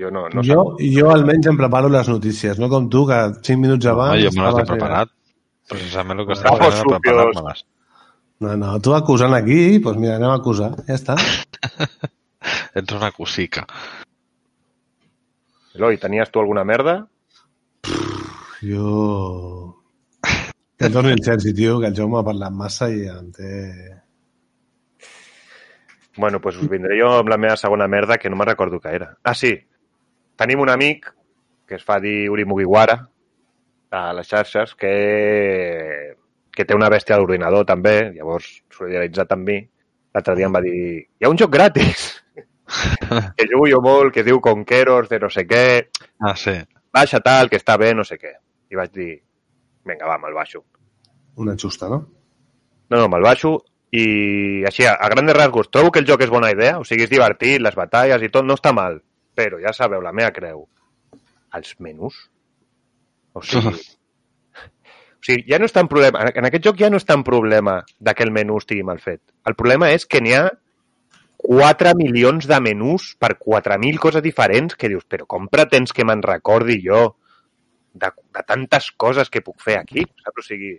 [0.00, 0.88] Jo no, no jo, sé.
[0.96, 4.24] jo almenys em preparo les notícies, no com tu, que 5 minuts No, abans...
[4.24, 5.12] jo me les he preparat.
[5.70, 7.00] Precisament el que estava fent era supios.
[7.04, 7.62] preparar-me-les.
[8.42, 11.14] No, no, tu acusant aquí, doncs mira, anem a acusar, ja està.
[12.78, 13.64] Ets una cosica.
[15.74, 17.00] Eloi, tenies tu alguna merda?
[18.62, 19.80] Jo...
[20.74, 23.50] Que torni el Sergi, tio, que el Jaume ha parlat massa i em té...
[26.16, 28.94] Bueno, doncs us vindré jo amb la meva segona merda, que no me'n recordo què
[28.98, 29.12] era.
[29.22, 29.54] Ah, sí.
[30.38, 31.08] Tenim un amic
[31.66, 32.98] que es fa dir Uri Mugiwara
[33.94, 34.94] a les xarxes, que,
[36.54, 39.58] que té una bèstia d'ordinador també, llavors solidaritzat amb mi.
[40.14, 40.76] L'altre dia em va dir,
[41.18, 42.04] hi ha un joc gratis,
[43.36, 45.64] que jugo jo molt, que diu Conqueros de no sé què,
[46.22, 46.54] Ah, sí.
[46.94, 48.30] baixa tal, que està bé, no sé què.
[48.70, 49.12] I vaig dir,
[49.84, 50.62] vinga, va, me'l baixo.
[51.42, 51.98] Una xusta, no?
[52.90, 53.56] No, no, me'l baixo
[53.94, 57.04] i així, a, a grandes rasgos, trobo que el joc és bona idea, o sigui,
[57.06, 59.00] és divertit, les batalles i tot, no està mal.
[59.34, 60.64] Però ja sabeu, la meva creu,
[61.54, 62.16] els menús.
[63.34, 63.74] O sigui,
[65.24, 67.78] o sigui, ja no és tan problema, en aquest joc ja no és tan problema
[67.96, 69.22] de que el menú estigui mal fet.
[69.48, 70.50] El problema és que n'hi ha
[71.40, 76.20] 4 milions de menús per 4.000 coses diferents que dius, però com pretens que me'n
[76.24, 77.14] recordi jo
[77.94, 80.04] de, de tantes coses que puc fer aquí?
[80.20, 80.44] Saps?
[80.44, 80.74] O sigui,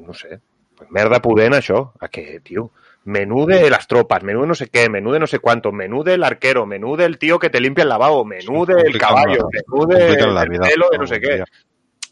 [0.00, 0.40] no sé,
[0.80, 2.70] pues merda pudent això, a que, tio,
[3.04, 6.04] menú de las tropas, menú de no sé qué, menú de no sé cuánto, menú
[6.04, 9.86] del arquero, menú del tío que te limpia el lavabo, menú Sí, del caballo, menú
[9.86, 11.44] de, del pelo de no no, sé què.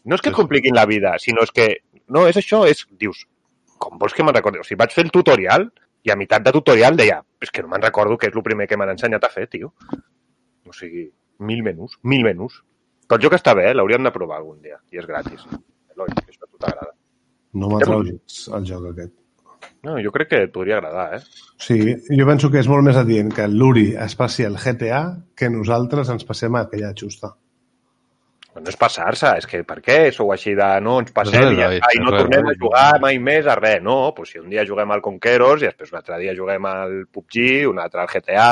[0.09, 1.69] No és que et compliquin la vida, sinó és que...
[2.09, 2.81] No, és això, és...
[2.97, 3.21] Dius,
[3.79, 4.61] com vols que me'n recordi?
[4.61, 5.67] O sigui, vaig fer el tutorial
[6.07, 8.67] i a meitat de tutorial deia és que no me'n recordo que és el primer
[8.67, 9.71] que m'han ensenyat a fer, tio.
[10.67, 11.05] O sigui,
[11.45, 12.59] mil menús, mil menús.
[13.07, 13.75] Però el joc està bé, eh?
[13.77, 14.79] l'hauríem de provar algun dia.
[14.93, 15.45] I és gratis.
[15.93, 16.93] Eloi, que això a tu t'agrada.
[17.59, 19.15] No m'atrau el joc aquest.
[19.83, 21.21] No, jo crec que et podria agradar, eh?
[21.59, 21.77] Sí,
[22.11, 25.01] jo penso que és molt més adient que l'Uri es passi el GTA
[25.39, 27.33] que nosaltres ens passem a aquella xusta.
[28.55, 31.59] No és passar-se, és que per què sou així de no, ens passem És i,
[31.61, 33.79] ja i no tornem a jugar mai més a res.
[33.85, 36.95] No, doncs si un dia juguem al Conqueros i després un altre dia juguem al
[37.13, 38.49] PUBG, un altre al GTA...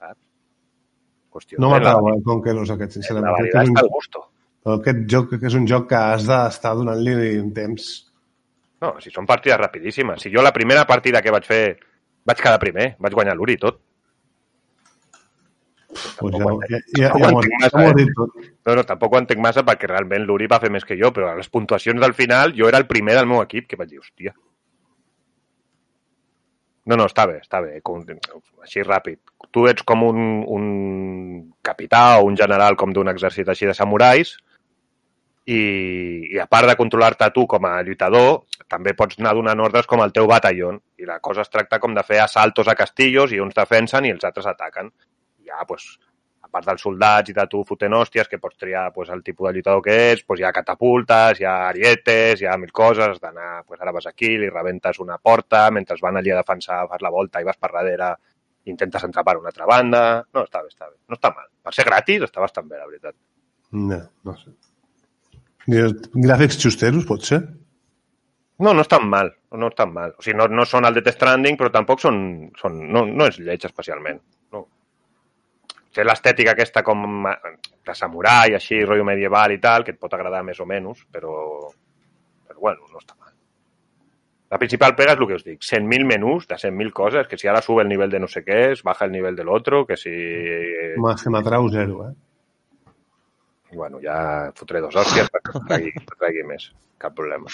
[0.00, 0.18] Saps?
[1.30, 3.38] Qüestió No la- m'atrau el Conquerors aquest, La sincerament.
[3.38, 4.24] Que és està al gusto.
[4.64, 7.86] però aquest joc que és un joc que has d'estar donant-li un temps.
[8.82, 10.20] No, si són partides rapidíssimes.
[10.26, 11.62] Si jo la primera partida que vaig fer
[12.26, 13.78] vaig quedar primer, vaig guanyar l'Uri i tot.
[15.90, 17.94] Pues ja, ja, ja, ja, eh?
[17.96, 18.36] dit tot.
[18.66, 21.32] No, no, tampoc ho entenc massa perquè realment l'Uri va fer més que jo, però
[21.32, 23.98] a les puntuacions del final jo era el primer del meu equip que vaig dir,
[23.98, 24.34] hòstia.
[26.90, 28.04] No, no, està bé, està bé, com,
[28.64, 29.20] així ràpid.
[29.52, 30.70] Tu ets com un, un
[31.62, 34.36] capità o un general com d'un exèrcit així de samurais
[35.50, 35.60] i,
[36.30, 40.02] i a part de controlar-te tu com a lluitador, també pots anar donant ordres com
[40.04, 40.80] el teu batallón.
[41.00, 44.14] I la cosa es tracta com de fer assaltos a castillos i uns defensen i
[44.14, 44.92] els altres ataquen.
[45.50, 45.86] Ja, pues,
[46.40, 49.48] a part dels soldats i de tu fotent hòsties, que pots triar pues, el tipus
[49.48, 53.20] de lluitador que ets, pues, hi ha catapultes, hi ha arietes, hi ha mil coses,
[53.22, 57.04] d'anar, pues, ara vas aquí, li rebentes una porta, mentre van allà a defensar, fas
[57.04, 58.14] la volta i vas per darrere,
[58.70, 60.02] intentes entrar per una altra banda...
[60.34, 60.96] No, està bé, està bé.
[61.08, 61.46] No està mal.
[61.64, 63.16] Per ser gratis està bastant bé, la veritat.
[63.72, 64.52] No, no sé.
[65.70, 67.40] Gràfics xusteros, pot ser?
[68.60, 70.12] No, no estan mal, no estan mal.
[70.18, 72.18] O sigui, no, no són el de Death Stranding, però tampoc són...
[72.60, 74.20] són no, no és lleig especialment.
[74.52, 74.66] No.
[75.94, 77.34] Té l'estètica aquesta com eh,
[77.86, 81.34] de samurai, així, rotllo medieval i tal, que et pot agradar més o menys, però,
[82.46, 83.32] però bueno, no està mal.
[84.50, 87.46] La principal pega és el que us dic, 100.000 menús de 100.000 coses, que si
[87.50, 89.96] ara sube el nivell de no sé què, es baja el nivell del otro, que
[89.96, 90.10] si...
[90.98, 92.14] M'ha- que m'atrau zero, eh?
[93.70, 96.64] Bueno, ja fotré dos hòsties perquè et tregui més.
[96.98, 97.46] Cap problema.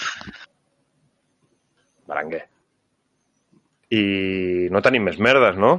[2.07, 2.41] Baranguer.
[3.93, 4.01] I
[4.73, 5.71] no tenim més merdes, no?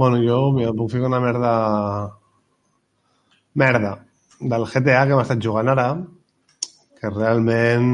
[0.00, 1.50] Bueno, jo mira, puc fer una merda...
[3.60, 3.90] Merda.
[4.40, 5.90] Del GTA que hem estat jugant ara,
[6.96, 7.90] que realment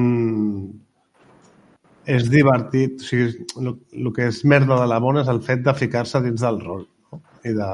[2.15, 3.03] és divertit.
[3.03, 6.47] O sigui, el, que és merda de la bona és el fet de ficar-se dins
[6.47, 6.87] del rol.
[7.11, 7.21] No?
[7.43, 7.73] I de...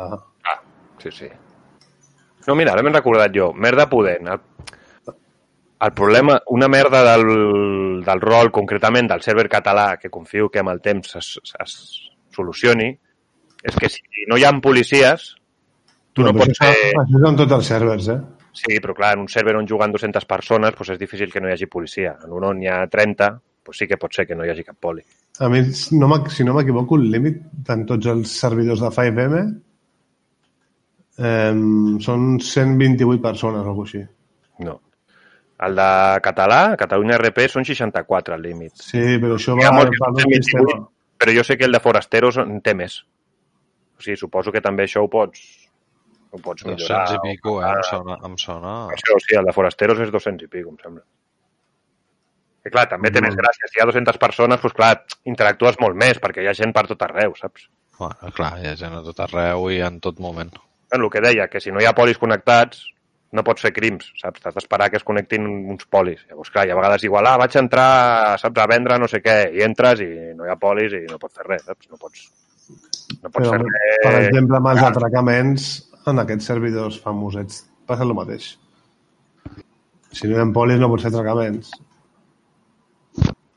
[0.48, 0.56] Ah,
[1.04, 1.28] sí, sí.
[2.48, 3.52] No, mira, ara m'he recordat jo.
[3.52, 4.32] Merda pudent.
[4.32, 5.14] El,
[5.90, 7.28] el problema, una merda del,
[8.08, 11.80] del rol, concretament del server català, que confio que amb el temps es, es
[12.32, 12.94] solucioni,
[13.62, 15.32] és que si no hi ha policies,
[16.12, 16.72] tu no, però pots fer...
[16.92, 18.20] això és en tots els servers, eh?
[18.52, 21.48] Sí, però clar, en un server on juguen 200 persones doncs és difícil que no
[21.48, 22.18] hi hagi policia.
[22.26, 23.30] En un on hi ha 30,
[23.64, 25.04] doncs sí que pot ser que no hi hagi cap poli.
[25.40, 25.62] A mi,
[25.96, 29.38] no si no m'equivoco, el límit en tots els servidors de 5M
[31.18, 31.54] eh,
[32.04, 34.04] són 128 persones o alguna cosa així.
[34.66, 34.80] No.
[35.62, 35.90] El de
[36.24, 38.74] català, Catalunya RP, són 64 al límit.
[38.82, 40.66] Sí, però això va, va que d'un tenen sistema.
[40.66, 40.86] 28,
[41.22, 42.98] però jo sé que el de Forasteros en té més.
[44.02, 45.40] O sigui, suposo que també això ho pots,
[46.34, 47.04] ho pots millorar.
[47.06, 47.70] 200 i pico, eh?
[47.70, 48.72] Em sona, em sona...
[48.96, 51.04] Això, sí, el de Forasteros és 200 i pico, em sembla.
[52.62, 53.26] Que clar, també té Mm.
[53.30, 53.68] més gràcia.
[53.70, 54.92] Si hi ha 200 persones, doncs clar,
[55.26, 57.68] interactues molt més, perquè hi ha gent per tot arreu, saps?
[57.98, 60.50] Bueno, clar, hi ha gent a tot arreu i en tot moment.
[60.92, 62.84] En el que deia, que si no hi ha polis connectats,
[63.32, 64.42] no pots fer crims, saps?
[64.44, 66.20] T'has d'esperar que es connectin uns polis.
[66.28, 69.36] Llavors, clar, hi ha vegades igual, ah, vaig entrar, saps, a vendre no sé què,
[69.56, 71.88] i entres i no hi ha polis i no pots fer res, saps?
[71.90, 72.26] No pots,
[73.22, 74.02] no pots Però, res.
[74.04, 75.70] per exemple, amb els atracaments,
[76.10, 78.52] en aquests servidors famosets passa el mateix.
[80.12, 81.72] Si no hi ha polis no pots fer atracaments.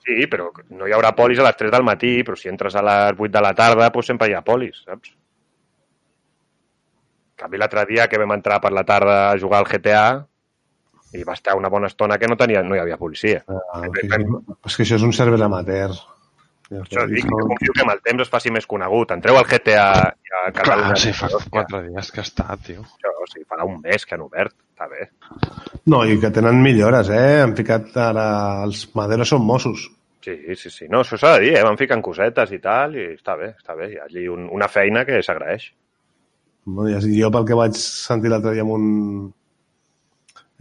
[0.05, 2.83] Sí, però no hi haurà polis a les 3 del matí, però si entres a
[2.85, 5.15] les 8 de la tarda, doncs sempre hi ha polis, saps?
[7.35, 10.05] En canvi, l'altre dia que vam entrar per la tarda a jugar al GTA
[11.15, 13.41] i va estar una bona estona que no, tenia, no hi havia policia.
[13.47, 14.21] Ah, o sigui,
[14.69, 15.95] és que això és un server amateur.
[16.71, 19.11] Ja Això dic, que confio que amb el temps es faci més conegut.
[19.13, 20.95] Entreu al GTA i a Catalunya.
[20.95, 22.81] Clar, sí, fa quatre dies que està, tio.
[22.81, 24.55] Això, o sigui, farà un mes que han obert.
[24.73, 25.05] Està bé.
[25.93, 27.41] No, i que tenen millores, eh?
[27.43, 28.25] Han ficat ara...
[28.65, 29.85] Els maderos són Mossos.
[30.25, 30.87] Sí, sí, sí.
[30.89, 31.63] No, això s'ha de dir, eh?
[31.63, 33.91] Van ficant cosetes i tal, i està bé, està bé.
[33.93, 35.67] Hi ha allí un, una feina que s'agraeix.
[36.89, 38.87] Ja- jo pel que vaig sentir l'altre dia en un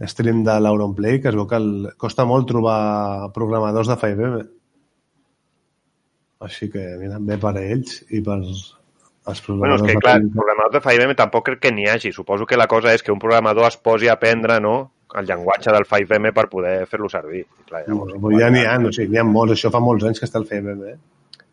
[0.05, 4.43] stream de l'Auronplay, que es veu que el, costa molt trobar programadors de 5M.
[6.43, 8.75] Així que, mira, bé per a ells i per als
[9.25, 10.33] Bueno, és programadors que, de clar, 5M.
[10.35, 12.11] programadors de 5M tampoc crec que n'hi hagi.
[12.13, 14.75] Suposo que la cosa és que un programador es posi a aprendre, no?,
[15.15, 17.41] el llenguatge del 5M per poder fer-lo servir.
[17.45, 20.05] I, clar, llavors, Bueno, ja n'hi ha, o sigui, n'hi ha molts, això fa molts
[20.05, 20.91] anys que està el 5M.
[20.91, 20.95] Eh?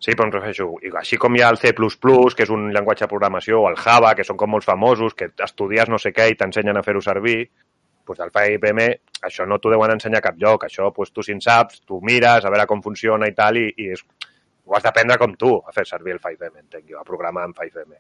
[0.02, 3.06] Sí, però em refereixo, i així com hi ha el C++, que és un llenguatge
[3.06, 6.26] de programació, o el Java, que són com molts famosos, que estudies no sé què
[6.32, 7.38] i t'ensenyen a fer-ho servir,
[8.04, 8.88] doncs el 5M,
[9.30, 10.66] això no t'ho deuen ensenyar a cap lloc.
[10.66, 13.68] Això, doncs, tu si en saps, tu mires a veure com funciona i tal, i,
[13.78, 14.02] i és,
[14.66, 17.59] ho has d'aprendre com tu, a fer servir el 5M, entenc jo, a programar amb
[17.59, 17.97] 5M.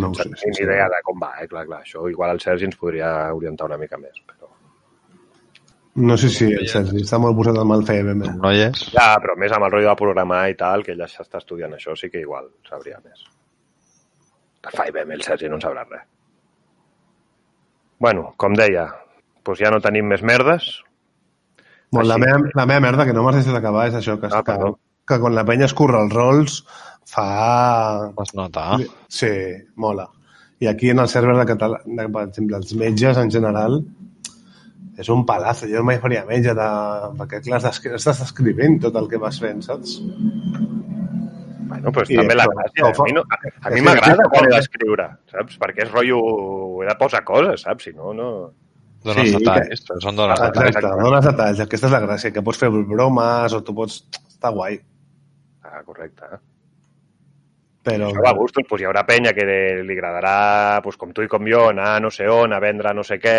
[0.00, 0.28] No ho sé.
[0.28, 1.48] Sense ni idea de com va, eh?
[1.50, 4.20] Clar, clar, això igual el Sergi ens podria orientar una mica més.
[4.28, 4.46] Però...
[6.00, 8.30] No sé si el Sergi està molt posat amb el 5M.
[8.38, 8.84] No hi és?
[8.94, 11.96] Ja, però més amb el rotllo de programar i tal, que ella s'està estudiant això,
[11.98, 13.24] sí que igual sabria més.
[14.68, 16.06] El 5M, el Sergi no en sabrà res.
[18.00, 18.86] Bueno, com deia,
[19.44, 20.70] doncs ja no tenim més merdes.
[21.90, 22.22] Bueno, la, Així.
[22.28, 24.78] meva, la meva merda, que no m'has deixat acabar, és això, que, Ah, que, perdó.
[25.10, 26.60] Que quan la penya es curra els rols
[27.10, 27.26] fa...
[28.22, 28.72] Es nota.
[29.10, 29.30] Sí,
[29.76, 30.08] mola.
[30.60, 33.80] I aquí en el server de català, de, per exemple, els metges en general,
[35.00, 35.68] és un palazo.
[35.70, 36.68] Jo mai faria metge de...
[37.18, 39.96] perquè, clar, estàs, estàs escrivint tot el que vas fent, saps?
[41.70, 42.90] Bueno, I també la gràcia.
[42.90, 45.56] A mi, no, a, a mi que m'agrada quan he d'escriure, saps?
[45.62, 46.18] Perquè és rotllo...
[46.82, 47.88] He de posar coses, saps?
[47.88, 48.30] Si no, no...
[49.00, 50.74] Dones Sí, detalls, però són dones detalls.
[50.74, 51.60] Exacte, dones detalls.
[51.64, 54.02] Aquesta és la gràcia, que pots fer bromes o tu pots...
[54.28, 54.76] Està guai.
[55.64, 56.40] Ah, correcte.
[57.84, 58.10] Però...
[58.10, 61.30] Això va a gustos, doncs hi haurà penya que li agradarà, doncs, com tu i
[61.32, 63.38] com jo, anar a no sé on, a vendre no sé què,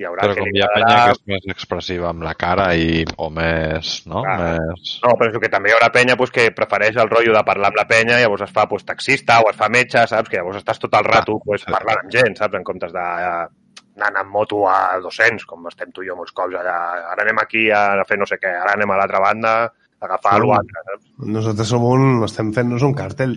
[0.00, 1.02] hi haurà Però que com hi ha penya agradarà...
[1.04, 4.22] que és més expressiva amb la cara i, o més, no?
[4.24, 4.38] Clar.
[4.40, 4.94] Més...
[5.04, 7.68] No, però és que també hi haurà penya pues, que prefereix el rotllo de parlar
[7.72, 10.32] amb la penya i llavors es fa pues, taxista o es fa metge, saps?
[10.32, 11.72] Que llavors estàs tot el rato pues, sí.
[11.74, 12.56] parlant amb gent, saps?
[12.56, 13.44] En comptes de eh,
[14.00, 16.78] anant amb moto a 200, com estem tu i jo molts cops allà.
[17.12, 19.54] Ara anem aquí a fer no sé què, ara anem a l'altra banda
[20.00, 20.46] agafar Sí.
[20.48, 21.06] l'altre, saps?
[21.26, 22.22] Nosaltres som un...
[22.24, 23.34] estem fent-nos un càrtel.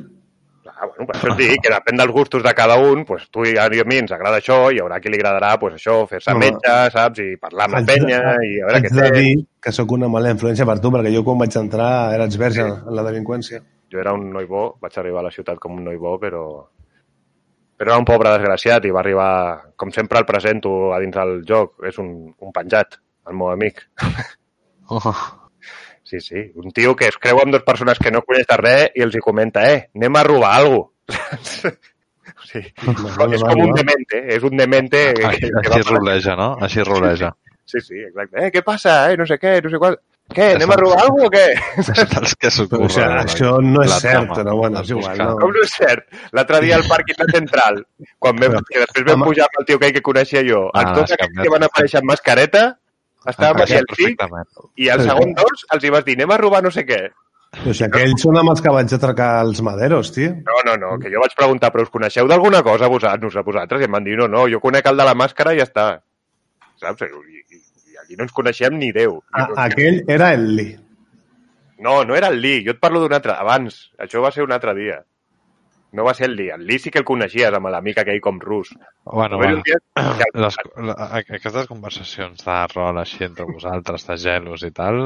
[0.64, 3.44] Clar, bueno, per això et dic que depèn dels gustos de cada un, pues, tu
[3.46, 6.32] i a mi ens agrada això, i hi haurà qui li agradarà pues, això, fer-se
[6.32, 7.20] No, metge, saps?
[7.20, 9.12] I parlar amb la de- penya, i a veure què té.
[9.20, 12.62] dir que sóc una mala influència per tu, perquè jo quan vaig entrar eres verge
[12.64, 13.62] en la delinqüència.
[13.94, 16.68] jo era un noi bo, vaig arribar a la ciutat com un noi bo, però
[17.78, 21.42] però era un pobre desgraciat i va arribar, com sempre el presento a dins del
[21.46, 22.96] joc, és un, un penjat,
[23.28, 23.82] el meu amic.
[24.90, 25.14] Oh.
[26.04, 28.98] Sí, sí, un tio que es creu amb dues persones que no coneix de res
[29.00, 31.72] i els hi comenta, eh, anem a robar alguna cosa.
[32.52, 32.62] sí.
[33.18, 36.50] Vale, és com un demente, és un demente que, Així, que, que així roleja, no?
[36.68, 37.32] Així roleja.
[37.66, 38.36] Sí, sí, exacte.
[38.44, 38.98] Eh, què passa?
[39.12, 39.96] Eh, no sé què, no sé qual.
[40.34, 41.82] Què, anem a robar alguna cosa o què?
[41.84, 45.18] És dels que s'ho O sigui, això no és cert, però bueno, és igual.
[45.20, 45.34] No?
[45.42, 46.06] Com no és cert?
[46.36, 47.82] L'altre dia al Parc Inter Central,
[48.24, 51.02] quan vam, que després vam pujar amb el tio aquell que coneixia jo, Ah, els
[51.02, 52.64] dos que que van aparèixer amb mascareta,
[53.32, 54.50] estàvem aquí al pic, perfectament.
[54.76, 57.02] i al segon dos els hi vas dir, anem a robar no sé què.
[57.54, 60.32] O sigui, aquells són amb els que vaig atracar els maderos, tio.
[60.48, 63.84] No, no, no, que jo vaig preguntar, però us coneixeu d'alguna cosa vosaltres, a vosaltres?
[63.84, 65.88] I em van dir, no, no, jo conec el de la màscara i ja està.
[66.82, 67.06] Saps?
[67.06, 67.62] I, i,
[67.94, 69.20] i aquí no ens coneixem ni Déu.
[69.32, 70.80] A, aquell era el Lee.
[71.86, 73.84] No, no era el Lee, jo et parlo d'un altre, abans.
[74.02, 75.04] Això va ser un altre dia.
[75.94, 76.50] No va ser el Lee.
[76.56, 78.72] El Lee sí que el coneixies amb l'amic aquell com rus.
[79.06, 79.62] Bueno, bueno.
[79.66, 79.78] dia
[80.44, 80.56] Les,
[80.88, 85.04] la, aquestes conversacions de rol així entre vosaltres, de gelos i tal,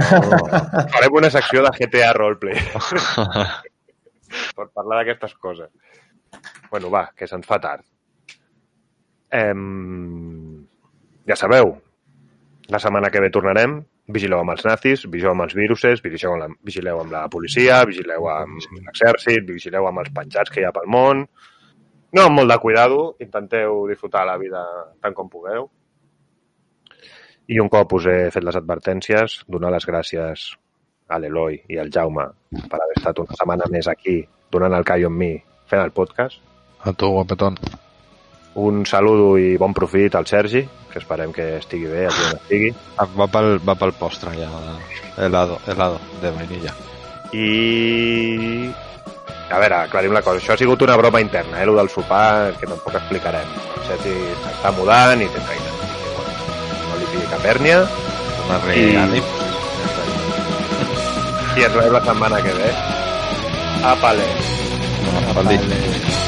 [0.94, 2.56] Farem una secció de GTA Roleplay
[4.56, 5.68] per parlar d'aquestes coses.
[6.70, 7.84] Bueno, va, que se'ns fa tard.
[9.36, 10.64] Em...
[11.28, 11.74] Ja sabeu,
[12.72, 13.82] la setmana que ve tornarem.
[14.08, 17.82] Vigileu amb els nazis, vigileu amb els viruses, vigileu amb la, vigileu amb la policia,
[17.88, 21.26] vigileu amb l'exèrcit, vigileu amb els penjats que hi ha pel món.
[22.16, 24.62] No amb molt de cuidado, intenteu disfrutar la vida
[25.04, 25.68] tant com pugueu.
[27.48, 30.46] I un cop us he fet les advertències, donar les gràcies
[31.08, 32.24] a l'Eloi i al Jaume
[32.68, 34.22] per haver estat una setmana més aquí,
[34.52, 35.34] donant el callo amb mi,
[35.68, 36.40] fent el podcast.
[36.84, 37.56] a tu, guapetón.
[38.58, 42.70] Un saludo i bon profit al Sergi, que esperem que estigui bé, allà on estigui.
[42.98, 44.48] Ah, Va pel, va pel postre ja.
[45.22, 46.72] Helado, helado, de vainilla.
[47.32, 48.70] I...
[49.48, 50.42] A veure, aclarim la cosa.
[50.42, 53.48] Això ha sigut una broma interna, eh, el del sopar, que tampoc explicarem.
[53.78, 55.72] El Sergi s'està mudant i té feina.
[55.78, 57.78] Que, no li pidi cap hèrnia.
[58.42, 59.34] Donar-li I- ànim.
[61.58, 62.72] I ens veiem la setmana que ve.
[63.94, 64.26] Apale.
[65.48, 65.62] Dit.
[65.68, 66.27] Vale.